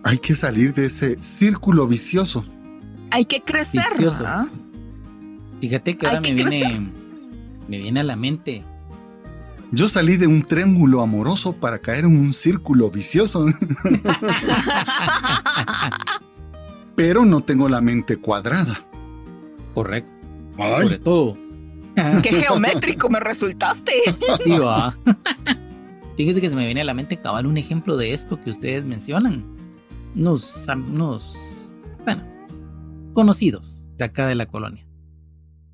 hay 0.03 0.17
que 0.17 0.35
salir 0.35 0.73
de 0.73 0.85
ese 0.85 1.21
círculo 1.21 1.87
vicioso. 1.87 2.45
Hay 3.11 3.25
que 3.25 3.41
crecer. 3.41 3.83
Fíjate 5.61 5.97
que 5.97 6.07
ahora 6.07 6.21
me 6.21 6.33
viene, 6.33 6.89
me 7.67 7.77
viene 7.77 7.99
a 7.99 8.03
la 8.03 8.15
mente. 8.15 8.63
Yo 9.71 9.87
salí 9.87 10.17
de 10.17 10.25
un 10.25 10.41
triángulo 10.43 11.01
amoroso 11.01 11.53
para 11.53 11.79
caer 11.79 12.05
en 12.05 12.17
un 12.17 12.33
círculo 12.33 12.89
vicioso. 12.89 13.45
Pero 16.95 17.23
no 17.23 17.41
tengo 17.41 17.69
la 17.69 17.79
mente 17.79 18.17
cuadrada. 18.17 18.81
Correcto. 19.73 20.11
Sobre 20.75 20.97
todo. 20.97 21.37
Qué 22.23 22.31
geométrico 22.31 23.09
me 23.09 23.19
resultaste. 23.19 23.91
Sí, 24.43 24.51
va. 24.57 24.93
Fíjese 26.17 26.41
que 26.41 26.49
se 26.49 26.55
me 26.55 26.65
viene 26.65 26.81
a 26.81 26.85
la 26.85 26.93
mente 26.93 27.17
cabal 27.17 27.45
un 27.45 27.57
ejemplo 27.57 27.95
de 27.95 28.13
esto 28.13 28.39
que 28.41 28.49
ustedes 28.49 28.85
mencionan. 28.85 29.45
Unos, 30.15 30.67
unos, 30.67 31.71
bueno, 32.03 32.23
conocidos 33.13 33.89
de 33.97 34.05
acá 34.05 34.27
de 34.27 34.35
la 34.35 34.45
colonia. 34.45 34.85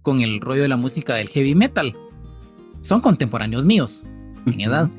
Con 0.01 0.21
el 0.21 0.41
rollo 0.41 0.61
de 0.61 0.67
la 0.67 0.77
música 0.77 1.15
del 1.15 1.29
heavy 1.29 1.55
metal. 1.55 1.95
Son 2.81 3.01
contemporáneos 3.01 3.65
míos, 3.65 4.07
en 4.45 4.61
edad. 4.61 4.89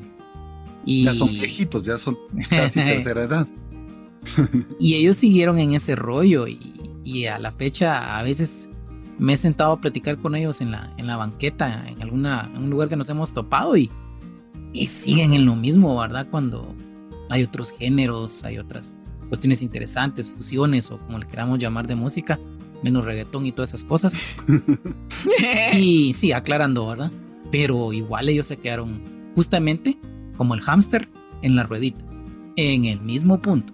Y... 0.85 1.03
Ya 1.03 1.13
son 1.13 1.29
viejitos, 1.29 1.83
ya 1.85 1.97
son 1.97 2.17
casi 2.49 2.79
tercera 2.83 3.23
edad. 3.23 3.47
y 4.79 4.95
ellos 4.95 5.15
siguieron 5.17 5.57
en 5.59 5.73
ese 5.73 5.95
rollo 5.95 6.47
y, 6.47 6.59
y, 7.05 7.25
a 7.27 7.39
la 7.39 7.51
fecha 7.51 8.19
a 8.19 8.23
veces 8.23 8.69
me 9.17 9.33
he 9.33 9.37
sentado 9.37 9.71
a 9.71 9.81
platicar 9.81 10.17
con 10.17 10.35
ellos 10.35 10.59
en 10.59 10.71
la, 10.71 10.93
en 10.97 11.07
la 11.07 11.15
banqueta, 11.15 11.87
en, 11.87 12.01
alguna, 12.01 12.51
en 12.53 12.63
un 12.63 12.69
lugar 12.69 12.89
que 12.89 12.97
nos 12.97 13.09
hemos 13.09 13.33
topado 13.33 13.77
y 13.77 13.89
y 14.73 14.85
siguen 14.85 15.33
en 15.33 15.45
lo 15.45 15.55
mismo, 15.55 15.99
¿verdad? 15.99 16.27
Cuando 16.29 16.75
hay 17.29 17.43
otros 17.43 17.71
géneros, 17.71 18.43
hay 18.43 18.59
otras 18.59 18.99
cuestiones 19.27 19.61
interesantes, 19.61 20.31
fusiones 20.31 20.91
o 20.91 20.97
como 20.99 21.19
le 21.19 21.27
queramos 21.27 21.59
llamar 21.59 21.87
de 21.87 21.95
música, 21.95 22.39
menos 22.83 23.05
reggaetón 23.05 23.45
y 23.45 23.51
todas 23.51 23.69
esas 23.69 23.85
cosas. 23.85 24.17
y 25.73 26.13
sí, 26.13 26.31
aclarando, 26.31 26.87
¿verdad? 26.87 27.11
Pero 27.51 27.93
igual 27.93 28.29
ellos 28.29 28.47
se 28.47 28.57
quedaron 28.57 29.01
justamente 29.35 29.97
como 30.35 30.53
el 30.53 30.61
hámster 30.61 31.09
en 31.41 31.55
la 31.55 31.63
ruedita, 31.63 32.03
en 32.55 32.85
el 32.85 33.01
mismo 33.01 33.41
punto. 33.41 33.73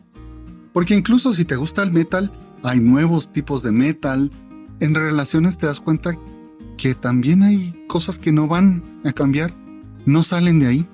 Porque 0.71 0.95
incluso 0.95 1.33
si 1.33 1.45
te 1.45 1.55
gusta 1.55 1.83
el 1.83 1.91
metal, 1.91 2.31
hay 2.63 2.79
nuevos 2.79 3.31
tipos 3.31 3.63
de 3.63 3.71
metal. 3.71 4.31
En 4.79 4.95
relaciones 4.95 5.57
te 5.57 5.67
das 5.67 5.79
cuenta 5.79 6.17
que 6.77 6.95
también 6.95 7.43
hay 7.43 7.73
cosas 7.87 8.17
que 8.17 8.31
no 8.31 8.47
van 8.47 8.83
a 9.05 9.13
cambiar 9.13 9.53
no 10.05 10.23
salen 10.23 10.59
de 10.59 10.67
ahí. 10.67 10.87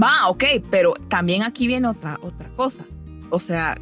Va, 0.00 0.28
ok, 0.28 0.44
pero 0.70 0.94
también 1.08 1.42
aquí 1.42 1.66
viene 1.66 1.88
otra, 1.88 2.18
otra 2.22 2.48
cosa. 2.50 2.86
O 3.30 3.38
sea, 3.38 3.78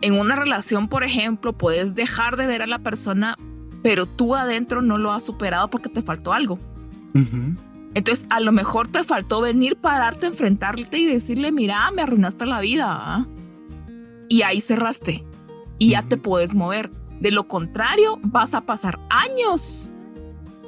en 0.00 0.18
una 0.18 0.36
relación, 0.36 0.88
por 0.88 1.04
ejemplo, 1.04 1.52
puedes 1.52 1.94
dejar 1.94 2.36
de 2.36 2.46
ver 2.46 2.62
a 2.62 2.66
la 2.66 2.80
persona, 2.80 3.36
pero 3.82 4.06
tú 4.06 4.34
adentro 4.34 4.82
no 4.82 4.98
lo 4.98 5.12
has 5.12 5.22
superado 5.24 5.68
porque 5.70 5.88
te 5.88 6.02
faltó 6.02 6.32
algo. 6.32 6.58
Entonces, 7.94 8.26
a 8.30 8.40
lo 8.40 8.52
mejor 8.52 8.88
te 8.88 9.04
faltó 9.04 9.40
venir, 9.40 9.76
pararte, 9.76 10.26
enfrentarte 10.26 10.98
y 10.98 11.06
decirle, 11.06 11.52
mira, 11.52 11.90
me 11.90 12.02
arruinaste 12.02 12.46
la 12.46 12.60
vida. 12.60 12.86
¿ah?". 12.88 13.26
Y 14.28 14.42
ahí 14.42 14.60
cerraste. 14.60 15.24
Y 15.78 15.90
ya 15.90 16.02
te 16.02 16.16
puedes 16.16 16.54
mover. 16.54 16.90
De 17.20 17.30
lo 17.30 17.44
contrario, 17.44 18.18
vas 18.22 18.54
a 18.54 18.62
pasar 18.62 18.98
años 19.10 19.91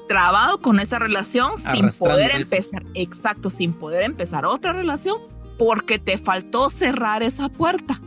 trabado 0.09 0.59
con 0.61 0.80
esa 0.80 0.98
relación 0.98 1.52
sin 1.59 1.88
poder 1.98 2.32
empezar, 2.34 2.84
exacto, 2.94 3.50
sin 3.50 3.72
poder 3.72 4.02
empezar 4.02 4.44
otra 4.44 4.72
relación 4.72 5.18
porque 5.59 5.98
te 5.98 6.18
faltó 6.18 6.70
cerrar 6.70 7.22
esa 7.22 7.48
puerta. 7.48 8.00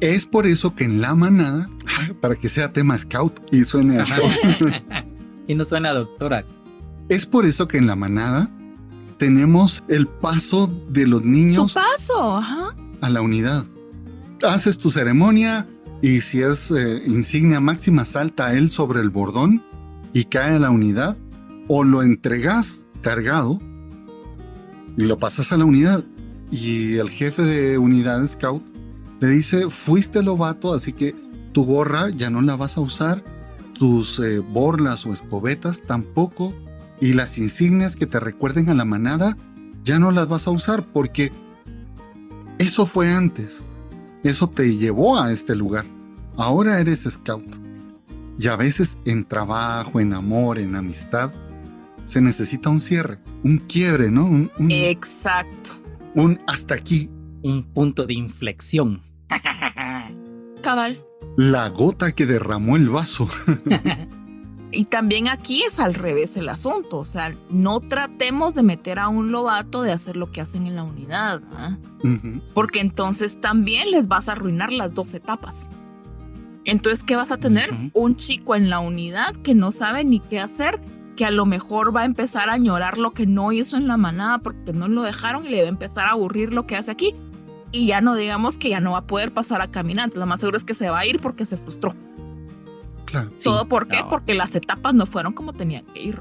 Es 0.00 0.24
por 0.26 0.46
eso 0.46 0.74
que 0.74 0.84
en 0.84 1.00
la 1.00 1.14
manada, 1.14 1.68
para 2.20 2.34
que 2.34 2.48
sea 2.48 2.72
tema 2.72 2.96
scout 2.96 3.38
y 3.52 3.64
suene 3.64 4.00
a 4.00 4.04
y 5.46 5.54
no 5.54 5.64
suena 5.64 5.92
doctora. 5.92 6.44
Es 7.08 7.26
por 7.26 7.44
eso 7.44 7.68
que 7.68 7.78
en 7.78 7.86
la 7.86 7.96
manada 7.96 8.50
tenemos 9.18 9.84
el 9.88 10.06
paso 10.06 10.72
de 10.88 11.06
los 11.06 11.22
niños. 11.22 11.72
Su 11.72 11.78
paso, 11.78 12.40
A 13.02 13.10
la 13.10 13.20
unidad. 13.20 13.64
Haces 14.42 14.78
tu 14.78 14.90
ceremonia 14.90 15.68
y 16.00 16.22
si 16.22 16.40
es 16.40 16.70
eh, 16.70 17.02
insignia 17.06 17.60
máxima, 17.60 18.06
salta 18.06 18.46
a 18.46 18.54
él 18.54 18.70
sobre 18.70 19.00
el 19.00 19.10
bordón 19.10 19.62
y 20.12 20.24
cae 20.24 20.56
a 20.56 20.58
la 20.58 20.70
unidad, 20.70 21.16
o 21.68 21.84
lo 21.84 22.02
entregas 22.02 22.84
cargado 23.02 23.60
y 24.96 25.04
lo 25.04 25.18
pasas 25.18 25.52
a 25.52 25.56
la 25.56 25.64
unidad. 25.64 26.04
Y 26.50 26.96
el 26.96 27.10
jefe 27.10 27.42
de 27.42 27.78
unidad 27.78 28.26
scout 28.26 28.62
le 29.20 29.28
dice, 29.28 29.70
fuiste 29.70 30.22
lobato, 30.22 30.72
así 30.74 30.92
que 30.92 31.14
tu 31.52 31.64
gorra 31.64 32.10
ya 32.10 32.30
no 32.30 32.42
la 32.42 32.56
vas 32.56 32.76
a 32.76 32.80
usar, 32.80 33.22
tus 33.78 34.18
eh, 34.18 34.40
borlas 34.40 35.06
o 35.06 35.12
escobetas 35.12 35.82
tampoco, 35.86 36.54
y 37.00 37.12
las 37.12 37.38
insignias 37.38 37.96
que 37.96 38.06
te 38.06 38.20
recuerden 38.20 38.68
a 38.68 38.74
la 38.74 38.84
manada 38.84 39.36
ya 39.84 39.98
no 39.98 40.10
las 40.10 40.28
vas 40.28 40.46
a 40.46 40.50
usar 40.50 40.86
porque 40.92 41.32
eso 42.58 42.84
fue 42.84 43.12
antes. 43.12 43.64
Eso 44.22 44.48
te 44.48 44.76
llevó 44.76 45.18
a 45.18 45.32
este 45.32 45.54
lugar. 45.54 45.86
Ahora 46.36 46.78
eres 46.78 47.08
scout. 47.08 47.69
Y 48.40 48.48
a 48.48 48.56
veces 48.56 48.96
en 49.04 49.26
trabajo, 49.26 50.00
en 50.00 50.14
amor, 50.14 50.58
en 50.58 50.74
amistad, 50.74 51.30
se 52.06 52.22
necesita 52.22 52.70
un 52.70 52.80
cierre, 52.80 53.18
un 53.44 53.58
quiebre, 53.58 54.10
¿no? 54.10 54.24
Un, 54.24 54.50
Exacto. 54.70 55.72
Un 56.14 56.40
hasta 56.46 56.74
aquí. 56.74 57.10
Un 57.42 57.64
punto 57.64 58.06
de 58.06 58.14
inflexión. 58.14 59.02
Cabal. 60.62 61.04
La 61.36 61.68
gota 61.68 62.12
que 62.12 62.24
derramó 62.24 62.76
el 62.76 62.88
vaso. 62.88 63.28
y 64.72 64.86
también 64.86 65.28
aquí 65.28 65.62
es 65.62 65.78
al 65.78 65.92
revés 65.92 66.38
el 66.38 66.48
asunto. 66.48 66.96
O 66.96 67.04
sea, 67.04 67.36
no 67.50 67.80
tratemos 67.80 68.54
de 68.54 68.62
meter 68.62 69.00
a 69.00 69.08
un 69.08 69.32
lobato 69.32 69.82
de 69.82 69.92
hacer 69.92 70.16
lo 70.16 70.32
que 70.32 70.40
hacen 70.40 70.64
en 70.64 70.76
la 70.76 70.84
unidad. 70.84 71.42
¿ah? 71.52 71.76
Porque 72.54 72.80
entonces 72.80 73.38
también 73.38 73.90
les 73.90 74.08
vas 74.08 74.30
a 74.30 74.32
arruinar 74.32 74.72
las 74.72 74.94
dos 74.94 75.12
etapas. 75.12 75.72
Entonces, 76.70 77.02
¿qué 77.02 77.16
vas 77.16 77.32
a 77.32 77.36
tener? 77.36 77.68
Un 77.94 78.14
chico 78.14 78.54
en 78.54 78.70
la 78.70 78.78
unidad 78.78 79.34
que 79.34 79.56
no 79.56 79.72
sabe 79.72 80.04
ni 80.04 80.20
qué 80.20 80.38
hacer, 80.38 80.80
que 81.16 81.24
a 81.24 81.32
lo 81.32 81.44
mejor 81.44 81.94
va 81.94 82.02
a 82.02 82.04
empezar 82.04 82.48
a 82.48 82.52
añorar 82.52 82.96
lo 82.96 83.10
que 83.10 83.26
no 83.26 83.50
hizo 83.50 83.76
en 83.76 83.88
la 83.88 83.96
manada 83.96 84.38
porque 84.38 84.72
no 84.72 84.86
lo 84.86 85.02
dejaron 85.02 85.44
y 85.44 85.48
le 85.48 85.62
va 85.62 85.66
a 85.66 85.68
empezar 85.68 86.06
a 86.06 86.12
aburrir 86.12 86.52
lo 86.52 86.68
que 86.68 86.76
hace 86.76 86.92
aquí. 86.92 87.16
Y 87.72 87.88
ya 87.88 88.00
no 88.00 88.14
digamos 88.14 88.56
que 88.56 88.68
ya 88.68 88.78
no 88.78 88.92
va 88.92 88.98
a 88.98 89.06
poder 89.08 89.34
pasar 89.34 89.60
a 89.62 89.72
caminar. 89.72 90.14
Lo 90.14 90.26
más 90.26 90.38
seguro 90.38 90.58
es 90.58 90.62
que 90.62 90.74
se 90.74 90.88
va 90.88 91.00
a 91.00 91.06
ir 91.06 91.18
porque 91.18 91.44
se 91.44 91.56
frustró. 91.56 91.92
Claro. 93.04 93.30
¿Todo 93.42 93.66
por 93.66 93.88
qué? 93.88 94.04
Porque 94.08 94.34
las 94.34 94.54
etapas 94.54 94.94
no 94.94 95.06
fueron 95.06 95.32
como 95.32 95.52
tenían 95.52 95.84
que 95.86 96.00
ir. 96.00 96.20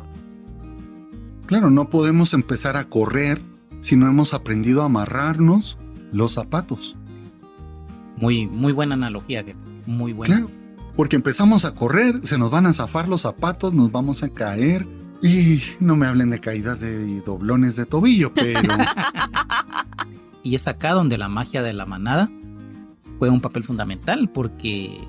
Claro, 1.45 1.69
no 1.69 1.91
podemos 1.91 2.33
empezar 2.33 2.75
a 2.75 2.85
correr 2.85 3.39
si 3.81 3.97
no 3.97 4.07
hemos 4.07 4.33
aprendido 4.33 4.81
a 4.81 4.85
amarrarnos 4.85 5.77
los 6.11 6.31
zapatos. 6.31 6.95
Muy, 8.17 8.47
muy 8.47 8.73
buena 8.73 8.95
analogía, 8.95 9.43
jefe 9.43 9.69
muy 9.89 10.13
bueno. 10.13 10.35
Claro, 10.35 10.51
porque 10.95 11.15
empezamos 11.15 11.65
a 11.65 11.73
correr, 11.73 12.19
se 12.23 12.37
nos 12.37 12.51
van 12.51 12.65
a 12.65 12.73
zafar 12.73 13.07
los 13.07 13.21
zapatos, 13.21 13.73
nos 13.73 13.91
vamos 13.91 14.23
a 14.23 14.29
caer. 14.29 14.85
Y 15.21 15.61
no 15.81 15.97
me 15.97 16.07
hablen 16.07 16.29
de 16.29 16.39
caídas 16.39 16.79
de 16.79 17.19
doblones 17.21 17.75
de 17.75 17.85
tobillo, 17.85 18.33
pero... 18.33 18.61
y 20.43 20.55
es 20.55 20.65
acá 20.69 20.93
donde 20.93 21.17
la 21.17 21.27
magia 21.27 21.61
de 21.61 21.73
la 21.73 21.85
manada 21.85 22.31
juega 23.17 23.33
un 23.33 23.41
papel 23.41 23.65
fundamental, 23.65 24.29
porque 24.33 25.05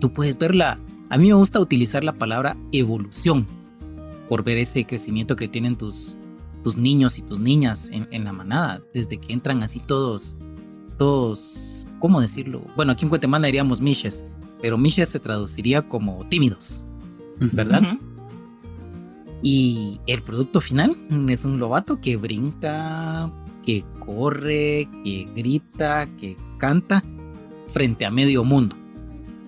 tú 0.00 0.12
puedes 0.12 0.36
verla. 0.36 0.78
A 1.08 1.16
mí 1.16 1.28
me 1.28 1.34
gusta 1.34 1.60
utilizar 1.60 2.04
la 2.04 2.12
palabra 2.12 2.58
evolución, 2.72 3.46
por 4.28 4.44
ver 4.44 4.58
ese 4.58 4.84
crecimiento 4.84 5.34
que 5.36 5.48
tienen 5.48 5.76
tus, 5.76 6.18
tus 6.62 6.76
niños 6.76 7.18
y 7.18 7.22
tus 7.22 7.40
niñas 7.40 7.88
en, 7.90 8.06
en 8.10 8.24
la 8.24 8.34
manada, 8.34 8.82
desde 8.92 9.16
que 9.16 9.32
entran 9.32 9.62
así 9.62 9.80
todos 9.80 10.36
todos, 10.98 11.86
¿cómo 11.98 12.20
decirlo? 12.20 12.62
Bueno, 12.76 12.92
aquí 12.92 13.04
en 13.04 13.08
Guatemala 13.08 13.46
diríamos 13.46 13.80
miches, 13.80 14.26
pero 14.60 14.76
miches 14.76 15.08
se 15.08 15.20
traduciría 15.20 15.88
como 15.88 16.26
tímidos, 16.28 16.84
¿verdad? 17.52 17.98
Y 19.42 20.00
el 20.06 20.22
producto 20.22 20.60
final 20.60 20.96
es 21.28 21.44
un 21.44 21.58
lobato 21.58 22.00
que 22.00 22.16
brinca, 22.16 23.32
que 23.64 23.84
corre, 24.00 24.88
que 25.04 25.28
grita, 25.34 26.06
que 26.16 26.36
canta 26.58 27.04
frente 27.68 28.04
a 28.04 28.10
medio 28.10 28.44
mundo. 28.44 28.76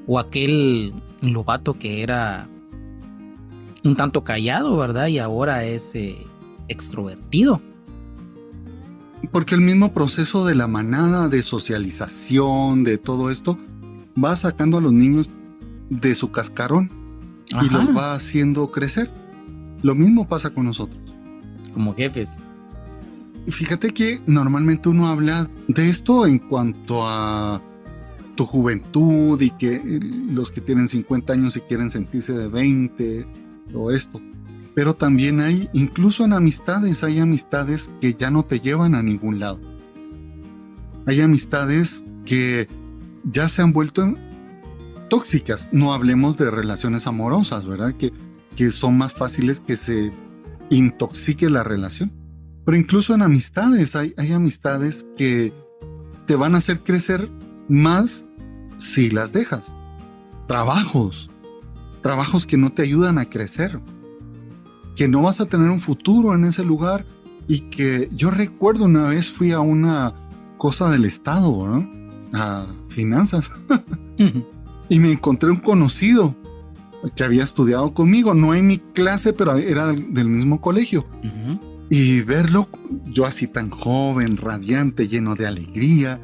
O 0.07 0.19
aquel 0.19 0.93
lobato 1.21 1.79
que 1.79 2.03
era 2.03 2.49
un 3.85 3.97
tanto 3.97 4.23
callado, 4.23 4.77
¿verdad? 4.77 5.09
Y 5.09 5.19
ahora 5.19 5.65
es 5.65 5.95
eh, 5.95 6.17
extrovertido. 6.69 7.61
Porque 9.33 9.55
el 9.55 9.61
mismo 9.61 9.93
proceso 9.93 10.47
de 10.47 10.55
la 10.55 10.67
manada, 10.67 11.29
de 11.29 11.43
socialización, 11.43 12.85
de 12.85 12.99
todo 12.99 13.31
esto, 13.31 13.59
va 14.23 14.35
sacando 14.37 14.79
a 14.79 14.81
los 14.81 14.93
niños 14.93 15.31
de 15.89 16.15
su 16.15 16.31
cascarón 16.31 16.91
y 17.63 17.69
los 17.69 17.97
va 17.97 18.15
haciendo 18.15 18.71
crecer. 18.71 19.11
Lo 19.83 19.95
mismo 19.95 20.27
pasa 20.27 20.51
con 20.51 20.65
nosotros. 20.65 21.01
Como 21.73 21.95
jefes. 21.95 22.39
Fíjate 23.49 23.93
que 23.93 24.21
normalmente 24.27 24.89
uno 24.89 25.09
habla 25.09 25.49
de 25.67 25.89
esto 25.89 26.27
en 26.27 26.39
cuanto 26.39 27.07
a 27.07 27.63
tu 28.37 28.47
juventud 28.47 29.41
y 29.41 29.51
que 29.51 30.01
los 30.31 30.51
que 30.51 30.61
tienen 30.61 30.89
50 30.89 31.33
años 31.33 31.57
y 31.57 31.61
quieren 31.61 31.91
sentirse 31.91 32.33
de 32.33 32.49
20 32.49 33.27
o 33.75 33.91
esto. 33.91 34.21
Pero 34.81 34.95
también 34.95 35.41
hay, 35.41 35.69
incluso 35.75 36.25
en 36.25 36.33
amistades, 36.33 37.05
hay 37.05 37.19
amistades 37.19 37.91
que 38.01 38.15
ya 38.15 38.31
no 38.31 38.47
te 38.47 38.61
llevan 38.61 38.95
a 38.95 39.03
ningún 39.03 39.39
lado. 39.39 39.61
Hay 41.07 41.21
amistades 41.21 42.03
que 42.25 42.67
ya 43.23 43.51
se 43.51 43.61
han 43.61 43.75
vuelto 43.75 44.15
tóxicas. 45.11 45.69
No 45.71 45.93
hablemos 45.93 46.39
de 46.39 46.51
relaciones 46.51 47.07
amorosas, 47.07 47.67
¿verdad? 47.67 47.93
Que, 47.93 48.11
que 48.57 48.71
son 48.71 48.97
más 48.97 49.13
fáciles 49.13 49.61
que 49.61 49.77
se 49.77 50.15
intoxique 50.71 51.51
la 51.51 51.63
relación. 51.63 52.11
Pero 52.65 52.79
incluso 52.79 53.13
en 53.13 53.21
amistades, 53.21 53.95
hay, 53.97 54.15
hay 54.17 54.33
amistades 54.33 55.05
que 55.19 55.53
te 56.27 56.37
van 56.37 56.55
a 56.55 56.59
hacer 56.59 56.81
crecer 56.81 57.29
más 57.69 58.25
si 58.79 59.11
las 59.11 59.35
dejas. 59.35 59.77
Trabajos, 60.49 61.29
trabajos 62.01 62.47
que 62.47 62.57
no 62.57 62.73
te 62.73 62.81
ayudan 62.81 63.19
a 63.19 63.29
crecer, 63.29 63.79
que 65.01 65.09
no 65.09 65.23
vas 65.23 65.41
a 65.41 65.47
tener 65.47 65.71
un 65.71 65.81
futuro 65.81 66.35
en 66.35 66.45
ese 66.45 66.63
lugar. 66.63 67.07
Y 67.49 67.71
que 67.71 68.11
yo 68.15 68.31
recuerdo 68.31 68.85
una 68.85 69.07
vez 69.07 69.31
fui 69.31 69.51
a 69.51 69.61
una 69.61 70.13
cosa 70.59 70.91
del 70.91 71.07
Estado, 71.07 71.67
¿no? 71.67 71.89
a 72.35 72.67
finanzas, 72.91 73.51
y 74.91 74.99
me 74.99 75.11
encontré 75.11 75.51
un 75.51 75.57
conocido 75.57 76.37
que 77.17 77.25
había 77.25 77.43
estudiado 77.43 77.95
conmigo, 77.95 78.35
no 78.35 78.55
en 78.55 78.67
mi 78.67 78.77
clase, 78.77 79.33
pero 79.33 79.57
era 79.57 79.87
del, 79.87 80.29
mismo 80.29 80.61
colegio. 80.61 81.07
Y 81.89 82.21
verlo, 82.21 82.69
yo 83.07 83.25
así 83.25 83.47
tan 83.47 83.71
joven, 83.71 84.37
radiante, 84.37 85.09
lleno 85.09 85.35
de 85.35 85.47
alegría, 85.47 86.21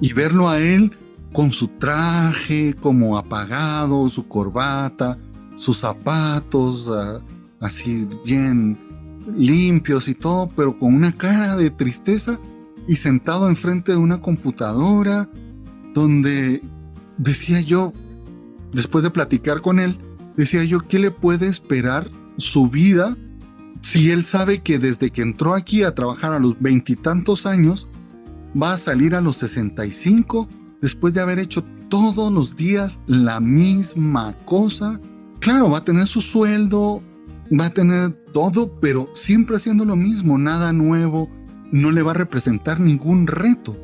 y 0.00 0.12
verlo 0.14 0.48
a 0.48 0.58
él 0.58 0.90
con 1.32 1.52
su 1.52 1.68
traje 1.68 2.74
como 2.74 3.16
apagado, 3.16 4.08
su 4.08 4.26
corbata, 4.26 5.16
sus 5.54 5.78
zapatos 5.78 6.90
ah, 6.92 7.20
así 7.60 8.08
bien 8.24 8.78
limpios 9.36 10.08
y 10.08 10.14
todo, 10.14 10.48
pero 10.56 10.78
con 10.78 10.94
una 10.94 11.12
cara 11.12 11.56
de 11.56 11.70
tristeza 11.70 12.40
y 12.88 12.96
sentado 12.96 13.48
enfrente 13.48 13.92
de 13.92 13.98
una 13.98 14.20
computadora 14.20 15.28
donde 15.94 16.62
decía 17.18 17.60
yo, 17.60 17.92
después 18.72 19.04
de 19.04 19.10
platicar 19.10 19.60
con 19.60 19.78
él, 19.78 19.98
decía 20.36 20.64
yo, 20.64 20.80
¿qué 20.80 20.98
le 20.98 21.10
puede 21.10 21.46
esperar 21.46 22.10
su 22.36 22.68
vida 22.68 23.16
si 23.80 24.10
él 24.10 24.24
sabe 24.24 24.62
que 24.62 24.78
desde 24.78 25.10
que 25.10 25.22
entró 25.22 25.54
aquí 25.54 25.82
a 25.82 25.94
trabajar 25.94 26.32
a 26.32 26.38
los 26.38 26.60
veintitantos 26.60 27.46
años, 27.46 27.88
va 28.60 28.74
a 28.74 28.78
salir 28.78 29.14
a 29.14 29.20
los 29.20 29.36
65 29.38 30.48
después 30.80 31.14
de 31.14 31.20
haber 31.20 31.38
hecho 31.38 31.62
todos 31.88 32.32
los 32.32 32.56
días 32.56 33.00
la 33.06 33.40
misma 33.40 34.34
cosa? 34.44 35.00
Claro, 35.40 35.70
va 35.70 35.78
a 35.78 35.84
tener 35.84 36.06
su 36.06 36.20
sueldo, 36.20 37.02
va 37.58 37.66
a 37.66 37.70
tener 37.70 38.12
todo, 38.32 38.78
pero 38.80 39.08
siempre 39.12 39.56
haciendo 39.56 39.84
lo 39.84 39.96
mismo, 39.96 40.38
nada 40.38 40.72
nuevo, 40.72 41.28
no 41.72 41.90
le 41.90 42.02
va 42.02 42.12
a 42.12 42.14
representar 42.14 42.80
ningún 42.80 43.26
reto. 43.26 43.76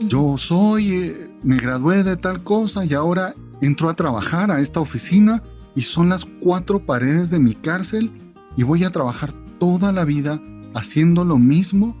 Yo 0.00 0.36
soy, 0.38 0.92
eh, 0.92 1.30
me 1.42 1.56
gradué 1.56 2.04
de 2.04 2.16
tal 2.16 2.42
cosa 2.42 2.84
y 2.84 2.94
ahora 2.94 3.34
entro 3.60 3.88
a 3.88 3.94
trabajar 3.94 4.50
a 4.50 4.60
esta 4.60 4.80
oficina 4.80 5.42
y 5.74 5.82
son 5.82 6.08
las 6.08 6.24
cuatro 6.24 6.84
paredes 6.84 7.30
de 7.30 7.38
mi 7.38 7.54
cárcel 7.54 8.10
y 8.56 8.62
voy 8.62 8.84
a 8.84 8.90
trabajar 8.90 9.32
toda 9.58 9.92
la 9.92 10.04
vida 10.04 10.40
haciendo 10.74 11.24
lo 11.24 11.38
mismo. 11.38 11.96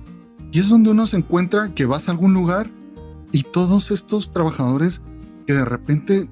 Y 0.52 0.58
es 0.60 0.68
donde 0.68 0.90
uno 0.90 1.06
se 1.06 1.16
encuentra 1.16 1.74
que 1.74 1.86
vas 1.86 2.08
a 2.08 2.12
algún 2.12 2.34
lugar 2.34 2.70
y 3.32 3.42
todos 3.42 3.90
estos 3.90 4.32
trabajadores 4.32 5.02
que 5.46 5.54
de 5.54 5.64
repente 5.64 6.28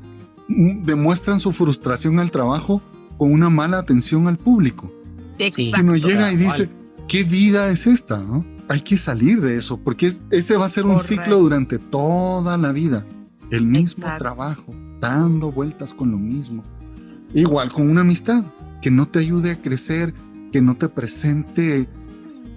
mm, 0.49 0.83
demuestran 0.83 1.41
su 1.41 1.53
frustración 1.53 2.19
al 2.19 2.31
trabajo 2.31 2.83
con 3.19 3.33
una 3.33 3.51
mala 3.51 3.79
atención 3.79 4.29
al 4.29 4.39
público. 4.39 4.91
Exacto. 5.39 5.81
uno 5.83 5.97
llega 5.97 6.33
y 6.33 6.37
dice, 6.37 6.69
¿qué 7.09 7.25
vida 7.25 7.71
es 7.71 7.87
esta? 7.87 8.23
Hay 8.69 8.81
que 8.81 8.97
salir 8.97 9.41
de 9.41 9.57
eso, 9.57 9.77
porque 9.77 10.13
ese 10.31 10.57
va 10.57 10.67
a 10.67 10.69
ser 10.69 10.87
un 10.87 10.99
ciclo 10.99 11.39
durante 11.39 11.79
toda 11.79 12.57
la 12.57 12.73
vida. 12.73 13.07
El 13.51 13.67
mismo 13.67 14.07
trabajo, 14.19 14.75
dando 15.01 15.51
vueltas 15.51 15.93
con 15.93 16.11
lo 16.11 16.19
mismo. 16.19 16.63
Igual 17.35 17.71
con 17.71 17.91
una 17.91 18.03
amistad, 18.03 18.45
que 18.81 18.91
no 18.91 19.07
te 19.07 19.21
ayude 19.21 19.51
a 19.53 19.63
crecer, 19.63 20.15
que 20.53 20.61
no 20.61 20.77
te 20.77 20.89
presente 20.89 21.89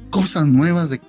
cosas 0.09 0.47
nuevas 0.47 0.89
de, 0.89 0.99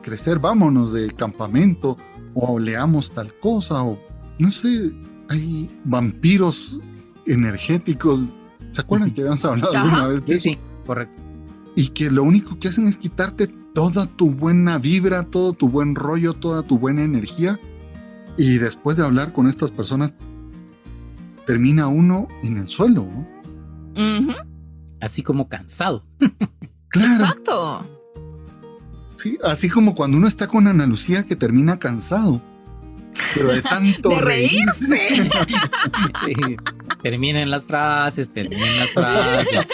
crecer, 0.00 0.38
vámonos 0.38 0.92
del 0.92 1.14
campamento 1.14 1.96
o 2.34 2.58
leamos 2.58 3.12
tal 3.12 3.32
cosa 3.38 3.82
o 3.82 3.98
no 4.38 4.50
sé, 4.50 4.92
hay 5.28 5.70
vampiros 5.84 6.80
energéticos. 7.26 8.26
¿Se 8.74 8.80
acuerdan 8.80 9.12
que 9.12 9.20
habíamos 9.20 9.44
hablado 9.44 9.72
alguna 9.72 10.06
vez 10.08 10.26
de 10.26 10.40
sí, 10.40 10.52
Sí, 10.52 10.58
correcto. 10.84 11.22
Y 11.76 11.88
que 11.88 12.10
lo 12.10 12.24
único 12.24 12.58
que 12.58 12.66
hacen 12.66 12.88
es 12.88 12.98
quitarte 12.98 13.46
toda 13.46 14.06
tu 14.06 14.32
buena 14.32 14.78
vibra, 14.78 15.22
todo 15.22 15.52
tu 15.52 15.68
buen 15.68 15.94
rollo, 15.94 16.34
toda 16.34 16.62
tu 16.62 16.76
buena 16.76 17.04
energía. 17.04 17.60
Y 18.36 18.58
después 18.58 18.96
de 18.96 19.04
hablar 19.04 19.32
con 19.32 19.46
estas 19.46 19.70
personas, 19.70 20.14
termina 21.46 21.86
uno 21.86 22.26
en 22.42 22.56
el 22.56 22.66
suelo. 22.66 23.06
¿no? 23.94 24.34
así 25.00 25.22
como 25.22 25.48
cansado. 25.48 26.04
claro. 26.88 27.12
Exacto. 27.12 27.86
Sí, 29.18 29.38
así 29.44 29.70
como 29.70 29.94
cuando 29.94 30.18
uno 30.18 30.26
está 30.26 30.48
con 30.48 30.66
Ana 30.66 30.84
Lucía 30.84 31.22
que 31.22 31.36
termina 31.36 31.78
cansado. 31.78 32.42
Pero 33.34 33.52
de 33.52 33.62
tanto 33.62 34.08
de 34.08 34.20
reírse. 34.20 35.30
terminen 37.04 37.50
las 37.50 37.66
frases, 37.66 38.32
terminen 38.32 38.78
las 38.78 38.90
frases. 38.90 39.66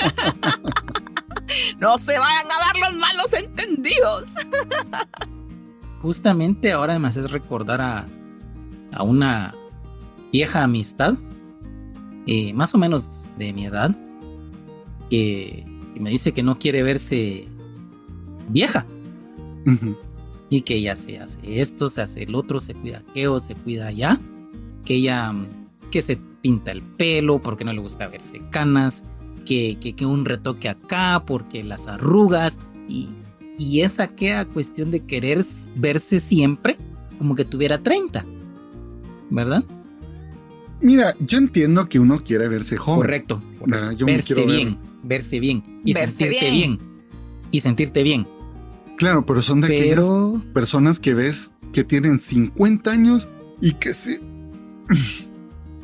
no 1.78 1.96
se 1.96 2.18
vayan 2.18 2.46
a 2.50 2.58
dar 2.58 2.90
los 2.90 2.98
malos 2.98 3.32
entendidos. 3.34 4.30
Justamente 6.02 6.72
ahora 6.72 6.98
me 6.98 7.06
haces 7.06 7.30
recordar 7.30 7.80
a, 7.80 8.08
a 8.90 9.04
una 9.04 9.54
vieja 10.32 10.64
amistad, 10.64 11.14
eh, 12.26 12.52
más 12.52 12.74
o 12.74 12.78
menos 12.78 13.28
de 13.38 13.52
mi 13.52 13.64
edad, 13.64 13.96
que, 15.08 15.64
me 15.94 16.10
dice 16.10 16.32
que 16.32 16.42
no 16.42 16.58
quiere 16.58 16.82
verse 16.82 17.46
vieja. 18.48 18.86
Y 20.48 20.62
que 20.62 20.74
ella 20.74 20.96
se 20.96 21.20
hace 21.20 21.60
esto, 21.60 21.88
se 21.88 22.02
hace 22.02 22.24
el 22.24 22.34
otro, 22.34 22.58
se 22.58 22.74
cuida 22.74 23.04
aquello, 23.08 23.38
se 23.38 23.54
cuida 23.54 23.86
allá. 23.86 24.18
Que 24.84 24.94
ella 24.94 25.32
que 25.90 26.02
se 26.02 26.18
pinta 26.40 26.72
el 26.72 26.82
pelo 26.82 27.40
porque 27.40 27.64
no 27.64 27.72
le 27.72 27.80
gusta 27.80 28.08
verse 28.08 28.40
canas. 28.50 29.04
Que, 29.44 29.78
que, 29.80 30.06
un 30.06 30.24
retoque 30.24 30.68
acá 30.68 31.24
porque 31.26 31.64
las 31.64 31.88
arrugas. 31.88 32.60
Y, 32.88 33.08
y 33.58 33.80
esa 33.80 34.08
queda 34.08 34.44
cuestión 34.44 34.90
de 34.90 35.00
querer 35.00 35.40
verse 35.76 36.20
siempre 36.20 36.76
como 37.18 37.34
que 37.34 37.44
tuviera 37.44 37.82
30. 37.82 38.24
¿Verdad? 39.30 39.64
Mira, 40.80 41.14
yo 41.20 41.38
entiendo 41.38 41.88
que 41.88 41.98
uno 41.98 42.22
quiere 42.22 42.48
verse 42.48 42.76
joven. 42.76 43.00
Correcto. 43.00 43.42
verse 44.06 44.44
bien 44.44 44.90
verse 45.02 45.40
bien 45.40 45.62
y 45.84 45.94
sentirte 45.94 46.50
bien. 46.50 46.78
Y 47.50 47.60
sentirte 47.60 48.02
bien. 48.02 48.26
Claro, 48.96 49.24
pero 49.24 49.42
son 49.42 49.60
de 49.60 49.68
aquellas 49.68 50.10
personas 50.52 51.00
que 51.00 51.14
ves 51.14 51.52
que 51.72 51.84
tienen 51.84 52.18
50 52.18 52.90
años 52.90 53.28
y 53.60 53.74
que 53.74 53.92
se... 53.92 54.20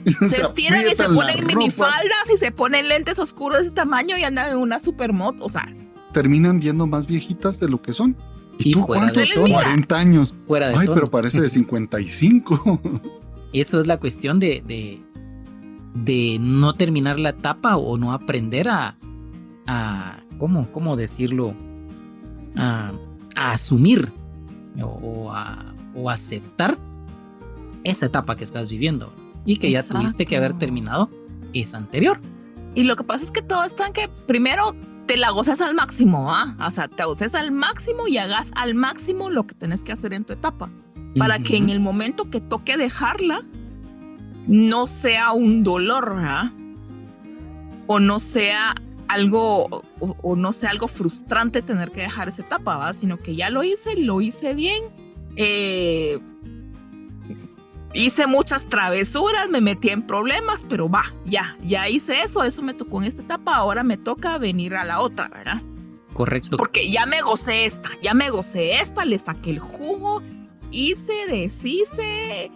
se, 0.29 0.43
estiran 0.43 0.81
y 0.81 0.95
se 0.95 1.09
ponen 1.09 1.47
minifaldas 1.47 2.31
y 2.33 2.37
se 2.37 2.53
ponen 2.53 2.89
lentes 2.89 3.19
oscuros 3.19 3.59
de 3.59 3.65
ese 3.65 3.73
tamaño 3.73 4.17
y 4.17 4.25
andan 4.25 4.53
en 4.53 4.59
una 4.59 4.79
supermoto, 4.79 5.45
o 5.45 5.49
sea... 5.49 5.69
Terminan 6.13 6.61
viendo 6.61 6.87
más 6.87 7.07
viejitas 7.07 7.61
de 7.61 7.69
lo 7.69 7.83
que 7.83 7.93
son. 7.93 8.17
¿Y, 8.59 8.73
tú 8.73 8.87
cuántos? 8.87 9.29
40 9.31 9.97
años. 9.97 10.35
Fuera 10.47 10.69
de 10.69 10.77
Ay, 10.77 10.87
pero 10.87 11.09
parece 11.09 11.43
de 11.43 11.51
55. 11.51 12.81
Eso 13.53 13.81
es 13.81 13.87
la 13.87 13.99
cuestión 13.99 14.39
de, 14.39 14.63
de 15.95 16.39
no 16.41 16.75
terminar 16.75 17.21
la 17.21 17.31
etapa 17.31 17.77
o 17.77 17.99
no 17.99 18.13
aprender 18.13 18.69
a, 18.69 18.97
a 19.67 20.21
¿cómo, 20.39 20.71
cómo 20.71 20.97
decirlo? 20.97 21.55
A, 22.57 22.93
asumir 23.35 24.13
o, 24.83 25.31
a, 25.31 25.75
o, 25.95 26.09
aceptar 26.09 26.79
esa 27.85 28.07
etapa 28.07 28.35
que 28.37 28.45
estás 28.45 28.71
viviendo 28.71 29.13
y 29.47 29.57
que 29.57 29.71
ya 29.71 29.83
tuviste 29.83 30.27
que 30.27 30.37
haber 30.37 30.59
terminado 30.59 31.09
esa 31.55 31.79
anterior. 31.79 32.21
Y 32.75 32.85
lo 32.85 32.97
que 32.97 33.05
pasa 33.05 33.25
es 33.25 33.33
que 33.33 33.41
todo 33.41 33.65
está 33.65 33.87
en 33.87 33.95
que 33.95 34.09
primero 34.27 34.75
te 35.07 35.17
la 35.17 35.31
goces 35.31 35.61
al 35.61 35.75
máximo, 35.75 36.31
¿ah? 36.31 36.57
O 36.61 36.71
sea, 36.71 36.89
te 36.89 37.05
goces 37.05 37.35
al 37.35 37.53
máximo 37.53 38.09
y 38.09 38.19
hagas 38.19 38.51
al 38.55 38.75
máximo 38.75 39.31
lo 39.31 39.47
que 39.47 39.55
tenés 39.55 39.83
que 39.83 39.93
hacer 39.93 40.13
en 40.13 40.25
tu 40.25 40.35
etapa. 40.35 40.71
Para 41.17 41.39
que 41.39 41.57
en 41.57 41.71
el 41.71 41.81
momento 41.81 42.29
que 42.29 42.43
toque 42.43 42.77
dejarla, 42.77 43.43
no 44.47 44.87
sea 44.87 45.33
un 45.33 45.63
dolor, 45.63 46.15
¿ah? 46.19 46.53
O 47.87 48.01
no 48.01 48.19
sea 48.19 48.75
algo, 49.09 49.83
o, 49.99 50.37
no 50.37 50.53
sea 50.53 50.71
algo 50.71 50.89
frustrante 50.89 51.63
tener 51.63 51.91
que 51.91 52.03
dejar 52.03 52.29
esa 52.29 52.43
etapa, 52.43 52.77
¿va? 52.77 52.93
Sino 52.93 53.17
que 53.17 53.35
ya 53.35 53.49
lo 53.49 53.65
hice, 53.65 53.97
lo 53.97 54.21
hice 54.21 54.53
bien. 54.53 54.85
Eh, 55.37 56.21
hice 57.97 58.27
muchas 58.27 58.69
travesuras, 58.69 59.49
me 59.49 59.61
metí 59.61 59.89
en 59.89 60.03
problemas, 60.03 60.65
pero 60.69 60.89
va, 60.89 61.15
ya, 61.25 61.57
ya 61.63 61.89
hice 61.89 62.21
eso, 62.21 62.45
eso 62.45 62.63
me 62.63 62.75
tocó 62.75 63.01
en 63.01 63.09
esta 63.09 63.23
etapa, 63.23 63.57
ahora 63.57 63.83
me 63.83 63.97
toca 63.97 64.39
venir 64.39 64.75
a 64.77 64.85
la 64.85 65.01
otra, 65.01 65.29
¿verdad? 65.29 65.63
Correcto. 66.13 66.57
Porque 66.57 66.91
ya 66.91 67.07
me 67.07 67.21
gocé 67.23 67.65
esta, 67.65 67.91
ya 68.03 68.15
me 68.15 68.31
gocé 68.31 68.81
esta, 68.81 69.05
le 69.05 69.19
saqué 69.19 69.51
el 69.51 69.59
jugo, 69.59 70.23
hice, 70.71 71.27
deshice, 71.29 72.51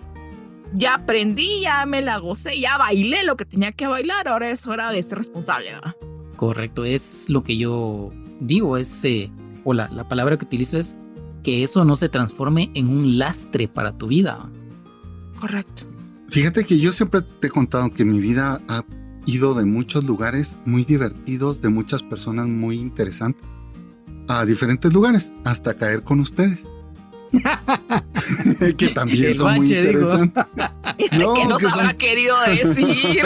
ya 0.75 0.95
aprendí, 0.95 1.63
ya 1.63 1.85
me 1.87 2.03
la 2.03 2.19
gocé, 2.19 2.61
ya 2.61 2.79
bailé 2.79 3.25
lo 3.25 3.37
que 3.37 3.45
tenía 3.45 3.73
que 3.73 3.87
bailar, 3.87 4.29
ahora 4.29 4.51
es 4.51 4.67
hora 4.67 4.93
de 4.93 5.03
ser 5.03 5.19
responsable, 5.19 5.73
¿verdad? 5.73 5.97
Correcto, 6.37 6.85
es 6.85 7.29
lo 7.29 7.43
que 7.45 7.57
yo 7.57 8.11
digo, 8.41 8.77
es, 8.77 9.05
eh, 9.05 9.31
o 9.65 9.75
la, 9.75 9.89
la 9.89 10.09
palabra 10.09 10.39
que 10.39 10.45
utilizo 10.45 10.79
es 10.79 10.97
que 11.43 11.63
eso 11.63 11.85
no 11.85 11.97
se 11.97 12.09
transforme 12.09 12.71
en 12.75 12.89
un 12.89 13.19
lastre 13.19 13.69
para 13.69 13.97
tu 13.97 14.07
vida. 14.07 14.51
Correcto. 15.41 15.85
Fíjate 16.29 16.65
que 16.65 16.79
yo 16.79 16.93
siempre 16.93 17.23
te 17.23 17.49
he 17.49 17.51
contado 17.51 17.93
que 17.93 18.05
mi 18.05 18.21
vida 18.21 18.61
ha 18.69 18.85
ido 19.27 19.55
de 19.55 19.65
muchos 19.65 20.05
lugares 20.05 20.59
muy 20.65 20.85
divertidos, 20.85 21.61
de 21.61 21.71
muchas 21.71 22.03
personas 22.03 22.47
muy 22.47 22.79
interesantes, 22.79 23.43
a 24.29 24.45
diferentes 24.45 24.93
lugares, 24.93 25.33
hasta 25.45 25.75
caer 25.75 26.05
con 26.05 26.21
ustedes. 26.21 26.61
que 28.77 28.89
también 28.89 29.35
son 29.35 29.57
muy 29.57 29.67
interesantes. 29.67 30.45
Este 30.99 31.19
que 31.35 31.47
nos 31.47 31.65
habrá 31.65 31.95
querido 31.95 32.37
decir. 32.47 33.23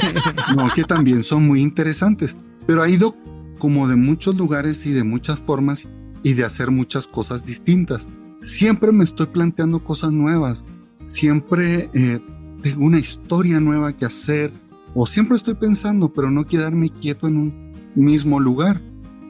no, 0.56 0.70
que 0.74 0.84
también 0.84 1.22
son 1.22 1.46
muy 1.46 1.60
interesantes. 1.60 2.36
Pero 2.66 2.82
ha 2.82 2.88
ido 2.88 3.14
como 3.58 3.86
de 3.86 3.96
muchos 3.96 4.34
lugares 4.36 4.86
y 4.86 4.92
de 4.92 5.04
muchas 5.04 5.38
formas 5.38 5.86
y 6.22 6.32
de 6.32 6.44
hacer 6.44 6.70
muchas 6.70 7.06
cosas 7.06 7.44
distintas. 7.44 8.08
Siempre 8.40 8.92
me 8.92 9.04
estoy 9.04 9.26
planteando 9.26 9.84
cosas 9.84 10.10
nuevas 10.10 10.64
siempre 11.08 11.88
eh, 11.94 12.20
tengo 12.62 12.84
una 12.84 12.98
historia 12.98 13.60
nueva 13.60 13.94
que 13.94 14.04
hacer 14.04 14.52
o 14.94 15.06
siempre 15.06 15.36
estoy 15.36 15.54
pensando, 15.54 16.12
pero 16.12 16.30
no 16.30 16.44
quedarme 16.44 16.90
quieto 16.90 17.28
en 17.28 17.38
un 17.38 17.72
mismo 17.94 18.40
lugar. 18.40 18.80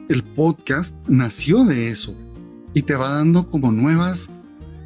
El 0.09 0.23
podcast 0.23 0.95
nació 1.07 1.63
de 1.63 1.89
eso 1.89 2.13
y 2.73 2.81
te 2.81 2.95
va 2.95 3.13
dando 3.13 3.47
como 3.47 3.71
nuevas 3.71 4.29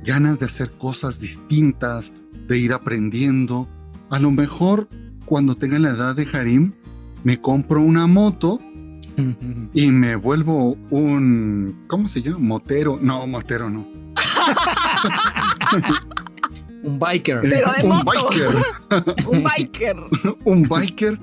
ganas 0.05 0.39
de 0.39 0.45
hacer 0.45 0.71
cosas 0.71 1.19
distintas, 1.19 2.13
de 2.47 2.59
ir 2.59 2.73
aprendiendo. 2.73 3.67
A 4.09 4.19
lo 4.19 4.29
mejor 4.29 4.87
cuando 5.25 5.55
tenga 5.55 5.79
la 5.79 5.89
edad 5.89 6.15
de 6.15 6.27
Harim, 6.31 6.73
me 7.23 7.41
compro 7.41 7.81
una 7.81 8.05
moto 8.05 8.59
y 9.73 9.89
me 9.89 10.15
vuelvo 10.15 10.77
un, 10.91 11.85
¿cómo 11.87 12.07
se 12.07 12.21
llama? 12.21 12.39
Motero. 12.39 12.99
No, 13.01 13.25
motero 13.25 13.69
no. 13.69 13.87
Un 16.83 16.99
biker. 16.99 17.39
Pero 17.41 17.71
de 17.71 17.87
un 17.87 18.03
biker. 18.03 19.25
un 19.27 19.43
biker. 19.43 19.95
un 20.43 20.63
biker. 20.63 21.19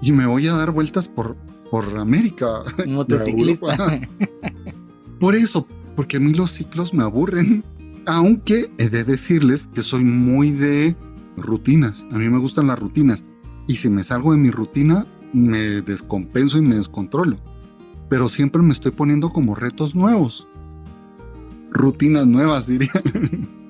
Y 0.00 0.12
me 0.12 0.26
voy 0.26 0.48
a 0.48 0.54
dar 0.54 0.70
vueltas 0.70 1.08
por, 1.08 1.36
por 1.70 1.96
América. 1.98 2.62
Motociclista. 2.86 4.00
por 5.20 5.34
eso, 5.34 5.66
porque 5.94 6.16
a 6.16 6.20
mí 6.20 6.32
los 6.32 6.50
ciclos 6.50 6.94
me 6.94 7.04
aburren. 7.04 7.62
Aunque 8.06 8.70
he 8.78 8.88
de 8.88 9.04
decirles 9.04 9.68
que 9.68 9.82
soy 9.82 10.04
muy 10.04 10.50
de 10.50 10.96
rutinas. 11.36 12.06
A 12.12 12.18
mí 12.18 12.28
me 12.28 12.38
gustan 12.38 12.66
las 12.66 12.78
rutinas. 12.78 13.24
Y 13.66 13.76
si 13.76 13.88
me 13.88 14.04
salgo 14.04 14.32
de 14.32 14.38
mi 14.38 14.50
rutina, 14.50 15.06
me 15.32 15.80
descompenso 15.82 16.58
y 16.58 16.62
me 16.62 16.76
descontrolo. 16.76 17.38
Pero 18.08 18.28
siempre 18.28 18.62
me 18.62 18.72
estoy 18.72 18.92
poniendo 18.92 19.30
como 19.30 19.54
retos 19.54 19.94
nuevos. 19.94 20.46
Rutinas 21.70 22.26
nuevas, 22.26 22.66
diría. 22.66 22.92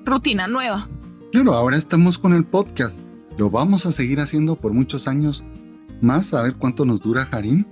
Rutina 0.05 0.47
nueva. 0.47 0.87
Claro, 1.35 1.53
ahora 1.53 1.75
estamos 1.75 2.17
con 2.17 2.31
el 2.31 2.45
podcast. 2.45 2.97
Lo 3.37 3.49
vamos 3.49 3.85
a 3.85 3.91
seguir 3.91 4.21
haciendo 4.21 4.55
por 4.55 4.71
muchos 4.71 5.05
años 5.05 5.43
más, 5.99 6.33
a 6.33 6.41
ver 6.41 6.53
cuánto 6.53 6.85
nos 6.85 7.01
dura 7.01 7.27
Harim. 7.29 7.65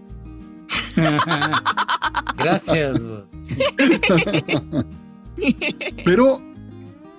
Gracias, 2.38 3.06
vos. 3.06 3.30
Pero 6.04 6.42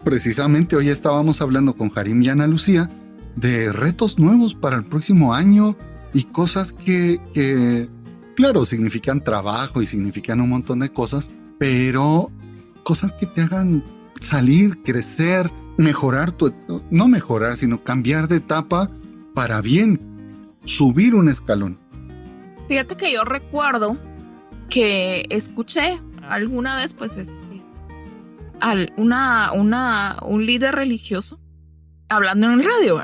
precisamente 0.05 0.77
hoy 0.77 0.91
estábamos 0.91 1.41
hablando 1.41 1.75
con 1.77 1.91
Harim 1.97 2.23
y 2.23 2.29
Ana 2.29 2.47
Lucía 2.47 2.91
de 3.37 3.73
retos 3.73 4.19
nuevos 4.19 4.55
para 4.55 4.77
el 4.77 4.85
próximo 4.85 5.33
año 5.33 5.79
y 6.13 6.25
cosas 6.25 6.75
que, 6.75 7.23
que, 7.33 7.89
claro, 8.37 8.67
significan 8.67 9.23
trabajo 9.23 9.81
y 9.81 9.87
significan 9.87 10.43
un 10.43 10.51
montón 10.51 10.81
de 10.81 10.91
cosas, 10.91 11.31
pero 11.59 12.31
cosas 12.83 13.15
que 13.15 13.25
te 13.25 13.41
hagan 13.41 13.83
salir, 14.21 14.83
crecer, 14.83 15.51
mejorar 15.77 16.33
tu, 16.33 16.53
no 16.91 17.09
mejorar, 17.09 17.57
sino 17.57 17.83
cambiar 17.83 18.29
de 18.29 18.37
etapa 18.37 18.91
para 19.35 19.61
bien, 19.61 20.01
subir 20.65 21.15
un 21.15 21.29
escalón. 21.29 21.79
Fíjate 22.69 22.97
que 22.97 23.13
yo 23.13 23.25
recuerdo 23.25 23.97
que 24.71 25.27
escuché 25.31 26.01
alguna 26.23 26.77
vez, 26.77 26.95
pues, 26.95 27.17
es, 27.19 27.41
una, 28.97 29.53
una, 29.53 30.19
un 30.23 30.47
líder 30.47 30.75
religioso 30.75 31.39
hablando 32.09 32.47
en 32.47 32.53
el 32.55 32.65
radio, 32.65 33.03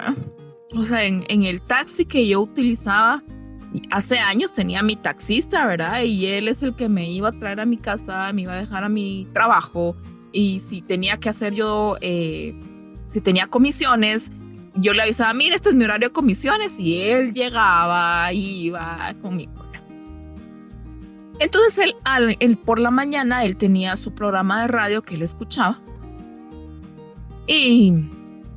O 0.77 0.85
sea, 0.85 1.05
en, 1.05 1.25
en 1.29 1.43
el 1.43 1.61
taxi 1.61 2.05
que 2.05 2.27
yo 2.29 2.41
utilizaba 2.41 3.23
hace 3.91 4.19
años 4.19 4.53
tenía 4.53 4.83
mi 4.83 4.97
taxista, 4.97 5.67
¿verdad? 5.67 6.03
Y 6.03 6.27
él 6.27 6.49
es 6.49 6.63
el 6.63 6.75
que 6.75 6.89
me 6.89 7.11
iba 7.11 7.29
a 7.29 7.33
traer 7.33 7.61
a 7.61 7.67
mi 7.67 7.77
casa, 7.77 8.33
me 8.33 8.43
iba 8.43 8.53
a 8.53 8.61
dejar 8.61 8.85
a 8.85 8.89
mi 8.89 9.29
trabajo, 9.33 9.97
y 10.33 10.61
si 10.61 10.83
tenía 10.83 11.19
que 11.19 11.29
hacer 11.29 11.55
yo, 11.55 11.97
eh, 12.01 12.55
si 13.07 13.21
tenía 13.21 13.47
comisiones, 13.47 14.31
yo 14.75 14.95
le 14.95 15.03
avisaba, 15.03 15.35
mira, 15.35 15.57
este 15.57 15.71
es 15.71 15.75
mi 15.75 15.85
horario 15.85 16.09
de 16.09 16.13
comisiones 16.13 16.79
y 16.79 17.03
él 17.03 17.33
llegaba, 17.33 18.33
iba 18.33 19.15
conmigo. 19.21 19.53
Entonces 21.41 21.95
él, 22.39 22.57
por 22.59 22.79
la 22.79 22.91
mañana, 22.91 23.45
él 23.45 23.57
tenía 23.57 23.97
su 23.97 24.15
programa 24.15 24.63
de 24.63 24.69
radio 24.69 25.03
que 25.03 25.15
él 25.15 25.23
escuchaba. 25.23 25.81
Y, 27.47 27.95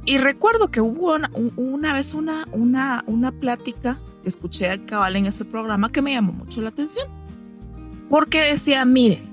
y 0.05 0.17
recuerdo 0.17 0.69
que 0.69 0.82
hubo 0.82 1.15
una, 1.55 1.93
vez 1.93 2.13
una, 2.13 2.45
una, 2.51 3.03
una 3.07 3.32
plática 3.32 3.99
que 4.21 4.28
escuché 4.28 4.69
al 4.69 4.86
cabal 4.86 5.15
en 5.15 5.26
ese 5.26 5.45
programa 5.45 5.93
que 5.93 6.01
me 6.01 6.13
llamó 6.13 6.34
mucho 6.34 6.61
la 6.61 6.69
atención. 6.69 7.07
Porque 8.09 8.41
decía, 8.41 8.84
mire, 8.84 9.24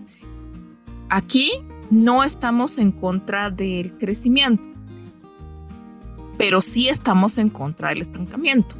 aquí 1.08 1.50
no 1.90 2.24
estamos 2.24 2.78
en 2.78 2.92
contra 2.92 3.50
del 3.50 3.92
crecimiento, 3.98 4.62
pero 6.38 6.62
sí 6.62 6.88
estamos 6.88 7.36
en 7.38 7.50
contra 7.50 7.88
del 7.90 8.00
estancamiento. 8.00 8.76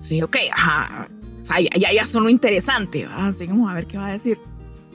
Sí, 0.00 0.22
ok, 0.22 0.36
ajá. 0.52 1.08
O 1.42 1.46
sea, 1.46 1.60
ya, 1.60 1.92
ya, 1.92 2.04
son 2.04 2.24
lo 2.24 2.30
interesante, 2.30 3.06
así 3.06 3.46
vamos 3.46 3.70
a 3.70 3.74
ver 3.74 3.86
qué 3.86 3.98
va 3.98 4.06
a 4.06 4.12
decir. 4.12 4.38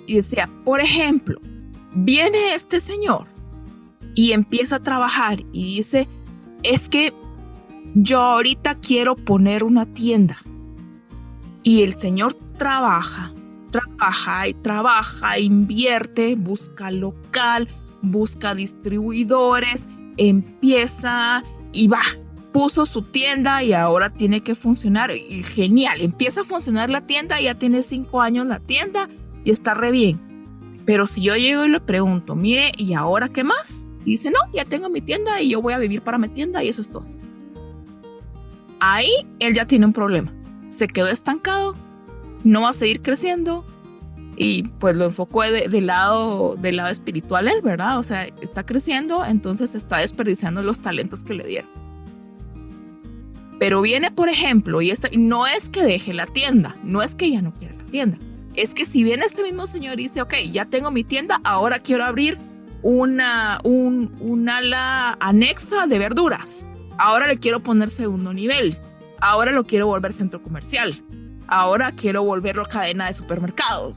Y 0.06 0.16
decía, 0.16 0.50
por 0.66 0.82
ejemplo, 0.82 1.40
viene 1.94 2.54
este 2.54 2.82
señor 2.82 3.28
y 4.16 4.32
empieza 4.34 4.78
a 4.78 4.84
trabajar 4.84 5.40
y 5.52 5.78
dice, 5.78 6.08
es 6.64 6.90
que 6.90 7.14
yo 7.96 8.22
ahorita 8.22 8.76
quiero 8.76 9.16
poner 9.16 9.64
una 9.64 9.86
tienda. 9.86 10.38
Y 11.64 11.84
el 11.84 11.94
señor 11.94 12.34
trabaja 12.58 13.32
trabaja 13.74 14.48
y 14.48 14.54
trabaja, 14.54 15.40
invierte, 15.40 16.36
busca 16.36 16.92
local, 16.92 17.68
busca 18.02 18.54
distribuidores, 18.54 19.90
empieza 20.18 21.44
y 21.72 21.88
va. 21.88 22.02
Puso 22.52 22.86
su 22.86 23.02
tienda 23.02 23.64
y 23.64 23.74
ahora 23.74 24.12
tiene 24.12 24.42
que 24.42 24.54
funcionar. 24.54 25.12
Genial, 25.12 26.02
empieza 26.02 26.42
a 26.42 26.44
funcionar 26.44 26.92
la 26.92 27.08
tienda, 27.08 27.42
ya 27.42 27.56
tiene 27.56 27.82
cinco 27.82 28.22
años 28.22 28.46
la 28.46 28.60
tienda 28.60 29.10
y 29.44 29.50
está 29.50 29.74
re 29.74 29.92
bien. 29.92 30.20
Pero 30.86 31.08
si 31.08 31.24
yo 31.24 31.36
llego 31.36 31.66
y 31.66 31.70
le 31.70 31.80
pregunto, 31.80 32.36
mire, 32.36 32.72
¿y 32.78 32.94
ahora 32.94 33.30
qué 33.30 33.44
más? 33.44 33.88
Y 34.06 34.12
dice, 34.12 34.30
no, 34.30 34.40
ya 34.54 34.66
tengo 34.66 34.90
mi 34.90 35.02
tienda 35.02 35.42
y 35.42 35.50
yo 35.50 35.62
voy 35.62 35.74
a 35.74 35.80
vivir 35.80 36.02
para 36.02 36.20
mi 36.20 36.28
tienda 36.28 36.64
y 36.64 36.70
eso 36.70 36.82
es 36.82 36.90
todo. 36.90 37.08
Ahí 38.80 39.12
él 39.40 39.56
ya 39.56 39.66
tiene 39.66 39.88
un 39.88 39.94
problema. 39.94 40.32
Se 40.68 40.88
quedó 40.88 41.08
estancado 41.08 41.76
no 42.44 42.62
va 42.62 42.70
a 42.70 42.74
seguir 42.74 43.02
creciendo 43.02 43.66
y 44.36 44.64
pues 44.64 44.96
lo 44.96 45.06
enfocó 45.06 45.44
del 45.44 45.88
lado 45.88 46.56
del 46.56 46.78
lado 46.78 46.90
espiritual 46.90 47.48
él, 47.48 47.62
¿verdad? 47.62 48.00
O 48.00 48.04
sea, 48.04 48.26
está 48.42 48.66
creciendo, 48.66 49.24
entonces 49.26 49.76
está 49.76 49.98
desperdiciando 49.98 50.64
los 50.64 50.82
talentos 50.82 51.24
que 51.24 51.34
le 51.34 51.44
dieron. 51.44 51.70
Pero 53.60 53.82
viene, 53.82 54.12
por 54.12 54.30
ejemplo, 54.30 54.82
y 54.82 54.90
esta, 54.90 55.10
no 55.16 55.48
es 55.48 55.70
que 55.70 55.84
deje 55.84 56.14
la 56.14 56.26
tienda, 56.26 56.76
no 56.84 57.02
es 57.02 57.16
que 57.16 57.32
ya 57.32 57.42
no 57.42 57.54
quiera 57.54 57.76
la 57.76 57.84
tienda. 57.86 58.18
Es 58.56 58.74
que 58.74 58.86
si 58.86 59.04
viene 59.04 59.26
este 59.26 59.44
mismo 59.44 59.68
señor 59.68 60.00
y 60.00 60.04
dice, 60.04 60.22
ok, 60.22 60.34
ya 60.52 60.66
tengo 60.66 60.92
mi 60.92 61.04
tienda, 61.04 61.40
ahora 61.44 61.80
quiero 61.80 62.04
abrir 62.04 62.38
una, 62.82 63.60
un, 63.64 64.14
un 64.20 64.50
ala 64.50 65.18
anexa 65.20 65.88
de 65.88 66.00
verduras. 66.00 66.68
Ahora 66.98 67.28
le 67.28 67.38
quiero 67.38 67.62
poner 67.62 67.90
segundo 67.90 68.34
nivel. 68.34 68.78
Ahora 69.20 69.52
lo 69.52 69.64
quiero 69.64 69.88
volver 69.88 70.14
centro 70.14 70.42
comercial. 70.42 71.02
Ahora 71.56 71.92
quiero 71.92 72.24
volverlo 72.24 72.66
cadena 72.66 73.06
de 73.06 73.14
supermercados. 73.14 73.94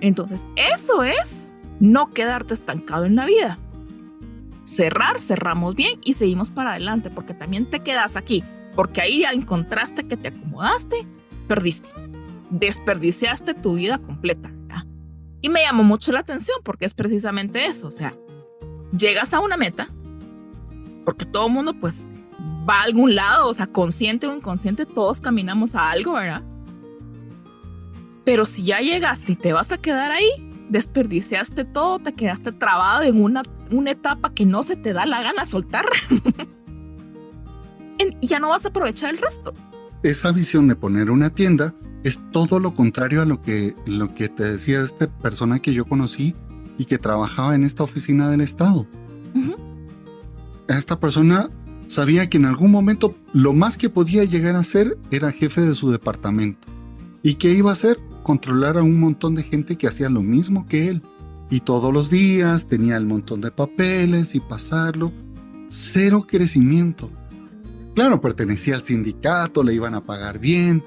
Entonces, 0.00 0.44
eso 0.56 1.04
es 1.04 1.52
no 1.78 2.10
quedarte 2.10 2.52
estancado 2.52 3.04
en 3.04 3.14
la 3.14 3.26
vida. 3.26 3.60
Cerrar, 4.62 5.20
cerramos 5.20 5.76
bien 5.76 6.00
y 6.04 6.14
seguimos 6.14 6.50
para 6.50 6.72
adelante, 6.72 7.08
porque 7.08 7.32
también 7.32 7.70
te 7.70 7.78
quedas 7.78 8.16
aquí, 8.16 8.42
porque 8.74 9.02
ahí 9.02 9.20
ya 9.20 9.30
encontraste 9.30 10.08
que 10.08 10.16
te 10.16 10.28
acomodaste, 10.28 11.06
perdiste, 11.46 11.88
desperdiciaste 12.50 13.54
tu 13.54 13.74
vida 13.74 13.98
completa. 13.98 14.50
Y 15.40 15.48
me 15.48 15.62
llamó 15.62 15.84
mucho 15.84 16.10
la 16.10 16.18
atención 16.18 16.58
porque 16.64 16.86
es 16.86 16.94
precisamente 16.94 17.66
eso, 17.66 17.86
o 17.86 17.92
sea, 17.92 18.14
llegas 18.98 19.32
a 19.32 19.38
una 19.38 19.56
meta, 19.56 19.86
porque 21.04 21.24
todo 21.24 21.46
el 21.46 21.52
mundo 21.52 21.72
pues 21.72 22.08
va 22.68 22.80
a 22.80 22.82
algún 22.82 23.14
lado, 23.14 23.48
o 23.48 23.54
sea, 23.54 23.68
consciente 23.68 24.26
o 24.26 24.34
inconsciente, 24.34 24.86
todos 24.86 25.20
caminamos 25.20 25.76
a 25.76 25.92
algo, 25.92 26.14
¿verdad? 26.14 26.42
Pero 28.24 28.46
si 28.46 28.64
ya 28.64 28.80
llegaste 28.80 29.32
y 29.32 29.36
te 29.36 29.52
vas 29.52 29.72
a 29.72 29.78
quedar 29.78 30.10
ahí, 30.10 30.28
desperdiciaste 30.68 31.64
todo, 31.64 31.98
te 31.98 32.12
quedaste 32.12 32.52
trabado 32.52 33.02
en 33.02 33.22
una, 33.22 33.42
una 33.70 33.90
etapa 33.90 34.32
que 34.32 34.46
no 34.46 34.64
se 34.64 34.76
te 34.76 34.92
da 34.92 35.06
la 35.06 35.22
gana 35.22 35.46
soltar. 35.46 35.86
y 38.20 38.26
ya 38.26 38.40
no 38.40 38.50
vas 38.50 38.64
a 38.64 38.68
aprovechar 38.68 39.10
el 39.10 39.18
resto. 39.18 39.54
Esa 40.02 40.32
visión 40.32 40.68
de 40.68 40.76
poner 40.76 41.10
una 41.10 41.30
tienda 41.30 41.74
es 42.02 42.20
todo 42.30 42.58
lo 42.58 42.74
contrario 42.74 43.22
a 43.22 43.26
lo 43.26 43.42
que, 43.42 43.74
lo 43.84 44.14
que 44.14 44.28
te 44.28 44.44
decía 44.44 44.80
esta 44.80 45.08
persona 45.08 45.58
que 45.58 45.74
yo 45.74 45.84
conocí 45.84 46.34
y 46.78 46.86
que 46.86 46.98
trabajaba 46.98 47.54
en 47.54 47.64
esta 47.64 47.82
oficina 47.82 48.30
del 48.30 48.40
Estado. 48.40 48.86
Esta 50.68 51.00
persona 51.00 51.50
sabía 51.88 52.30
que 52.30 52.36
en 52.36 52.46
algún 52.46 52.70
momento 52.70 53.16
lo 53.32 53.52
más 53.52 53.76
que 53.76 53.90
podía 53.90 54.24
llegar 54.24 54.54
a 54.54 54.62
ser 54.62 54.96
era 55.10 55.32
jefe 55.32 55.60
de 55.60 55.74
su 55.74 55.90
departamento. 55.90 56.68
¿Y 57.22 57.34
qué 57.34 57.50
iba 57.50 57.70
a 57.70 57.72
hacer? 57.74 57.98
Controlar 58.22 58.78
a 58.78 58.82
un 58.82 58.98
montón 58.98 59.34
de 59.34 59.42
gente 59.42 59.76
que 59.76 59.86
hacía 59.86 60.08
lo 60.08 60.22
mismo 60.22 60.66
que 60.66 60.88
él. 60.88 61.02
Y 61.50 61.60
todos 61.60 61.92
los 61.92 62.10
días 62.10 62.66
tenía 62.66 62.96
el 62.96 63.06
montón 63.06 63.40
de 63.40 63.50
papeles 63.50 64.34
y 64.34 64.40
pasarlo. 64.40 65.12
Cero 65.68 66.26
crecimiento. 66.28 67.10
Claro, 67.94 68.20
pertenecía 68.20 68.76
al 68.76 68.82
sindicato, 68.82 69.64
le 69.64 69.74
iban 69.74 69.94
a 69.94 70.04
pagar 70.04 70.38
bien, 70.38 70.82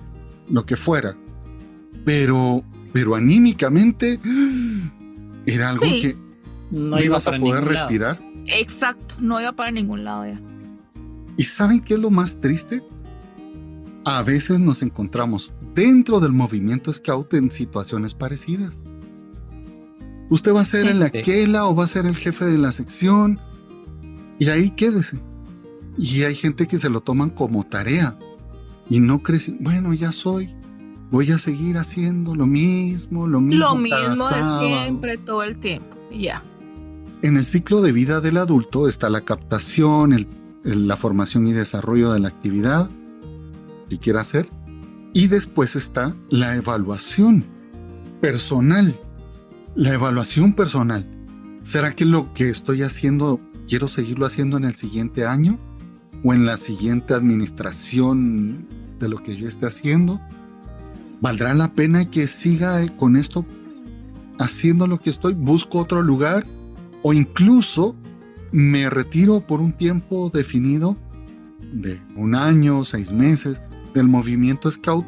lo 0.50 0.66
que 0.66 0.76
fuera. 0.76 1.16
Pero, 2.06 2.64
pero 2.92 3.16
anímicamente 3.16 4.20
era 5.46 5.70
algo 5.70 5.84
que 5.84 6.18
no, 6.72 7.00
ibas 7.00 7.28
a 7.28 7.38
poder 7.38 7.66
respirar. 7.66 8.20
Exacto, 8.48 9.16
no 9.20 9.40
iba 9.40 9.52
para 9.54 9.72
ningún 9.72 10.04
lado 10.04 10.26
ya. 10.26 10.42
¿Y 11.38 11.44
saben 11.44 11.82
qué 11.82 11.96
es 11.96 12.00
lo 12.00 12.10
más 12.10 12.40
triste? 12.40 12.82
A 14.06 14.22
veces 14.24 14.60
nos 14.60 14.82
encontramos 14.82 15.54
dentro 15.76 16.20
del 16.20 16.32
movimiento 16.32 16.92
Scout 16.92 17.34
en 17.34 17.52
situaciones 17.52 18.14
parecidas. 18.14 18.74
Usted 20.30 20.54
va 20.54 20.62
a 20.62 20.66
ser 20.66 20.88
el 20.88 21.04
aquela 21.04 21.68
o 21.68 21.76
va 21.76 21.84
a 21.84 21.88
ser 21.88 22.06
el 22.06 22.16
jefe 22.16 22.46
de 22.46 22.58
la 22.58 22.72
sección 22.72 23.40
y 24.40 24.50
ahí 24.50 24.72
quédese. 24.72 25.22
Y 25.98 26.24
hay 26.24 26.36
gente 26.36 26.68
que 26.68 26.78
se 26.78 26.90
lo 26.90 27.02
toman 27.02 27.30
como 27.30 27.66
tarea 27.66 28.18
y 28.90 29.00
no 29.00 29.20
crece. 29.20 29.56
Bueno, 29.60 29.94
ya 29.94 30.12
soy. 30.12 30.56
Voy 31.12 31.30
a 31.32 31.38
seguir 31.38 31.78
haciendo 31.78 32.34
lo 32.34 32.48
mismo, 32.48 33.28
lo 33.28 33.40
mismo. 33.40 33.64
Lo 33.64 33.76
mismo 33.76 34.28
de 34.30 34.68
siempre, 34.68 35.18
todo 35.18 35.44
el 35.44 35.58
tiempo. 35.58 35.96
Ya. 36.12 36.42
En 37.22 37.38
el 37.38 37.46
ciclo 37.46 37.82
de 37.82 37.92
vida 37.92 38.20
del 38.20 38.38
adulto 38.38 38.88
está 38.88 39.10
la 39.10 39.22
captación, 39.22 40.14
el 40.14 40.28
la 40.64 40.96
formación 40.96 41.48
y 41.48 41.54
desarrollo 41.54 42.14
de 42.14 42.20
la 42.20 42.30
actividad 42.30 42.90
que 43.90 43.98
quiera 43.98 44.22
hacer. 44.22 44.48
Y 45.16 45.28
después 45.28 45.76
está 45.76 46.16
la 46.30 46.56
evaluación 46.56 47.46
personal. 48.20 49.00
La 49.76 49.94
evaluación 49.94 50.54
personal. 50.54 51.08
¿Será 51.62 51.96
que 51.96 52.04
lo 52.04 52.34
que 52.34 52.50
estoy 52.50 52.82
haciendo 52.82 53.40
quiero 53.68 53.88
seguirlo 53.88 54.26
haciendo 54.26 54.58
en 54.58 54.64
el 54.64 54.74
siguiente 54.74 55.28
año? 55.28 55.60
¿O 56.24 56.34
en 56.34 56.48
la 56.48 56.58
siguiente 56.58 57.14
administración 57.14 58.68
de 59.00 59.08
lo 59.08 59.22
que 59.22 59.38
yo 59.38 59.48
esté 59.48 59.68
haciendo? 59.68 60.20
¿Valdrá 61.22 61.54
la 61.54 61.74
pena 61.74 62.10
que 62.10 62.26
siga 62.26 62.84
con 62.98 63.16
esto 63.16 63.46
haciendo 64.40 64.88
lo 64.88 65.00
que 65.00 65.12
estoy? 65.12 65.36
¿Busco 65.36 65.78
otro 65.78 66.02
lugar? 66.02 66.44
¿O 67.04 67.14
incluso 67.14 67.96
me 68.52 68.90
retiro 68.90 69.42
por 69.42 69.62
un 69.62 69.74
tiempo 69.74 70.32
definido 70.34 70.98
de 71.72 72.02
un 72.16 72.34
año, 72.34 72.84
seis 72.84 73.12
meses 73.12 73.62
del 73.94 74.08
movimiento 74.08 74.70
Scout 74.70 75.06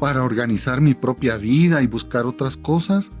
para 0.00 0.22
organizar 0.22 0.80
mi 0.80 0.94
propia 0.94 1.36
vida 1.36 1.82
y 1.82 1.86
buscar 1.86 2.26
otras 2.26 2.56
cosas. 2.56 3.12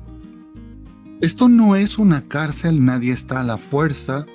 Esto 1.20 1.48
no 1.48 1.76
es 1.76 1.98
una 1.98 2.28
cárcel, 2.28 2.84
nadie 2.84 3.12
está 3.12 3.40
a 3.40 3.44
la 3.44 3.56
fuerza 3.56 4.26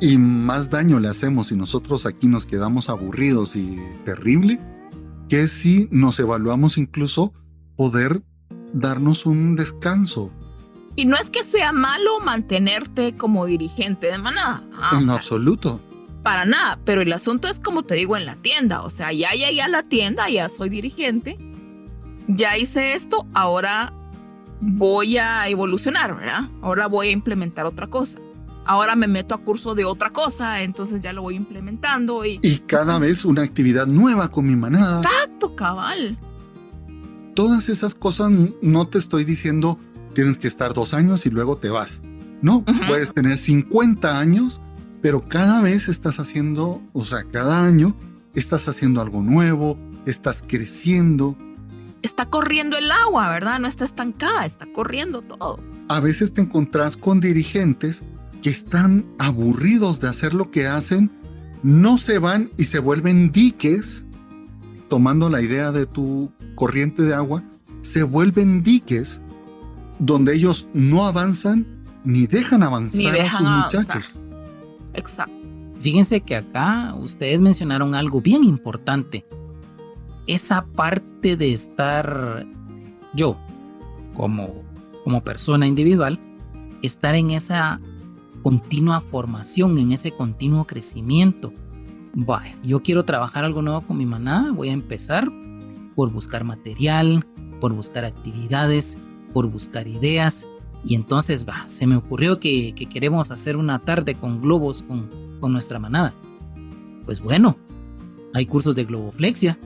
y 0.00 0.18
más 0.18 0.70
daño 0.70 1.00
le 1.00 1.08
hacemos 1.08 1.48
si 1.48 1.56
nosotros 1.56 2.06
aquí 2.06 2.28
nos 2.28 2.46
quedamos 2.46 2.88
aburridos 2.88 3.56
y 3.56 3.78
terrible 4.04 4.60
que 5.28 5.48
si 5.48 5.88
nos 5.90 6.18
evaluamos 6.20 6.78
incluso 6.78 7.32
poder 7.76 8.22
darnos 8.72 9.26
un 9.26 9.54
descanso, 9.56 10.30
y 10.94 11.06
no 11.06 11.16
es 11.16 11.30
que 11.30 11.42
sea 11.42 11.72
malo 11.72 12.20
mantenerte 12.20 13.16
como 13.16 13.46
dirigente 13.46 14.08
de 14.08 14.18
manada. 14.18 14.62
Ah, 14.78 14.98
en 15.00 15.08
absoluto. 15.08 15.80
Para 16.22 16.44
nada, 16.44 16.78
pero 16.84 17.02
el 17.02 17.12
asunto 17.12 17.48
es 17.48 17.58
como 17.58 17.82
te 17.82 17.94
digo 17.94 18.16
en 18.16 18.26
la 18.26 18.36
tienda, 18.36 18.82
o 18.82 18.90
sea, 18.90 19.12
ya 19.12 19.30
llegué 19.32 19.62
a 19.62 19.68
la 19.68 19.82
tienda, 19.82 20.28
ya 20.28 20.48
soy 20.48 20.68
dirigente, 20.68 21.36
ya 22.28 22.56
hice 22.56 22.94
esto, 22.94 23.26
ahora 23.34 23.92
voy 24.60 25.18
a 25.18 25.48
evolucionar, 25.48 26.16
¿verdad? 26.16 26.44
Ahora 26.60 26.86
voy 26.86 27.08
a 27.08 27.10
implementar 27.10 27.66
otra 27.66 27.88
cosa. 27.88 28.20
Ahora 28.64 28.94
me 28.94 29.08
meto 29.08 29.34
a 29.34 29.38
curso 29.38 29.74
de 29.74 29.84
otra 29.84 30.10
cosa, 30.10 30.62
entonces 30.62 31.02
ya 31.02 31.12
lo 31.12 31.22
voy 31.22 31.34
implementando 31.34 32.24
y... 32.24 32.38
Y 32.42 32.58
cada 32.58 33.00
vez 33.00 33.24
una 33.24 33.42
actividad 33.42 33.88
nueva 33.88 34.30
con 34.30 34.46
mi 34.46 34.54
manada. 34.54 35.02
Exacto, 35.02 35.56
cabal. 35.56 36.16
Todas 37.34 37.68
esas 37.68 37.96
cosas 37.96 38.30
no 38.60 38.86
te 38.86 38.98
estoy 38.98 39.24
diciendo 39.24 39.80
tienes 40.12 40.38
que 40.38 40.46
estar 40.46 40.74
dos 40.74 40.94
años 40.94 41.26
y 41.26 41.30
luego 41.30 41.56
te 41.56 41.70
vas. 41.70 42.02
No, 42.40 42.64
puedes 42.88 43.12
tener 43.12 43.38
50 43.38 44.18
años, 44.18 44.60
pero 45.02 45.28
cada 45.28 45.60
vez 45.60 45.88
estás 45.88 46.20
haciendo, 46.20 46.80
o 46.92 47.04
sea, 47.04 47.24
cada 47.24 47.64
año 47.64 47.94
estás 48.34 48.68
haciendo 48.68 49.02
algo 49.02 49.22
nuevo, 49.22 49.76
estás 50.06 50.44
creciendo. 50.46 51.36
Está 52.02 52.26
corriendo 52.26 52.78
el 52.78 52.90
agua, 52.90 53.28
¿verdad? 53.28 53.58
No 53.58 53.66
está 53.66 53.84
estancada, 53.84 54.46
está 54.46 54.66
corriendo 54.72 55.20
todo. 55.20 55.58
A 55.88 55.98
veces 56.00 56.32
te 56.32 56.40
encontrás 56.40 56.96
con 56.96 57.20
dirigentes 57.20 58.04
que 58.42 58.50
están 58.50 59.04
aburridos 59.18 60.00
de 60.00 60.08
hacer 60.08 60.34
lo 60.34 60.50
que 60.50 60.68
hacen, 60.68 61.10
no 61.64 61.98
se 61.98 62.18
van 62.18 62.50
y 62.56 62.64
se 62.64 62.78
vuelven 62.78 63.32
diques, 63.32 64.06
tomando 64.88 65.28
la 65.28 65.42
idea 65.42 65.72
de 65.72 65.86
tu 65.86 66.32
corriente 66.54 67.02
de 67.02 67.14
agua, 67.14 67.42
se 67.82 68.04
vuelven 68.04 68.62
diques 68.62 69.20
donde 69.98 70.34
ellos 70.34 70.68
no 70.74 71.06
avanzan 71.06 71.66
ni 72.04 72.26
dejan 72.26 72.62
avanzar 72.62 73.20
a 73.20 73.30
sus 73.30 73.40
muchachos. 73.40 74.21
Exacto. 74.94 75.34
Fíjense 75.80 76.20
que 76.20 76.36
acá 76.36 76.94
ustedes 76.98 77.40
mencionaron 77.40 77.94
algo 77.94 78.20
bien 78.20 78.44
importante. 78.44 79.26
Esa 80.26 80.64
parte 80.64 81.36
de 81.36 81.52
estar 81.52 82.46
yo 83.14 83.36
como, 84.14 84.48
como 85.04 85.24
persona 85.24 85.66
individual, 85.66 86.20
estar 86.82 87.14
en 87.16 87.32
esa 87.32 87.80
continua 88.42 89.00
formación, 89.00 89.78
en 89.78 89.92
ese 89.92 90.12
continuo 90.12 90.66
crecimiento. 90.66 91.52
Vaya, 92.14 92.56
yo 92.62 92.82
quiero 92.82 93.04
trabajar 93.04 93.44
algo 93.44 93.62
nuevo 93.62 93.80
con 93.82 93.96
mi 93.96 94.06
manada, 94.06 94.52
voy 94.52 94.68
a 94.68 94.72
empezar 94.72 95.28
por 95.94 96.12
buscar 96.12 96.44
material, 96.44 97.26
por 97.60 97.72
buscar 97.72 98.04
actividades, 98.04 98.98
por 99.32 99.46
buscar 99.48 99.88
ideas. 99.88 100.46
Y 100.84 100.94
entonces, 100.94 101.46
va, 101.48 101.64
se 101.68 101.86
me 101.86 101.96
ocurrió 101.96 102.40
que, 102.40 102.74
queremos 102.90 103.30
hacer 103.30 103.56
una 103.56 103.78
tarde 103.78 104.14
con 104.14 104.40
globos 104.40 104.82
con, 104.82 105.08
con 105.40 105.52
nuestra 105.52 105.78
manada. 105.78 106.12
Pues 107.04 107.20
bueno, 107.20 107.56
hay 108.34 108.46
cursos 108.46 108.74
de 108.74 108.84
globoflexia. 108.84 109.58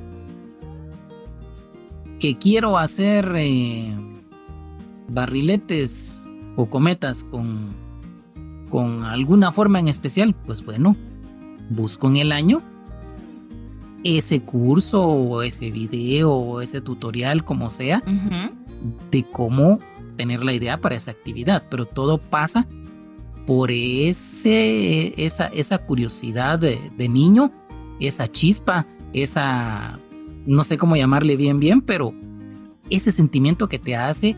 Que 2.21 2.37
quiero 2.39 2.79
hacer 2.79 3.31
eh, 3.37 3.95
barriletes 5.09 6.21
o 6.57 6.67
cometas 6.67 7.25
con, 7.25 7.75
con 8.69 9.05
alguna 9.05 9.53
forma 9.53 9.81
en 9.81 9.89
especial. 9.89 10.35
Pues 10.35 10.64
bueno, 10.64 10.97
busco 11.71 12.09
en 12.09 12.17
el 12.17 12.33
año 12.33 12.62
ese 14.05 14.41
curso 14.41 15.05
o 15.05 15.43
ese 15.43 15.71
video 15.71 16.33
o 16.33 16.61
ese 16.61 16.81
tutorial, 16.81 17.45
como 17.45 17.71
sea, 17.71 18.03
de 19.11 19.25
cómo 19.31 19.81
tener 20.17 20.45
la 20.45 20.53
idea 20.53 20.81
para 20.81 20.97
esa 20.97 21.11
actividad. 21.11 21.64
Pero 21.71 21.87
todo 21.87 22.19
pasa 22.19 22.67
por 23.47 23.71
ese, 23.71 25.14
esa, 25.25 25.47
esa 25.47 25.79
curiosidad 25.79 26.59
de, 26.59 26.79
de 26.97 27.09
niño, 27.09 27.53
esa 28.01 28.27
chispa, 28.27 28.87
esa, 29.12 30.01
no 30.47 30.64
sé 30.64 30.77
cómo 30.77 30.97
llamarle 30.97 31.37
bien, 31.37 31.61
bien, 31.61 31.81
pero 31.81 32.12
ese 32.91 33.12
sentimiento 33.12 33.69
que 33.69 33.79
te 33.79 33.97
hace 33.97 34.37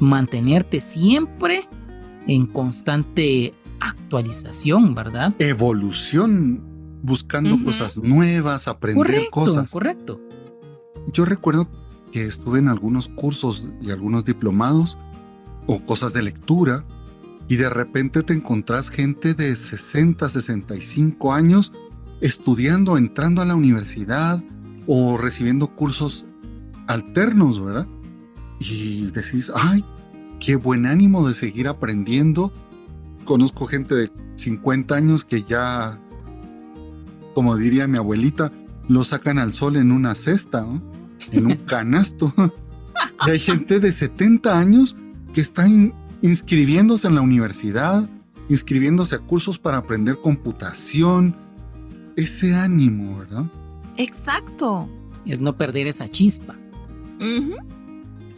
mantenerte 0.00 0.80
siempre 0.80 1.60
en 2.26 2.46
constante 2.46 3.54
actualización, 3.80 4.94
¿verdad? 4.94 5.34
Evolución, 5.38 6.62
buscando 7.02 7.62
cosas 7.62 7.98
nuevas, 7.98 8.68
aprender 8.68 9.22
cosas. 9.30 9.70
Correcto. 9.70 10.20
Yo 11.12 11.24
recuerdo 11.24 11.68
que 12.14 12.26
estuve 12.26 12.60
en 12.60 12.68
algunos 12.68 13.08
cursos 13.08 13.70
y 13.82 13.90
algunos 13.90 14.24
diplomados 14.24 14.96
o 15.66 15.84
cosas 15.84 16.12
de 16.12 16.22
lectura 16.22 16.84
y 17.48 17.56
de 17.56 17.68
repente 17.68 18.22
te 18.22 18.34
encontrás 18.34 18.88
gente 18.88 19.34
de 19.34 19.56
60, 19.56 20.28
65 20.28 21.32
años 21.32 21.72
estudiando, 22.20 22.98
entrando 22.98 23.42
a 23.42 23.44
la 23.44 23.56
universidad 23.56 24.40
o 24.86 25.16
recibiendo 25.16 25.74
cursos 25.74 26.28
alternos, 26.86 27.60
¿verdad? 27.60 27.88
Y 28.60 29.06
decís, 29.06 29.50
ay, 29.52 29.84
qué 30.38 30.54
buen 30.54 30.86
ánimo 30.86 31.26
de 31.26 31.34
seguir 31.34 31.66
aprendiendo. 31.66 32.52
Conozco 33.24 33.66
gente 33.66 33.96
de 33.96 34.12
50 34.36 34.94
años 34.94 35.24
que 35.24 35.42
ya, 35.42 36.00
como 37.34 37.56
diría 37.56 37.88
mi 37.88 37.98
abuelita, 37.98 38.52
lo 38.88 39.02
sacan 39.02 39.40
al 39.40 39.52
sol 39.52 39.74
en 39.74 39.90
una 39.90 40.14
cesta, 40.14 40.64
en 41.38 41.46
un 41.46 41.56
canasto. 41.56 42.32
y 43.26 43.30
hay 43.30 43.38
gente 43.38 43.80
de 43.80 43.92
70 43.92 44.58
años 44.58 44.96
que 45.32 45.40
están 45.40 45.94
inscribiéndose 46.22 47.08
en 47.08 47.14
la 47.14 47.20
universidad, 47.20 48.08
inscribiéndose 48.48 49.16
a 49.16 49.18
cursos 49.18 49.58
para 49.58 49.78
aprender 49.78 50.18
computación. 50.20 51.36
Ese 52.16 52.54
ánimo, 52.54 53.18
¿verdad? 53.18 53.44
Exacto. 53.96 54.88
Es 55.26 55.40
no 55.40 55.56
perder 55.56 55.86
esa 55.86 56.08
chispa. 56.08 56.54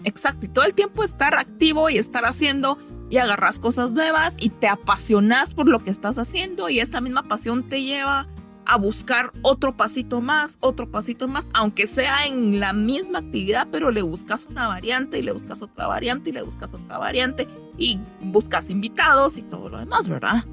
Exacto. 0.05 0.47
Y 0.47 0.49
todo 0.49 0.64
el 0.64 0.74
tiempo 0.74 1.05
estar 1.05 1.34
activo 1.34 1.90
y 1.90 1.99
estar 1.99 2.24
haciendo 2.24 2.78
y 3.11 3.18
agarras 3.18 3.59
cosas 3.59 3.92
nuevas 3.92 4.36
y 4.40 4.51
te 4.51 4.68
apasionas 4.68 5.55
por 5.55 5.68
lo 5.68 5.82
que 5.82 5.90
estás 5.90 6.18
haciendo 6.18 6.68
y 6.68 6.80
esta 6.80 7.01
misma 7.01 7.22
pasión 7.22 7.62
te 7.68 7.82
lleva 7.82 8.26
a 8.67 8.77
buscar 8.77 9.33
otro 9.43 9.77
pasito 9.77 10.21
más, 10.21 10.59
otro 10.61 10.91
pasito 10.91 11.29
más, 11.29 11.47
aunque 11.55 11.87
sea 11.87 12.27
en 12.27 12.59
la 12.61 12.73
misma 12.73 13.21
actividad, 13.21 13.69
pero 13.71 13.91
le 13.91 14.03
buscas 14.03 14.47
una 14.51 14.67
variante 14.67 15.19
y 15.19 15.23
le 15.23 15.33
buscas 15.33 15.62
otra 15.62 15.87
variante 15.87 16.31
y 16.31 16.33
le 16.33 16.43
buscas 16.43 16.75
otra 16.75 16.99
variante 16.99 17.47
y 17.79 18.01
buscas 18.21 18.69
invitados 18.69 19.39
y 19.39 19.43
todo 19.43 19.69
lo 19.69 19.79
demás, 19.79 20.09
¿verdad? 20.09 20.45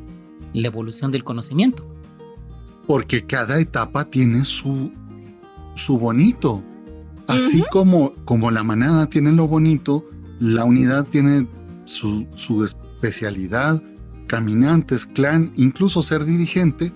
La 0.53 0.68
evolución 0.68 1.11
del 1.11 1.24
conocimiento. 1.24 1.89
Porque 2.86 3.26
cada 3.26 3.59
etapa 3.59 4.05
tiene 4.05 4.45
su, 4.45 4.91
su 5.74 5.97
bonito. 5.97 6.64
Así 7.28 7.64
como, 7.72 8.14
como 8.26 8.51
la 8.51 8.64
manada 8.64 9.07
tiene 9.07 9.32
lo 9.32 9.47
bonito, 9.47 10.05
la 10.39 10.66
unidad 10.66 11.05
tiene 11.05 11.47
su, 11.86 12.28
su 12.36 12.64
especialidad, 12.64 13.82
caminantes, 14.28 15.07
clan, 15.07 15.53
incluso 15.55 16.03
ser 16.03 16.26
dirigente 16.26 16.91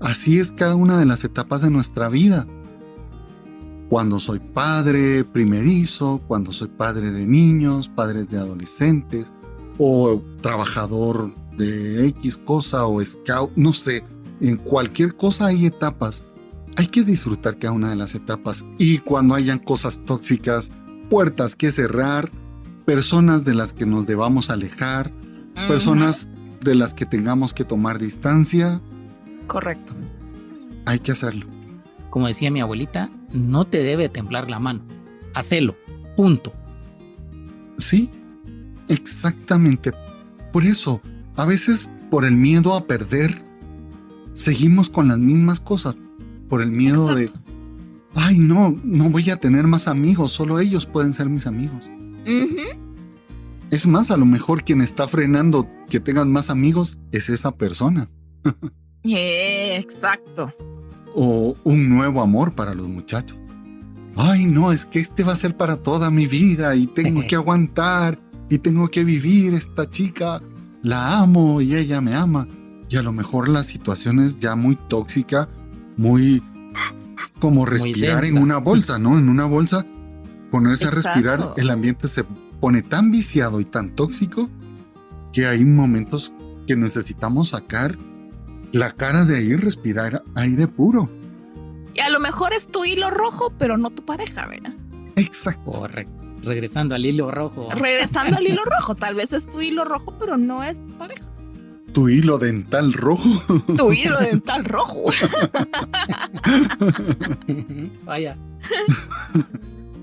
Así 0.00 0.38
es 0.38 0.52
cada 0.52 0.74
una 0.74 0.98
de 0.98 1.06
las 1.06 1.24
etapas 1.24 1.62
de 1.62 1.70
nuestra 1.70 2.08
vida. 2.08 2.46
Cuando 3.88 4.20
soy 4.20 4.38
padre 4.38 5.24
primerizo, 5.24 6.20
cuando 6.28 6.52
soy 6.52 6.68
padre 6.68 7.10
de 7.10 7.26
niños, 7.26 7.88
padres 7.88 8.28
de 8.28 8.38
adolescentes, 8.38 9.32
o 9.78 10.22
trabajador 10.42 11.32
de 11.56 12.06
X 12.08 12.36
cosa 12.36 12.86
o 12.86 13.04
scout, 13.04 13.50
no 13.56 13.72
sé, 13.72 14.04
en 14.40 14.56
cualquier 14.56 15.16
cosa 15.16 15.46
hay 15.46 15.66
etapas. 15.66 16.22
Hay 16.76 16.86
que 16.86 17.02
disfrutar 17.02 17.58
cada 17.58 17.72
una 17.72 17.90
de 17.90 17.96
las 17.96 18.14
etapas 18.14 18.64
y 18.78 18.98
cuando 18.98 19.34
hayan 19.34 19.58
cosas 19.58 20.00
tóxicas, 20.04 20.70
puertas 21.10 21.56
que 21.56 21.70
cerrar, 21.70 22.30
personas 22.84 23.44
de 23.44 23.54
las 23.54 23.72
que 23.72 23.86
nos 23.86 24.06
debamos 24.06 24.50
alejar, 24.50 25.10
personas 25.66 26.28
de 26.60 26.74
las 26.74 26.94
que 26.94 27.04
tengamos 27.04 27.52
que 27.52 27.64
tomar 27.64 27.98
distancia, 27.98 28.80
Correcto. 29.48 29.94
Hay 30.84 31.00
que 31.00 31.12
hacerlo. 31.12 31.46
Como 32.10 32.28
decía 32.28 32.50
mi 32.50 32.60
abuelita, 32.60 33.10
no 33.32 33.66
te 33.66 33.82
debe 33.82 34.08
temblar 34.08 34.48
la 34.48 34.60
mano. 34.60 34.82
Hacelo. 35.34 35.76
Punto. 36.16 36.52
Sí, 37.78 38.10
exactamente. 38.88 39.92
Por 40.52 40.64
eso, 40.64 41.00
a 41.34 41.44
veces 41.44 41.88
por 42.10 42.24
el 42.24 42.36
miedo 42.36 42.74
a 42.74 42.86
perder, 42.86 43.42
seguimos 44.34 44.90
con 44.90 45.08
las 45.08 45.18
mismas 45.18 45.60
cosas. 45.60 45.96
Por 46.48 46.62
el 46.62 46.70
miedo 46.70 47.14
de, 47.14 47.30
ay, 48.14 48.38
no, 48.38 48.76
no 48.82 49.10
voy 49.10 49.30
a 49.30 49.36
tener 49.36 49.66
más 49.66 49.88
amigos, 49.88 50.32
solo 50.32 50.60
ellos 50.60 50.86
pueden 50.86 51.12
ser 51.12 51.28
mis 51.28 51.46
amigos. 51.46 51.84
Es 53.70 53.86
más, 53.86 54.10
a 54.10 54.16
lo 54.16 54.26
mejor 54.26 54.64
quien 54.64 54.80
está 54.80 55.08
frenando 55.08 55.68
que 55.88 56.00
tengan 56.00 56.30
más 56.30 56.50
amigos 56.50 56.98
es 57.12 57.28
esa 57.28 57.52
persona. 57.52 58.10
exacto. 59.16 60.52
O 61.14 61.56
un 61.64 61.88
nuevo 61.88 62.22
amor 62.22 62.54
para 62.54 62.74
los 62.74 62.88
muchachos. 62.88 63.38
Ay, 64.16 64.46
no, 64.46 64.72
es 64.72 64.84
que 64.84 64.98
este 64.98 65.22
va 65.22 65.32
a 65.32 65.36
ser 65.36 65.56
para 65.56 65.76
toda 65.76 66.10
mi 66.10 66.26
vida 66.26 66.74
y 66.74 66.86
tengo 66.86 67.22
que 67.28 67.34
aguantar 67.36 68.18
y 68.48 68.58
tengo 68.58 68.88
que 68.88 69.04
vivir 69.04 69.54
esta 69.54 69.88
chica. 69.88 70.40
La 70.82 71.18
amo 71.18 71.60
y 71.60 71.76
ella 71.76 72.00
me 72.00 72.14
ama. 72.14 72.48
Y 72.88 72.96
a 72.96 73.02
lo 73.02 73.12
mejor 73.12 73.48
la 73.48 73.62
situación 73.62 74.18
es 74.18 74.40
ya 74.40 74.56
muy 74.56 74.76
tóxica, 74.88 75.48
muy 75.96 76.42
como 77.38 77.66
respirar 77.66 78.24
en 78.24 78.38
una 78.38 78.58
bolsa, 78.58 78.98
¿no? 78.98 79.18
En 79.18 79.28
una 79.28 79.44
bolsa, 79.44 79.86
ponerse 80.50 80.86
a 80.86 80.90
respirar, 80.90 81.52
el 81.56 81.70
ambiente 81.70 82.08
se 82.08 82.24
pone 82.60 82.82
tan 82.82 83.10
viciado 83.10 83.60
y 83.60 83.64
tan 83.64 83.94
tóxico 83.94 84.48
que 85.32 85.46
hay 85.46 85.64
momentos 85.64 86.34
que 86.66 86.76
necesitamos 86.76 87.50
sacar 87.50 87.96
la 88.72 88.92
cara 88.92 89.24
de 89.24 89.38
ahí 89.38 89.56
respirar 89.56 90.22
aire 90.34 90.68
puro. 90.68 91.08
Y 91.94 92.00
a 92.00 92.10
lo 92.10 92.20
mejor 92.20 92.52
es 92.52 92.68
tu 92.68 92.84
hilo 92.84 93.10
rojo, 93.10 93.52
pero 93.58 93.76
no 93.76 93.90
tu 93.90 94.04
pareja, 94.04 94.46
¿verdad? 94.46 94.72
Exacto. 95.16 95.72
Correcto. 95.72 96.12
Regresando 96.42 96.94
al 96.94 97.04
hilo 97.04 97.30
rojo. 97.30 97.68
Regresando 97.72 98.36
al 98.36 98.46
hilo 98.46 98.62
rojo. 98.78 98.94
Tal 98.94 99.14
vez 99.14 99.32
es 99.32 99.48
tu 99.48 99.60
hilo 99.60 99.84
rojo, 99.84 100.14
pero 100.18 100.36
no 100.36 100.62
es 100.62 100.84
tu 100.84 100.92
pareja. 100.96 101.24
Tu 101.92 102.08
hilo 102.10 102.38
dental 102.38 102.92
rojo. 102.92 103.42
Tu 103.76 103.92
hilo 103.92 104.18
dental 104.18 104.64
rojo. 104.64 105.04
Vaya. 108.04 108.36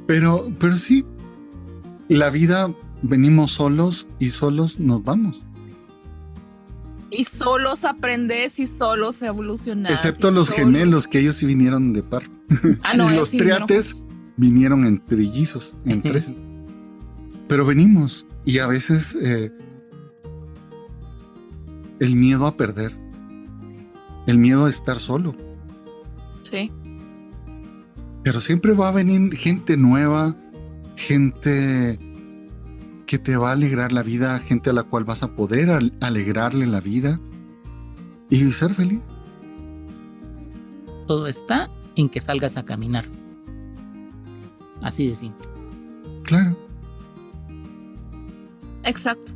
Pero, 0.07 0.51
pero 0.59 0.77
sí, 0.77 1.05
la 2.09 2.29
vida 2.29 2.71
venimos 3.01 3.51
solos 3.51 4.07
y 4.19 4.31
solos 4.31 4.79
nos 4.79 5.03
vamos. 5.03 5.43
Y 7.11 7.25
solos 7.25 7.85
aprendes 7.85 8.59
y 8.59 8.67
solos 8.67 9.21
evolucionas. 9.21 9.91
Excepto 9.91 10.31
los 10.31 10.49
gemelos, 10.49 11.07
que 11.07 11.19
ellos 11.19 11.35
sí 11.35 11.45
vinieron 11.45 11.93
de 11.93 12.03
par. 12.03 12.23
Ah, 12.81 12.95
no, 12.95 13.11
y 13.11 13.15
los 13.15 13.31
triates 13.31 14.05
vinieron 14.37 14.85
en 14.85 15.03
trillizos, 15.03 15.77
en 15.85 16.01
tres. 16.01 16.33
Pero 17.47 17.65
venimos 17.65 18.25
y 18.43 18.59
a 18.59 18.67
veces 18.67 19.15
eh, 19.21 19.51
el 21.99 22.15
miedo 22.15 22.47
a 22.47 22.57
perder, 22.57 22.95
el 24.27 24.37
miedo 24.37 24.65
a 24.65 24.69
estar 24.69 24.99
solo. 24.99 25.35
Sí. 26.43 26.71
Pero 28.23 28.41
siempre 28.41 28.73
va 28.73 28.89
a 28.89 28.91
venir 28.91 29.35
gente 29.37 29.77
nueva, 29.77 30.35
gente 30.95 31.99
que 33.05 33.19
te 33.19 33.37
va 33.37 33.49
a 33.49 33.53
alegrar 33.53 33.91
la 33.91 34.03
vida, 34.03 34.39
gente 34.39 34.69
a 34.69 34.73
la 34.73 34.83
cual 34.83 35.03
vas 35.03 35.23
a 35.23 35.35
poder 35.35 35.69
alegrarle 36.01 36.65
la 36.65 36.81
vida 36.81 37.19
y 38.29 38.51
ser 38.51 38.73
feliz. 38.73 39.01
Todo 41.07 41.27
está 41.27 41.69
en 41.95 42.09
que 42.09 42.19
salgas 42.19 42.57
a 42.57 42.65
caminar. 42.65 43.05
Así 44.81 45.07
de 45.07 45.15
simple. 45.15 45.47
Claro. 46.23 46.57
Exacto. 48.83 49.31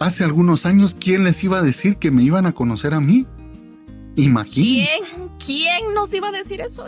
Hace 0.00 0.24
algunos 0.24 0.66
años, 0.66 0.96
¿quién 0.98 1.24
les 1.24 1.42
iba 1.44 1.58
a 1.58 1.62
decir 1.62 1.96
que 1.96 2.10
me 2.10 2.22
iban 2.22 2.46
a 2.46 2.52
conocer 2.52 2.94
a 2.94 3.00
mí? 3.00 3.26
Imagínense. 4.16 4.90
¿Quién? 5.06 5.28
¿Quién 5.44 5.94
nos 5.94 6.12
iba 6.14 6.28
a 6.28 6.32
decir 6.32 6.60
eso? 6.60 6.84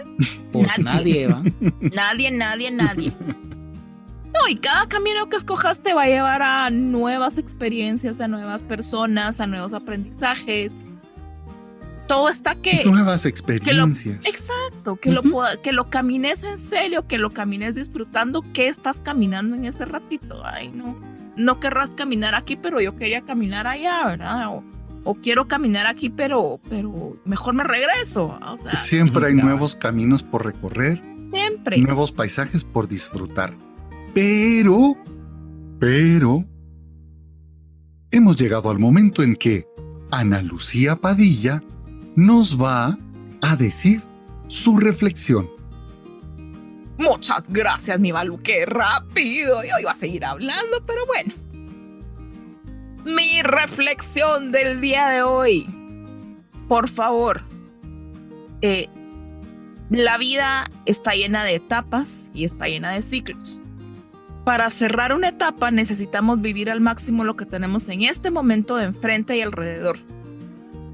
Pues 0.52 0.78
nadie, 0.78 1.26
¿va? 1.28 1.42
nadie, 1.80 2.30
nadie, 2.30 2.70
nadie 2.70 3.12
y 4.48 4.56
cada 4.56 4.88
camino 4.88 5.28
que 5.28 5.36
escojas 5.36 5.80
te 5.82 5.94
va 5.94 6.04
a 6.04 6.06
llevar 6.06 6.42
a 6.42 6.70
nuevas 6.70 7.38
experiencias, 7.38 8.20
a 8.20 8.28
nuevas 8.28 8.62
personas, 8.62 9.40
a 9.40 9.46
nuevos 9.46 9.74
aprendizajes. 9.74 10.72
todo 12.06 12.28
está 12.28 12.54
que... 12.54 12.84
Nuevas 12.84 13.26
experiencias. 13.26 14.24
exacto, 14.24 14.96
que, 14.96 15.10
lo, 15.10 15.22
que 15.62 15.72
lo 15.72 15.90
camines 15.90 16.44
en 16.44 16.58
serio, 16.58 17.06
que 17.06 17.18
lo 17.18 17.32
camines 17.32 17.74
disfrutando, 17.74 18.44
que 18.52 18.68
estás 18.68 19.00
caminando 19.00 19.56
en 19.56 19.64
ese 19.64 19.84
ratito. 19.84 20.40
Ay, 20.44 20.68
no, 20.68 20.96
no 21.36 21.60
querrás 21.60 21.90
caminar 21.90 22.34
aquí, 22.34 22.56
pero 22.56 22.80
yo 22.80 22.96
quería 22.96 23.22
caminar 23.22 23.66
allá, 23.66 24.06
¿verdad? 24.06 24.62
O, 25.04 25.14
quiero 25.14 25.46
caminar 25.46 25.86
aquí, 25.86 26.10
pero, 26.10 26.60
pero 26.68 27.16
mejor 27.24 27.54
me 27.54 27.64
regreso. 27.64 28.38
Siempre 28.74 29.28
hay 29.28 29.34
nuevos 29.34 29.76
caminos 29.76 30.22
por 30.22 30.44
recorrer. 30.44 31.00
Siempre. 31.32 31.78
Nuevos 31.78 32.10
paisajes 32.12 32.64
por 32.64 32.88
disfrutar. 32.88 33.52
Pero, 34.16 34.96
pero, 35.78 36.42
hemos 38.10 38.36
llegado 38.38 38.70
al 38.70 38.78
momento 38.78 39.22
en 39.22 39.36
que 39.36 39.66
Ana 40.10 40.40
Lucía 40.40 40.96
Padilla 40.96 41.62
nos 42.14 42.58
va 42.58 42.96
a 43.42 43.56
decir 43.56 44.02
su 44.48 44.78
reflexión. 44.78 45.50
Muchas 46.96 47.44
gracias, 47.50 48.00
mi 48.00 48.10
Balu, 48.10 48.40
qué 48.42 48.64
rápido. 48.64 49.62
Yo 49.62 49.78
iba 49.78 49.90
a 49.90 49.94
seguir 49.94 50.24
hablando, 50.24 50.82
pero 50.86 51.04
bueno. 51.04 51.34
Mi 53.04 53.42
reflexión 53.42 54.50
del 54.50 54.80
día 54.80 55.08
de 55.08 55.20
hoy. 55.24 55.66
Por 56.68 56.88
favor, 56.88 57.42
eh, 58.62 58.88
la 59.90 60.16
vida 60.16 60.70
está 60.86 61.12
llena 61.12 61.44
de 61.44 61.56
etapas 61.56 62.30
y 62.32 62.46
está 62.46 62.66
llena 62.66 62.92
de 62.92 63.02
ciclos. 63.02 63.60
Para 64.46 64.70
cerrar 64.70 65.12
una 65.12 65.30
etapa 65.30 65.72
necesitamos 65.72 66.40
vivir 66.40 66.70
al 66.70 66.80
máximo 66.80 67.24
lo 67.24 67.34
que 67.34 67.46
tenemos 67.46 67.88
en 67.88 68.02
este 68.02 68.30
momento 68.30 68.78
enfrente 68.78 69.36
y 69.36 69.40
alrededor. 69.40 69.98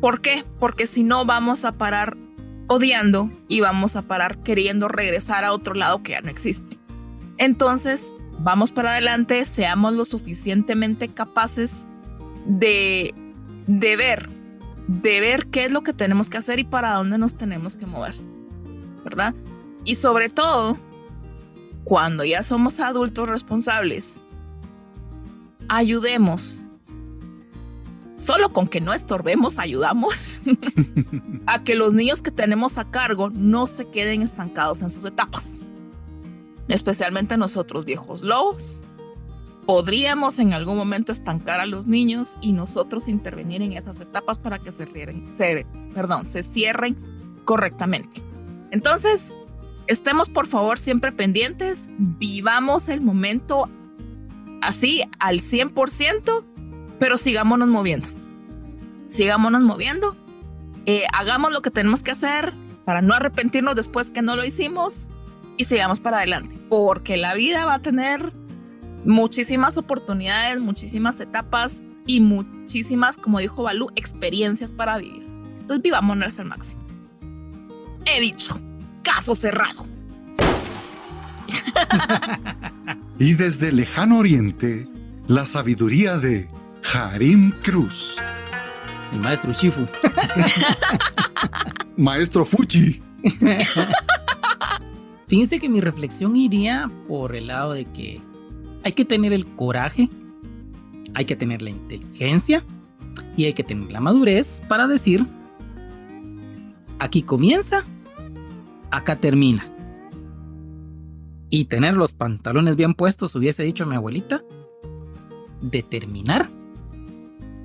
¿Por 0.00 0.22
qué? 0.22 0.42
Porque 0.58 0.86
si 0.86 1.04
no 1.04 1.26
vamos 1.26 1.66
a 1.66 1.72
parar 1.72 2.16
odiando 2.66 3.30
y 3.48 3.60
vamos 3.60 3.94
a 3.96 4.00
parar 4.08 4.38
queriendo 4.38 4.88
regresar 4.88 5.44
a 5.44 5.52
otro 5.52 5.74
lado 5.74 6.02
que 6.02 6.12
ya 6.12 6.22
no 6.22 6.30
existe. 6.30 6.78
Entonces, 7.36 8.14
vamos 8.38 8.72
para 8.72 8.92
adelante, 8.92 9.44
seamos 9.44 9.92
lo 9.92 10.06
suficientemente 10.06 11.08
capaces 11.08 11.86
de, 12.46 13.14
de 13.66 13.96
ver, 13.98 14.30
de 14.88 15.20
ver 15.20 15.48
qué 15.48 15.66
es 15.66 15.70
lo 15.70 15.82
que 15.82 15.92
tenemos 15.92 16.30
que 16.30 16.38
hacer 16.38 16.58
y 16.58 16.64
para 16.64 16.94
dónde 16.94 17.18
nos 17.18 17.34
tenemos 17.34 17.76
que 17.76 17.84
mover, 17.84 18.14
¿verdad? 19.04 19.34
Y 19.84 19.96
sobre 19.96 20.30
todo, 20.30 20.78
cuando 21.84 22.24
ya 22.24 22.42
somos 22.42 22.80
adultos 22.80 23.28
responsables, 23.28 24.24
ayudemos. 25.68 26.64
Solo 28.16 28.52
con 28.52 28.68
que 28.68 28.80
no 28.80 28.92
estorbemos, 28.92 29.58
ayudamos 29.58 30.42
a 31.46 31.64
que 31.64 31.74
los 31.74 31.92
niños 31.92 32.22
que 32.22 32.30
tenemos 32.30 32.78
a 32.78 32.88
cargo 32.88 33.30
no 33.30 33.66
se 33.66 33.90
queden 33.90 34.22
estancados 34.22 34.82
en 34.82 34.90
sus 34.90 35.04
etapas. 35.04 35.60
Especialmente 36.68 37.36
nosotros 37.36 37.84
viejos 37.84 38.22
lobos. 38.22 38.84
Podríamos 39.66 40.38
en 40.38 40.52
algún 40.52 40.76
momento 40.76 41.10
estancar 41.10 41.58
a 41.60 41.66
los 41.66 41.86
niños 41.86 42.36
y 42.40 42.52
nosotros 42.52 43.08
intervenir 43.08 43.62
en 43.62 43.72
esas 43.72 44.00
etapas 44.00 44.38
para 44.38 44.58
que 44.58 44.70
se, 44.70 44.86
se, 45.32 45.66
perdón, 45.94 46.24
se 46.24 46.42
cierren 46.42 46.96
correctamente. 47.44 48.22
Entonces, 48.70 49.34
estemos 49.86 50.28
por 50.28 50.46
favor 50.46 50.78
siempre 50.78 51.12
pendientes, 51.12 51.88
vivamos 51.98 52.88
el 52.88 53.00
momento 53.00 53.68
así 54.60 55.02
al 55.18 55.40
100%, 55.40 56.44
pero 56.98 57.18
sigámonos 57.18 57.68
moviendo. 57.68 58.08
Sigámonos 59.06 59.62
moviendo, 59.62 60.16
eh, 60.86 61.04
hagamos 61.12 61.52
lo 61.52 61.60
que 61.62 61.70
tenemos 61.70 62.02
que 62.02 62.12
hacer 62.12 62.54
para 62.84 63.02
no 63.02 63.14
arrepentirnos 63.14 63.76
después 63.76 64.10
que 64.10 64.22
no 64.22 64.36
lo 64.36 64.44
hicimos 64.44 65.08
y 65.56 65.64
sigamos 65.64 66.00
para 66.00 66.18
adelante, 66.18 66.56
porque 66.68 67.16
la 67.16 67.34
vida 67.34 67.64
va 67.66 67.74
a 67.74 67.82
tener 67.82 68.32
muchísimas 69.04 69.76
oportunidades, 69.76 70.60
muchísimas 70.60 71.20
etapas 71.20 71.82
y 72.06 72.20
muchísimas, 72.20 73.16
como 73.16 73.38
dijo 73.38 73.62
Balú, 73.62 73.90
experiencias 73.96 74.72
para 74.72 74.98
vivir. 74.98 75.24
Entonces 75.60 75.82
vivámonos 75.82 76.38
al 76.40 76.46
máximo. 76.46 76.82
He 78.06 78.20
dicho 78.20 78.60
caso 79.02 79.34
cerrado. 79.34 79.86
y 83.18 83.34
desde 83.34 83.68
el 83.68 83.76
lejano 83.76 84.18
oriente, 84.18 84.88
la 85.26 85.46
sabiduría 85.46 86.18
de 86.18 86.48
Harim 86.92 87.52
Cruz. 87.62 88.16
El 89.12 89.20
maestro 89.20 89.52
Shifu. 89.52 89.86
maestro 91.96 92.44
Fuchi. 92.44 93.00
Fíjense 95.28 95.58
que 95.58 95.68
mi 95.68 95.80
reflexión 95.80 96.36
iría 96.36 96.90
por 97.08 97.34
el 97.34 97.46
lado 97.46 97.72
de 97.72 97.84
que 97.86 98.20
hay 98.84 98.92
que 98.92 99.04
tener 99.04 99.32
el 99.32 99.46
coraje, 99.46 100.10
hay 101.14 101.24
que 101.24 101.36
tener 101.36 101.62
la 101.62 101.70
inteligencia 101.70 102.64
y 103.36 103.44
hay 103.44 103.52
que 103.52 103.64
tener 103.64 103.90
la 103.90 104.00
madurez 104.00 104.62
para 104.68 104.86
decir, 104.86 105.26
aquí 106.98 107.22
comienza 107.22 107.84
acá 108.92 109.16
termina. 109.16 109.68
Y 111.50 111.64
tener 111.64 111.96
los 111.96 112.12
pantalones 112.12 112.76
bien 112.76 112.94
puestos, 112.94 113.34
hubiese 113.34 113.64
dicho 113.64 113.84
mi 113.86 113.96
abuelita, 113.96 114.42
determinar 115.60 116.48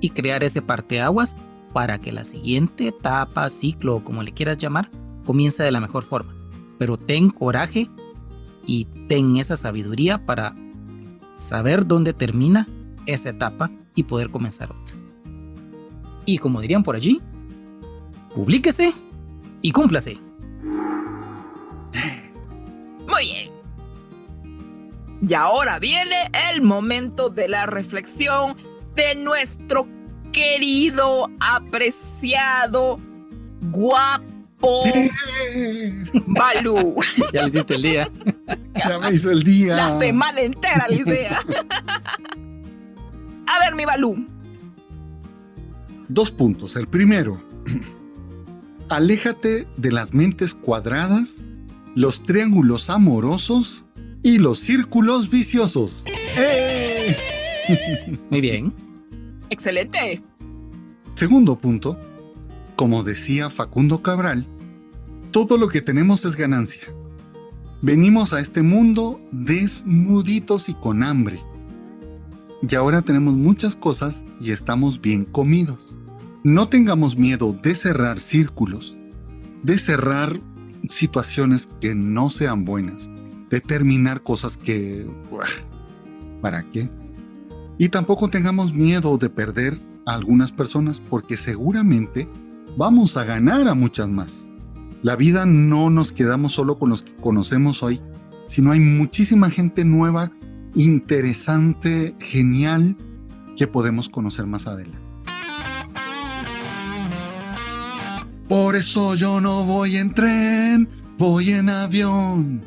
y 0.00 0.10
crear 0.10 0.42
ese 0.42 0.62
parteaguas 0.62 1.36
para 1.72 1.98
que 1.98 2.12
la 2.12 2.24
siguiente 2.24 2.88
etapa, 2.88 3.48
ciclo 3.50 3.96
o 3.96 4.04
como 4.04 4.22
le 4.22 4.32
quieras 4.32 4.58
llamar, 4.58 4.90
comience 5.24 5.62
de 5.62 5.70
la 5.70 5.80
mejor 5.80 6.02
forma. 6.02 6.34
Pero 6.78 6.96
ten 6.96 7.30
coraje 7.30 7.88
y 8.66 8.86
ten 9.08 9.36
esa 9.36 9.56
sabiduría 9.56 10.24
para 10.26 10.54
saber 11.32 11.86
dónde 11.86 12.12
termina 12.12 12.66
esa 13.06 13.30
etapa 13.30 13.70
y 13.94 14.04
poder 14.04 14.30
comenzar 14.30 14.70
otra. 14.70 14.96
Y 16.26 16.38
como 16.38 16.60
dirían 16.60 16.82
por 16.82 16.94
allí, 16.94 17.20
publíquese 18.34 18.92
y 19.62 19.72
cúmplase. 19.72 20.27
Muy 23.18 23.26
bien. 23.26 23.50
Y 25.28 25.34
ahora 25.34 25.80
viene 25.80 26.30
el 26.52 26.62
momento 26.62 27.30
de 27.30 27.48
la 27.48 27.66
reflexión 27.66 28.56
de 28.94 29.16
nuestro 29.16 29.88
querido, 30.30 31.28
apreciado, 31.40 33.00
guapo 33.72 34.22
Balú. 36.28 36.94
Ya 37.32 37.42
le 37.42 37.48
hiciste 37.48 37.74
el 37.74 37.82
día. 37.82 38.08
Ya 38.76 39.00
me 39.00 39.10
hizo 39.10 39.32
el 39.32 39.42
día. 39.42 39.74
La 39.74 39.98
semana 39.98 40.40
entera, 40.40 40.86
Licea. 40.88 41.40
A 43.48 43.58
ver, 43.58 43.74
mi 43.74 43.84
Balú. 43.84 44.28
Dos 46.08 46.30
puntos. 46.30 46.76
El 46.76 46.86
primero, 46.86 47.42
aléjate 48.88 49.66
de 49.76 49.90
las 49.90 50.14
mentes 50.14 50.54
cuadradas 50.54 51.48
los 51.98 52.22
triángulos 52.22 52.90
amorosos 52.90 53.84
y 54.22 54.38
los 54.38 54.60
círculos 54.60 55.30
viciosos. 55.30 56.04
¡Eh! 56.36 57.16
Muy 58.30 58.40
bien. 58.40 58.72
Excelente. 59.50 60.22
Segundo 61.16 61.58
punto, 61.58 61.98
como 62.76 63.02
decía 63.02 63.50
Facundo 63.50 64.00
Cabral, 64.00 64.46
todo 65.32 65.58
lo 65.58 65.68
que 65.68 65.82
tenemos 65.82 66.24
es 66.24 66.36
ganancia. 66.36 66.82
Venimos 67.82 68.32
a 68.32 68.38
este 68.38 68.62
mundo 68.62 69.20
desnuditos 69.32 70.68
y 70.68 70.74
con 70.74 71.02
hambre. 71.02 71.40
Y 72.62 72.76
ahora 72.76 73.02
tenemos 73.02 73.34
muchas 73.34 73.74
cosas 73.74 74.24
y 74.40 74.52
estamos 74.52 75.00
bien 75.00 75.24
comidos. 75.24 75.96
No 76.44 76.68
tengamos 76.68 77.16
miedo 77.16 77.58
de 77.60 77.74
cerrar 77.74 78.20
círculos, 78.20 78.96
de 79.64 79.78
cerrar 79.78 80.38
situaciones 80.88 81.68
que 81.80 81.94
no 81.94 82.30
sean 82.30 82.64
buenas, 82.64 83.08
determinar 83.50 84.22
cosas 84.22 84.56
que... 84.56 85.06
¿Para 86.40 86.62
qué? 86.70 86.88
Y 87.78 87.88
tampoco 87.88 88.28
tengamos 88.28 88.72
miedo 88.72 89.18
de 89.18 89.30
perder 89.30 89.80
a 90.06 90.14
algunas 90.14 90.52
personas 90.52 91.00
porque 91.00 91.36
seguramente 91.36 92.28
vamos 92.76 93.16
a 93.16 93.24
ganar 93.24 93.68
a 93.68 93.74
muchas 93.74 94.08
más. 94.08 94.46
La 95.02 95.16
vida 95.16 95.46
no 95.46 95.90
nos 95.90 96.12
quedamos 96.12 96.52
solo 96.52 96.78
con 96.78 96.90
los 96.90 97.02
que 97.02 97.14
conocemos 97.16 97.82
hoy, 97.82 98.00
sino 98.46 98.72
hay 98.72 98.80
muchísima 98.80 99.50
gente 99.50 99.84
nueva, 99.84 100.32
interesante, 100.74 102.16
genial, 102.18 102.96
que 103.56 103.66
podemos 103.66 104.08
conocer 104.08 104.46
más 104.46 104.66
adelante. 104.66 105.07
Por 108.48 108.76
eso 108.76 109.14
yo 109.14 109.40
no 109.40 109.64
voy 109.64 109.98
en 109.98 110.14
tren, 110.14 110.88
voy 111.18 111.50
en 111.50 111.68
avión. 111.68 112.62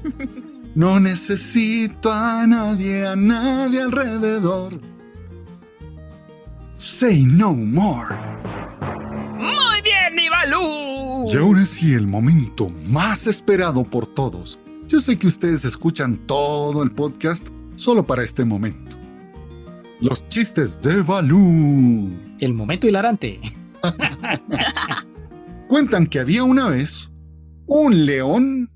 No 0.76 1.00
necesito 1.00 2.14
a 2.14 2.46
nadie, 2.46 3.08
a 3.08 3.16
nadie 3.16 3.82
alrededor. 3.82 4.80
Say 6.78 7.26
no 7.26 7.54
more. 7.54 8.16
Muy 9.38 9.82
bien, 9.84 10.16
mi 10.16 10.30
Balú. 10.30 11.32
Y 11.32 11.38
ahora 11.38 11.66
sí, 11.66 11.94
el 11.94 12.08
momento 12.08 12.70
más 12.88 13.28
esperado 13.28 13.84
por 13.84 14.06
todos. 14.06 14.60
Yo 14.88 15.02
sé 15.02 15.18
que 15.18 15.28
ustedes 15.28 15.66
escuchan 15.66 16.18
todo 16.28 16.84
el 16.84 16.92
podcast 16.92 17.48
solo 17.76 18.06
para 18.06 18.24
este 18.24 18.46
momento. 18.46 18.98
Los 20.00 20.28
chistes 20.28 20.82
de 20.82 21.02
Balú. 21.02 22.12
El 22.40 22.54
momento 22.54 22.88
hilarante. 22.88 23.40
Cuentan 25.72 26.06
que 26.06 26.20
había 26.20 26.44
una 26.44 26.68
vez 26.68 27.10
un 27.66 28.06
león 28.06 28.70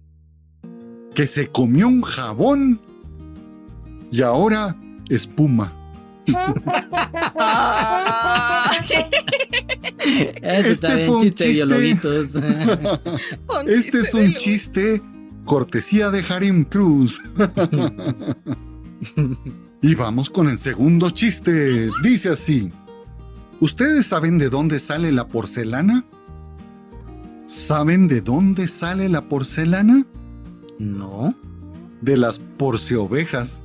que 1.13 1.27
se 1.27 1.47
comió 1.47 1.89
un 1.89 2.01
jabón 2.01 2.79
y 4.13 4.21
ahora 4.21 4.77
espuma. 5.09 5.73
Este 10.41 11.05
fue 11.05 11.15
un 11.15 11.33
chiste, 11.33 11.63
Este 13.67 13.99
es 13.99 14.13
un 14.13 14.33
chiste 14.35 15.01
cortesía 15.43 16.11
de 16.11 16.23
Harim 16.23 16.63
Cruz. 16.63 17.21
y 19.81 19.95
vamos 19.95 20.29
con 20.29 20.47
el 20.47 20.57
segundo 20.57 21.09
chiste. 21.09 21.89
Dice 22.01 22.29
así. 22.29 22.71
¿Ustedes 23.59 24.05
saben 24.05 24.37
de 24.37 24.47
dónde 24.47 24.79
sale 24.79 25.11
la 25.11 25.27
porcelana? 25.27 26.05
¿Saben 27.45 28.07
de 28.07 28.21
dónde 28.21 28.67
sale 28.67 29.07
la 29.09 29.21
porcelana? 29.27 30.05
No. 30.79 31.33
De 32.01 32.17
las 32.17 32.39
porceovejas. 32.39 33.63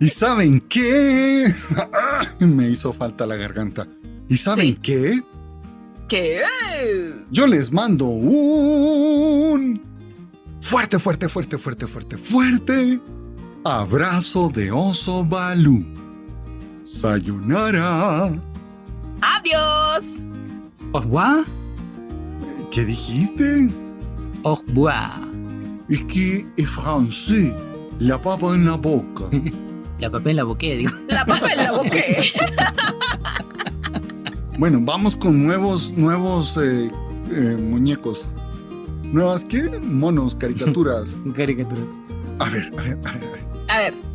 ¿Y 0.00 0.08
saben 0.08 0.60
qué? 0.60 1.54
Me 2.40 2.68
hizo 2.68 2.92
falta 2.92 3.26
la 3.26 3.36
garganta. 3.36 3.86
¿Y 4.28 4.36
saben 4.36 4.66
Sí. 4.74 4.78
qué? 4.82 5.22
¿Qué? 6.08 6.40
Yo 7.30 7.46
les 7.46 7.72
mando 7.72 8.06
un 8.06 9.80
fuerte, 10.60 10.98
fuerte, 10.98 11.28
fuerte, 11.28 11.56
fuerte, 11.58 11.86
fuerte, 11.86 12.18
fuerte 12.18 13.00
abrazo 13.64 14.50
de 14.54 14.70
oso 14.70 15.24
Balú. 15.24 15.84
Sayonara. 16.84 18.30
Adiós. 19.20 20.22
Au 20.92 21.00
revoir. 21.00 21.44
¿Qué 22.70 22.84
dijiste? 22.84 23.70
Au 24.44 24.56
revoir. 24.56 25.10
Es 25.88 26.04
que 26.04 26.46
es 26.56 26.68
francés. 26.68 27.52
La 27.98 28.20
papa 28.20 28.54
en 28.54 28.66
la 28.66 28.76
boca. 28.76 29.24
La 30.00 30.10
papel 30.10 30.32
en 30.32 30.36
la 30.36 30.44
boqué, 30.44 30.76
digo. 30.76 30.90
La 31.08 31.24
papa 31.24 31.52
en 31.52 31.58
la 31.58 31.72
boca. 31.72 31.98
Bueno, 34.56 34.78
vamos 34.80 35.16
con 35.16 35.44
nuevos, 35.44 35.92
nuevos 35.96 36.56
eh, 36.58 36.88
eh, 37.32 37.56
muñecos. 37.58 38.28
¿Nuevas 39.02 39.44
qué? 39.44 39.62
Monos, 39.82 40.36
caricaturas. 40.36 41.16
Caricaturas. 41.36 41.98
A 42.38 42.48
ver, 42.50 42.70
a 42.78 42.82
ver, 42.82 42.98
a 43.04 43.12
ver. 43.12 43.24
a 43.24 43.30
ver. 43.32 43.44
A 43.68 43.78
ver. 43.78 44.13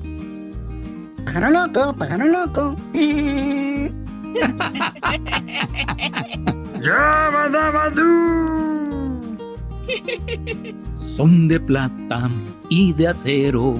Pájaro 1.31 1.51
loco, 1.51 1.95
pájaro 1.95 2.25
loco. 2.25 2.75
Son 10.95 11.47
de 11.47 11.59
plata 11.59 12.31
y 12.67 12.93
de 12.93 13.09
acero. 13.09 13.77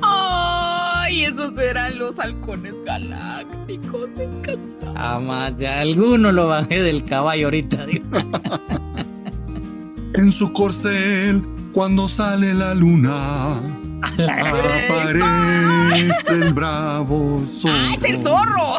Ay, 0.00 1.24
esos 1.24 1.58
eran 1.58 1.98
los 1.98 2.20
halcones 2.20 2.74
galácticos. 2.84 4.08
Me 4.16 4.22
encantaba. 4.22 4.92
Ah, 4.94 5.18
más 5.18 5.58
de 5.58 5.66
alguno 5.66 6.30
lo 6.30 6.46
bajé 6.46 6.84
del 6.84 7.04
caballo 7.04 7.46
ahorita, 7.46 7.84
digo. 7.86 8.06
En 10.14 10.30
su 10.30 10.52
corcel, 10.52 11.42
cuando 11.72 12.06
sale 12.06 12.54
la 12.54 12.74
luna, 12.74 13.60
aparece 14.02 15.18
el 16.34 16.52
bravo 16.52 17.44
zorro. 17.48 17.74
¡Ah, 17.78 17.92
es 17.94 18.04
el 18.04 18.18
zorro! 18.18 18.74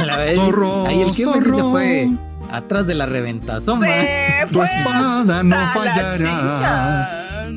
A 0.00 0.04
la 0.04 0.18
vez. 0.18 0.36
Zorro, 0.36 0.86
Ahí 0.86 1.02
el 1.02 1.14
sí 1.14 1.24
se 1.24 1.32
zorro. 1.32 1.70
fue 1.70 2.08
atrás 2.50 2.86
de 2.86 2.94
la 2.94 3.06
reventazón, 3.06 3.80
Tu 3.80 4.62
espada 4.62 5.42
no 5.42 5.66
fallará. 5.68 7.48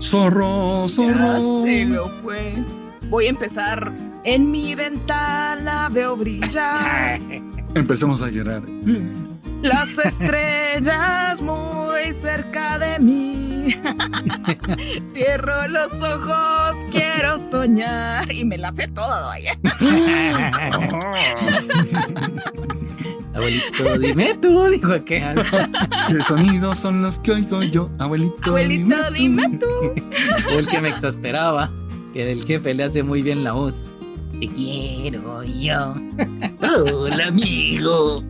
Zorro, 0.00 0.86
zorro. 0.88 1.60
Dátelo, 1.60 2.10
pues. 2.22 2.58
Voy 3.08 3.26
a 3.26 3.30
empezar. 3.30 3.92
En 4.24 4.50
mi 4.50 4.74
ventana 4.74 5.88
veo 5.88 6.16
brillar 6.16 7.20
Empecemos 7.76 8.22
a 8.22 8.28
llorar. 8.28 8.62
Las 9.62 9.98
estrellas 9.98 11.40
muy 11.40 12.12
cerca 12.12 12.78
de 12.78 12.98
mí. 12.98 13.46
Cierro 15.08 15.66
los 15.68 15.92
ojos, 15.92 16.76
quiero 16.90 17.38
soñar. 17.38 18.30
Y 18.32 18.44
me 18.44 18.58
la 18.58 18.72
sé 18.72 18.88
toda, 18.88 19.26
vaya. 19.26 19.56
Abuelito, 23.34 23.98
dime 23.98 24.34
tú, 24.40 24.66
dijo 24.68 24.92
aquel. 24.92 25.42
¿Qué 26.08 26.22
sonidos 26.22 26.78
son 26.78 27.02
los 27.02 27.18
que 27.18 27.32
oigo 27.32 27.62
yo? 27.62 27.90
Abuelito, 27.98 28.36
Abuelito, 28.44 29.10
dime 29.10 29.58
tú. 29.58 29.66
O 30.54 30.58
el 30.58 30.66
que 30.68 30.80
me 30.80 30.88
exasperaba, 30.88 31.70
que 32.12 32.32
el 32.32 32.44
jefe 32.44 32.74
le 32.74 32.84
hace 32.84 33.02
muy 33.02 33.22
bien 33.22 33.44
la 33.44 33.52
voz. 33.52 33.84
Te 34.40 34.48
quiero 34.48 35.42
yo. 35.42 35.94
Hola, 36.62 37.26
amigo. 37.26 38.22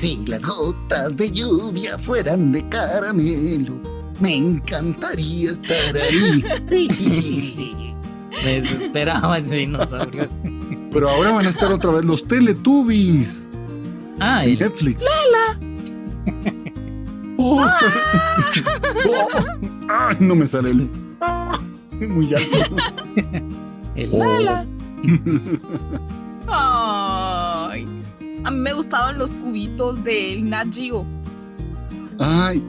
Si 0.00 0.24
las 0.24 0.46
gotas 0.46 1.14
de 1.14 1.30
lluvia 1.30 1.98
fueran 1.98 2.52
de 2.52 2.66
caramelo, 2.70 3.82
me 4.18 4.34
encantaría 4.34 5.50
estar 5.50 5.94
ahí. 5.94 6.42
Me 8.42 8.62
desesperaba 8.62 9.36
ese 9.36 9.56
dinosaurio. 9.56 10.26
Pero 10.90 11.10
ahora 11.10 11.32
van 11.32 11.44
a 11.44 11.50
estar 11.50 11.70
otra 11.70 11.90
vez 11.90 12.06
los 12.06 12.26
Teletubbies 12.26 13.50
Ah, 14.20 14.42
en 14.42 14.52
el, 14.52 14.58
Netflix. 14.60 15.04
Oh. 17.36 17.62
Oh. 19.06 19.28
Ah, 19.90 20.16
no 20.18 20.34
me 20.34 20.46
sale 20.46 20.70
el. 20.70 20.88
Ah, 21.20 21.60
muy 22.08 22.34
alto. 22.34 22.58
el 23.96 24.10
Oh. 24.14 24.18
Lala. 24.18 24.66
Ay. 26.48 27.09
A 28.44 28.50
mí 28.50 28.58
me 28.58 28.72
gustaban 28.72 29.18
los 29.18 29.34
cubitos 29.34 30.02
del 30.04 30.48
Nat 30.48 30.68
Geo. 30.72 31.04
Ay, 32.18 32.62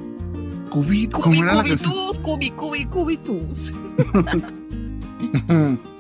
Cubito, 0.69 1.19
¿cómo 1.19 1.35
Cubi, 1.35 1.47
cubitus, 1.49 2.19
cubi, 2.19 2.51
cubi, 2.51 2.85
cubitus. 2.85 3.73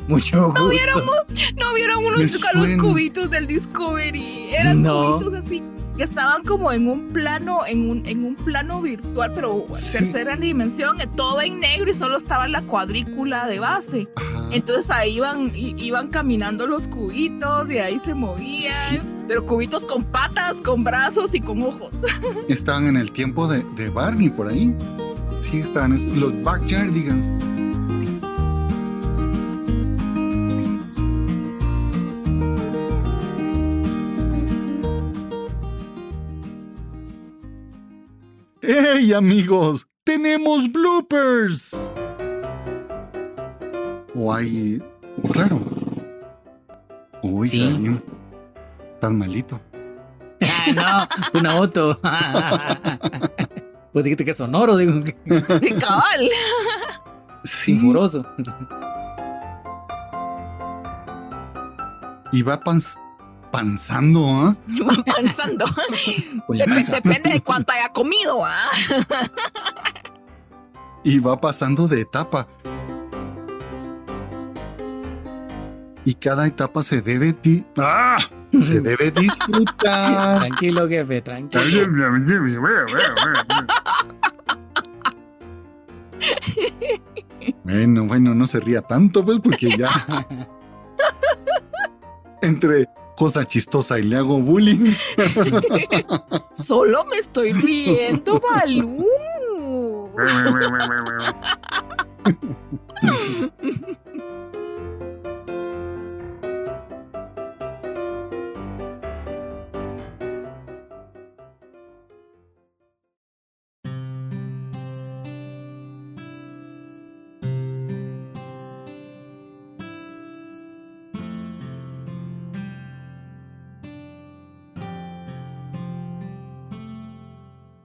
Mucho 0.07 0.53
¿No 0.55 0.69
vieron, 0.69 1.05
gusto. 1.05 1.25
¿No 1.57 1.73
vieron 1.73 2.05
unos 2.05 2.39
los 2.55 2.75
cubitos 2.75 3.29
del 3.29 3.47
Discovery? 3.47 4.53
Eran 4.53 4.81
No. 4.81 5.17
cubitos 5.19 5.33
así 5.45 5.61
que 5.97 6.03
estaban 6.03 6.43
como 6.43 6.71
en 6.71 6.87
un 6.87 7.09
plano, 7.11 7.65
en 7.67 7.89
un, 7.89 8.05
en 8.05 8.23
un 8.23 8.35
plano 8.35 8.81
virtual, 8.81 9.33
pero 9.35 9.67
Sí. 9.73 9.91
tercera 9.97 10.37
dimensión, 10.37 10.99
eh, 11.01 11.07
todo 11.17 11.41
en 11.41 11.59
negro 11.59 11.91
y 11.91 11.93
solo 11.93 12.15
estaba 12.17 12.47
la 12.47 12.61
cuadrícula 12.61 13.45
de 13.47 13.59
base. 13.59 14.07
Ajá. 14.15 14.47
Entonces 14.51 14.89
ahí 14.89 15.17
iban, 15.17 15.51
iban 15.53 16.07
caminando 16.07 16.65
los 16.65 16.87
cubitos 16.87 17.69
y 17.69 17.77
ahí 17.79 17.99
se 17.99 18.13
movían. 18.15 19.10
Pero 19.31 19.45
cubitos 19.45 19.85
con 19.85 20.03
patas, 20.03 20.61
con 20.61 20.83
brazos 20.83 21.33
y 21.33 21.39
con 21.39 21.61
ojos. 21.63 22.01
Estaban 22.49 22.87
en 22.87 22.97
el 22.97 23.13
tiempo 23.13 23.47
de, 23.47 23.63
de 23.77 23.87
Barney 23.89 24.29
por 24.29 24.49
ahí. 24.49 24.75
Sí, 25.39 25.59
estaban 25.59 25.93
es- 25.93 26.03
los 26.03 26.33
Backyardigans. 26.43 27.29
¡Hey 38.61 39.13
amigos! 39.13 39.87
¡Tenemos 40.03 40.71
bloopers! 40.71 41.93
O 44.15 44.33
hay. 44.33 44.81
Claro. 45.31 45.59
Uy, 47.23 47.47
Sí. 47.47 47.79
Estás 49.01 49.13
malito. 49.15 49.59
Ah, 50.43 51.07
no, 51.33 51.39
una 51.39 51.53
auto. 51.53 51.99
Pues 53.91 54.05
dijiste 54.05 54.23
que 54.23 54.29
es 54.31 54.37
sonoro, 54.37 54.77
digo, 54.77 54.93
Cabal. 55.79 56.29
Sí. 57.43 57.73
sinforoso. 57.77 58.23
Y 62.31 62.43
va 62.43 62.59
panzando, 63.51 64.23
¿ah? 64.29 64.55
La 66.47 66.65
Dep- 66.65 66.67
mancha. 66.67 66.91
depende 66.93 67.31
de 67.31 67.41
cuánto 67.41 67.73
haya 67.73 67.89
comido, 67.89 68.45
¿ah? 68.45 68.69
Y 71.03 71.17
va 71.19 71.41
pasando 71.41 71.87
de 71.89 72.01
etapa. 72.01 72.47
Y 76.11 76.15
cada 76.15 76.45
etapa 76.45 76.83
se 76.83 77.01
debe, 77.01 77.33
di- 77.41 77.63
¡Ah! 77.77 78.17
se 78.59 78.81
debe 78.81 79.11
disfrutar. 79.11 80.39
Tranquilo, 80.39 80.89
jefe, 80.89 81.21
tranquilo. 81.21 81.63
Bueno, 87.63 88.03
bueno, 88.05 88.35
no 88.35 88.45
se 88.45 88.59
ría 88.59 88.81
tanto, 88.81 89.23
pues, 89.23 89.39
porque 89.39 89.69
ya. 89.77 89.89
Entre 92.41 92.89
cosa 93.15 93.45
chistosa 93.45 93.97
y 93.99 94.03
le 94.03 94.17
hago 94.17 94.41
bullying. 94.41 94.91
Solo 96.53 97.05
me 97.05 97.17
estoy 97.19 97.53
riendo, 97.53 98.37
Balú. 98.41 99.05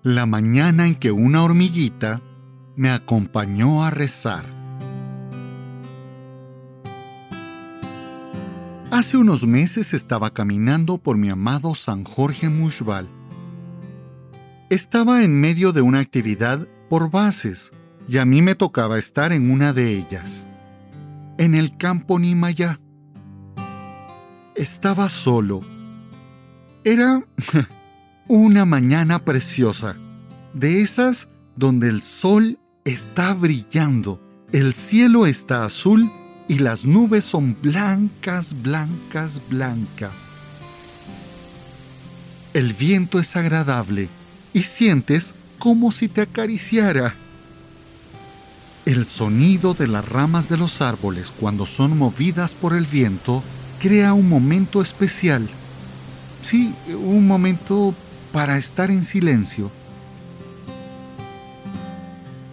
La 0.06 0.24
mañana 0.24 0.86
en 0.86 0.94
que 0.94 1.10
una 1.10 1.42
hormiguita 1.42 2.22
me 2.76 2.90
acompañó 2.90 3.82
a 3.82 3.90
rezar. 3.90 4.44
Hace 8.92 9.16
unos 9.16 9.44
meses 9.44 9.94
estaba 9.94 10.32
caminando 10.32 10.98
por 10.98 11.18
mi 11.18 11.28
amado 11.28 11.74
San 11.74 12.04
Jorge 12.04 12.48
Mushbal. 12.48 13.10
Estaba 14.70 15.24
en 15.24 15.40
medio 15.40 15.72
de 15.72 15.80
una 15.80 15.98
actividad 15.98 16.68
por 16.88 17.10
bases 17.10 17.72
y 18.06 18.18
a 18.18 18.24
mí 18.24 18.42
me 18.42 18.54
tocaba 18.54 19.00
estar 19.00 19.32
en 19.32 19.50
una 19.50 19.72
de 19.72 19.90
ellas, 19.90 20.46
en 21.36 21.56
el 21.56 21.76
campo 21.76 22.20
Nimayá. 22.20 22.78
Estaba 24.54 25.08
solo. 25.08 25.62
Era 26.84 27.26
una 28.28 28.64
mañana 28.64 29.24
preciosa, 29.24 29.96
de 30.52 30.82
esas 30.82 31.28
donde 31.54 31.88
el 31.88 32.02
sol 32.02 32.58
está 32.84 33.34
brillando, 33.34 34.20
el 34.52 34.74
cielo 34.74 35.26
está 35.26 35.64
azul 35.64 36.10
y 36.48 36.58
las 36.58 36.86
nubes 36.86 37.24
son 37.24 37.56
blancas, 37.60 38.54
blancas, 38.62 39.40
blancas. 39.48 40.30
El 42.52 42.72
viento 42.72 43.18
es 43.18 43.36
agradable 43.36 44.08
y 44.52 44.62
sientes 44.62 45.34
como 45.58 45.92
si 45.92 46.08
te 46.08 46.22
acariciara. 46.22 47.14
El 48.86 49.04
sonido 49.04 49.74
de 49.74 49.88
las 49.88 50.08
ramas 50.08 50.48
de 50.48 50.56
los 50.56 50.80
árboles 50.80 51.32
cuando 51.38 51.66
son 51.66 51.98
movidas 51.98 52.54
por 52.54 52.74
el 52.74 52.86
viento 52.86 53.42
crea 53.80 54.14
un 54.14 54.28
momento 54.28 54.80
especial. 54.80 55.48
Sí, 56.40 56.74
un 56.88 57.26
momento 57.26 57.94
para 58.36 58.58
estar 58.58 58.90
en 58.90 59.00
silencio. 59.00 59.70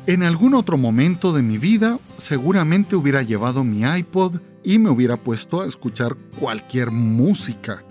En 0.07 0.23
algún 0.23 0.53
otro 0.53 0.77
momento 0.77 1.33
de 1.33 1.43
mi 1.43 1.57
vida 1.57 1.99
seguramente 2.15 2.95
hubiera 2.95 3.21
llevado 3.21 3.65
mi 3.65 3.81
iPod 3.81 4.39
y 4.63 4.79
me 4.79 4.89
hubiera 4.89 5.17
puesto 5.17 5.59
a 5.59 5.65
escuchar 5.65 6.15
cualquier 6.39 6.91
música. 6.91 7.83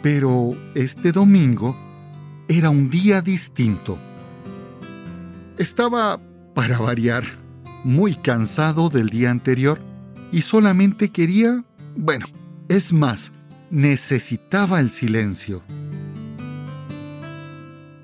Pero 0.00 0.56
este 0.76 1.10
domingo 1.10 1.76
era 2.46 2.70
un 2.70 2.88
día 2.88 3.20
distinto. 3.20 3.98
Estaba, 5.58 6.20
para 6.54 6.78
variar, 6.78 7.24
muy 7.82 8.14
cansado 8.14 8.90
del 8.90 9.08
día 9.08 9.32
anterior 9.32 9.80
y 10.30 10.42
solamente 10.42 11.08
quería, 11.08 11.64
bueno, 11.96 12.26
es 12.68 12.92
más, 12.92 13.32
necesitaba 13.72 14.78
el 14.78 14.92
silencio. 14.92 15.64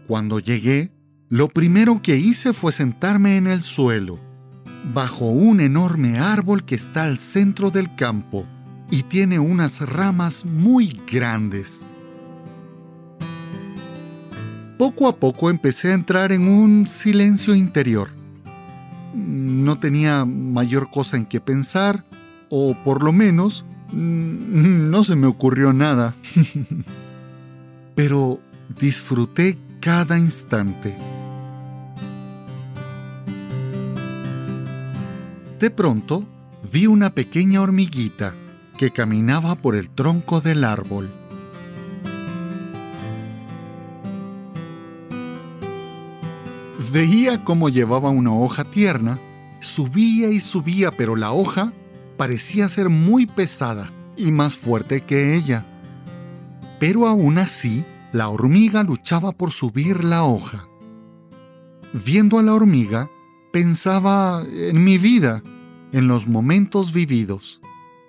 Cuando 0.06 0.38
llegué, 0.38 0.92
lo 1.30 1.48
primero 1.48 2.02
que 2.02 2.16
hice 2.16 2.52
fue 2.52 2.72
sentarme 2.72 3.36
en 3.36 3.46
el 3.46 3.62
suelo, 3.62 4.20
bajo 4.92 5.26
un 5.26 5.60
enorme 5.60 6.18
árbol 6.18 6.64
que 6.64 6.74
está 6.74 7.04
al 7.04 7.18
centro 7.18 7.70
del 7.70 7.94
campo 7.94 8.46
y 8.90 9.02
tiene 9.04 9.38
unas 9.38 9.80
ramas 9.80 10.44
muy 10.44 11.00
grandes. 11.10 11.86
Poco 14.76 15.08
a 15.08 15.16
poco 15.16 15.48
empecé 15.48 15.90
a 15.90 15.94
entrar 15.94 16.32
en 16.32 16.48
un 16.48 16.86
silencio 16.86 17.54
interior. 17.54 18.10
No 19.14 19.78
tenía 19.78 20.24
mayor 20.24 20.90
cosa 20.90 21.16
en 21.16 21.24
que 21.24 21.40
pensar, 21.40 22.04
o 22.50 22.76
por 22.84 23.02
lo 23.02 23.12
menos 23.12 23.64
no 23.92 25.02
se 25.04 25.16
me 25.16 25.26
ocurrió 25.26 25.72
nada. 25.72 26.14
Pero 27.94 28.40
disfruté 28.78 29.58
cada 29.84 30.18
instante. 30.18 30.96
De 35.60 35.70
pronto, 35.70 36.24
vi 36.72 36.86
una 36.86 37.10
pequeña 37.10 37.60
hormiguita 37.60 38.34
que 38.78 38.90
caminaba 38.90 39.56
por 39.56 39.76
el 39.76 39.90
tronco 39.90 40.40
del 40.40 40.64
árbol. 40.64 41.10
Veía 46.90 47.44
cómo 47.44 47.68
llevaba 47.68 48.08
una 48.08 48.32
hoja 48.32 48.64
tierna, 48.64 49.18
subía 49.60 50.30
y 50.30 50.40
subía, 50.40 50.92
pero 50.92 51.14
la 51.14 51.32
hoja 51.32 51.74
parecía 52.16 52.68
ser 52.68 52.88
muy 52.88 53.26
pesada 53.26 53.92
y 54.16 54.32
más 54.32 54.54
fuerte 54.54 55.02
que 55.02 55.36
ella. 55.36 55.66
Pero 56.80 57.06
aún 57.06 57.36
así, 57.36 57.84
la 58.14 58.28
hormiga 58.28 58.84
luchaba 58.84 59.32
por 59.32 59.50
subir 59.50 60.04
la 60.04 60.22
hoja. 60.22 60.68
Viendo 61.92 62.38
a 62.38 62.44
la 62.44 62.54
hormiga, 62.54 63.10
pensaba 63.52 64.44
en 64.48 64.84
mi 64.84 64.98
vida, 64.98 65.42
en 65.90 66.06
los 66.06 66.28
momentos 66.28 66.92
vividos, 66.92 67.60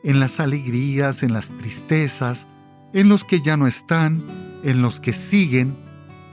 en 0.04 0.20
las 0.20 0.40
alegrías, 0.40 1.24
en 1.24 1.34
las 1.34 1.50
tristezas, 1.58 2.46
en 2.94 3.10
los 3.10 3.24
que 3.24 3.42
ya 3.42 3.58
no 3.58 3.66
están, 3.66 4.24
en 4.64 4.84
los 4.84 5.00
que 5.00 5.12
siguen, 5.12 5.76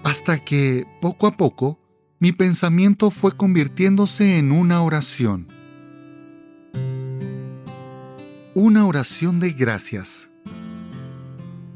hasta 0.04 0.36
que, 0.36 0.86
poco 1.00 1.26
a 1.26 1.38
poco, 1.38 1.80
mi 2.20 2.32
pensamiento 2.32 3.10
fue 3.10 3.34
convirtiéndose 3.34 4.36
en 4.36 4.52
una 4.52 4.82
oración. 4.82 5.48
Una 8.54 8.84
oración 8.84 9.40
de 9.40 9.52
gracias. 9.52 10.31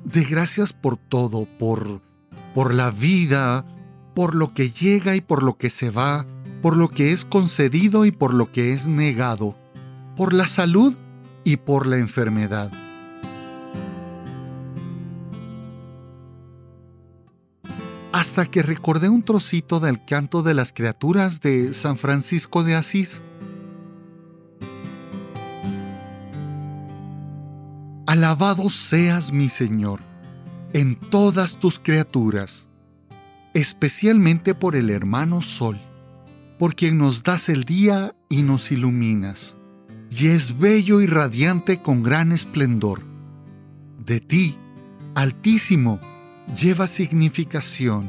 De 0.07 0.25
gracias 0.25 0.73
por 0.73 0.97
todo, 0.97 1.47
por 1.59 2.01
por 2.57 2.73
la 2.73 2.91
vida, 2.91 3.67
por 4.15 4.35
lo 4.35 4.55
que 4.55 4.71
llega 4.71 5.15
y 5.15 5.21
por 5.21 5.43
lo 5.43 5.59
que 5.59 5.69
se 5.69 5.91
va, 5.91 6.25
por 6.63 6.75
lo 6.75 6.89
que 6.89 7.13
es 7.13 7.27
concedido 7.27 8.07
y 8.07 8.13
por 8.13 8.33
lo 8.33 8.51
que 8.51 8.73
es 8.73 8.87
negado, 8.87 9.55
por 10.17 10.33
la 10.33 10.47
salud 10.47 10.95
y 11.45 11.59
por 11.59 11.87
la 11.87 11.99
enfermedad. 11.99 12.73
Hasta 18.11 18.47
que 18.47 18.63
recordé 18.63 19.11
un 19.11 19.23
trocito 19.23 19.81
del 19.81 20.03
canto 20.07 20.43
de 20.43 20.55
las 20.55 20.73
criaturas 20.73 21.43
de 21.43 21.75
San 21.75 21.99
Francisco 21.99 22.65
de 22.65 22.75
Asís. 22.75 23.23
Alabado 28.07 28.71
seas 28.71 29.33
mi 29.33 29.49
Señor 29.49 30.01
en 30.73 30.95
todas 30.95 31.59
tus 31.59 31.81
criaturas, 31.81 32.69
especialmente 33.53 34.55
por 34.55 34.77
el 34.77 34.91
hermano 34.91 35.43
Sol, 35.43 35.81
por 36.57 36.77
quien 36.77 36.99
nos 36.99 37.25
das 37.25 37.49
el 37.49 37.65
día 37.65 38.15
y 38.29 38.45
nos 38.45 38.71
iluminas, 38.71 39.57
y 40.09 40.29
es 40.29 40.57
bello 40.57 41.01
y 41.01 41.07
radiante 41.09 41.83
con 41.83 42.05
gran 42.05 42.31
esplendor. 42.31 43.03
De 43.99 44.21
ti, 44.21 44.57
Altísimo, 45.17 45.99
lleva 46.57 46.87
significación. 46.87 48.09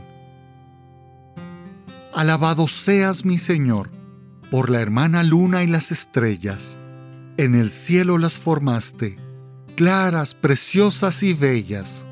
Alabado 2.14 2.68
seas 2.68 3.26
mi 3.26 3.40
Señor, 3.40 3.90
por 4.52 4.70
la 4.70 4.80
hermana 4.80 5.24
luna 5.24 5.64
y 5.64 5.68
las 5.68 5.92
estrellas. 5.92 6.78
En 7.38 7.56
el 7.56 7.72
cielo 7.72 8.18
las 8.18 8.38
formaste, 8.38 9.18
claras, 9.78 10.34
preciosas 10.34 11.22
y 11.22 11.34
bellas. 11.34 12.08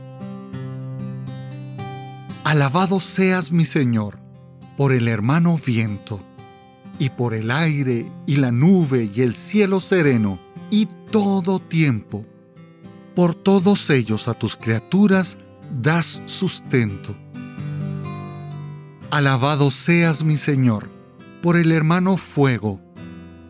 Alabado 2.43 2.99
seas 2.99 3.51
mi 3.51 3.65
Señor, 3.65 4.19
por 4.77 4.93
el 4.93 5.07
hermano 5.07 5.57
viento, 5.65 6.23
y 6.99 7.09
por 7.09 7.33
el 7.33 7.49
aire 7.49 8.11
y 8.27 8.35
la 8.35 8.51
nube 8.51 9.09
y 9.11 9.21
el 9.23 9.33
cielo 9.33 9.79
sereno, 9.79 10.39
y 10.69 10.87
todo 11.11 11.59
tiempo, 11.59 12.25
Por 13.15 13.33
todos 13.33 13.89
ellos 13.89 14.27
a 14.27 14.33
tus 14.33 14.57
criaturas 14.57 15.37
das 15.81 16.21
sustento. 16.25 17.15
Alabado 19.09 19.71
seas 19.71 20.21
mi 20.21 20.35
Señor, 20.35 20.91
por 21.41 21.55
el 21.55 21.71
hermano 21.71 22.17
fuego, 22.17 22.81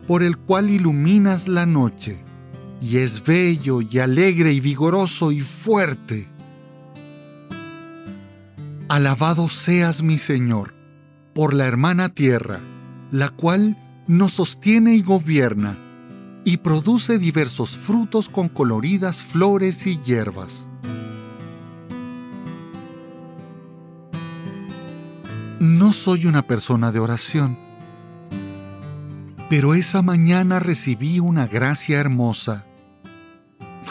por 0.06 0.22
el 0.22 0.36
cual 0.36 0.70
iluminas 0.70 1.48
la 1.48 1.66
noche, 1.66 2.25
y 2.80 2.98
es 2.98 3.24
bello 3.24 3.80
y 3.80 3.98
alegre 3.98 4.52
y 4.52 4.60
vigoroso 4.60 5.32
y 5.32 5.40
fuerte. 5.40 6.28
Alabado 8.88 9.48
seas 9.48 10.02
mi 10.02 10.18
Señor, 10.18 10.74
por 11.34 11.54
la 11.54 11.66
hermana 11.66 12.08
tierra, 12.08 12.60
la 13.10 13.30
cual 13.30 13.76
nos 14.06 14.34
sostiene 14.34 14.94
y 14.94 15.02
gobierna, 15.02 15.78
y 16.44 16.58
produce 16.58 17.18
diversos 17.18 17.76
frutos 17.76 18.28
con 18.28 18.48
coloridas 18.48 19.22
flores 19.22 19.86
y 19.86 19.98
hierbas. 19.98 20.68
No 25.58 25.92
soy 25.92 26.26
una 26.26 26.42
persona 26.42 26.92
de 26.92 27.00
oración, 27.00 27.58
pero 29.48 29.74
esa 29.74 30.02
mañana 30.02 30.58
recibí 30.58 31.20
una 31.20 31.46
gracia 31.46 31.98
hermosa, 31.98 32.66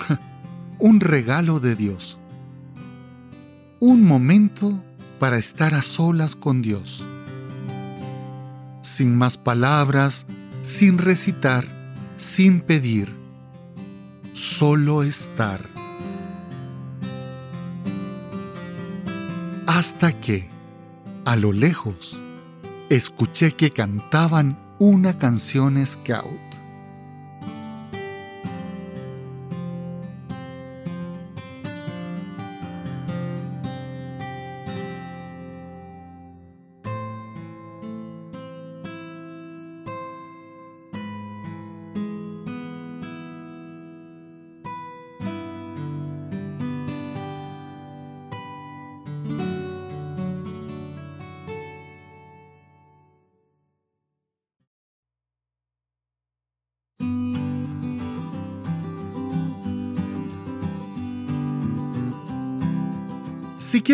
un 0.80 1.00
regalo 1.00 1.60
de 1.60 1.76
Dios, 1.76 2.20
un 3.80 4.04
momento 4.04 4.84
para 5.20 5.38
estar 5.38 5.74
a 5.74 5.82
solas 5.82 6.36
con 6.36 6.62
Dios, 6.62 7.06
sin 8.82 9.16
más 9.16 9.38
palabras, 9.38 10.26
sin 10.62 10.98
recitar, 10.98 11.66
sin 12.18 12.62
pedir, 12.62 13.16
solo 14.34 15.04
estar. 15.04 15.70
Hasta 19.68 20.14
que 20.20 20.56
a 21.26 21.36
lo 21.36 21.52
lejos, 21.52 22.22
escuché 22.90 23.54
que 23.54 23.72
cantaban 23.72 24.65
una 24.80 25.18
canción 25.18 25.84
scout. 25.86 26.45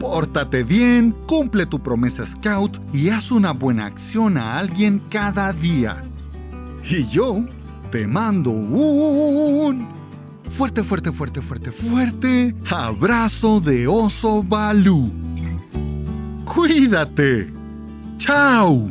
Pórtate 0.02 0.64
bien, 0.64 1.12
cumple 1.28 1.68
tu 1.68 1.80
promesa 1.80 2.26
Scout 2.26 2.82
y 2.92 3.10
haz 3.10 3.32
una 3.32 3.52
buena 3.52 3.86
acción 3.86 4.36
a 4.36 4.58
alguien 4.58 5.00
cada 5.12 5.54
día. 5.54 6.04
Y 6.84 7.06
yo 7.06 7.46
te 7.92 8.08
mando 8.08 8.50
un 8.50 9.88
fuerte, 10.50 10.84
fuerte, 10.84 11.12
fuerte, 11.12 11.44
fuerte, 11.44 11.72
fuerte 11.72 12.56
abrazo 12.72 13.62
de 13.62 13.88
oso 13.88 14.42
Balú. 14.42 15.12
Cuídate. 16.46 17.54
Chao. 18.18 18.90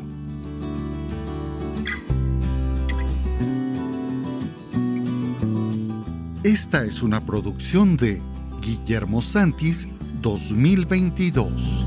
Esta 6.44 6.84
es 6.84 7.02
una 7.02 7.20
producción 7.20 7.96
de 7.96 8.22
Guillermo 8.62 9.20
Santis 9.20 9.88
2022. 10.20 11.86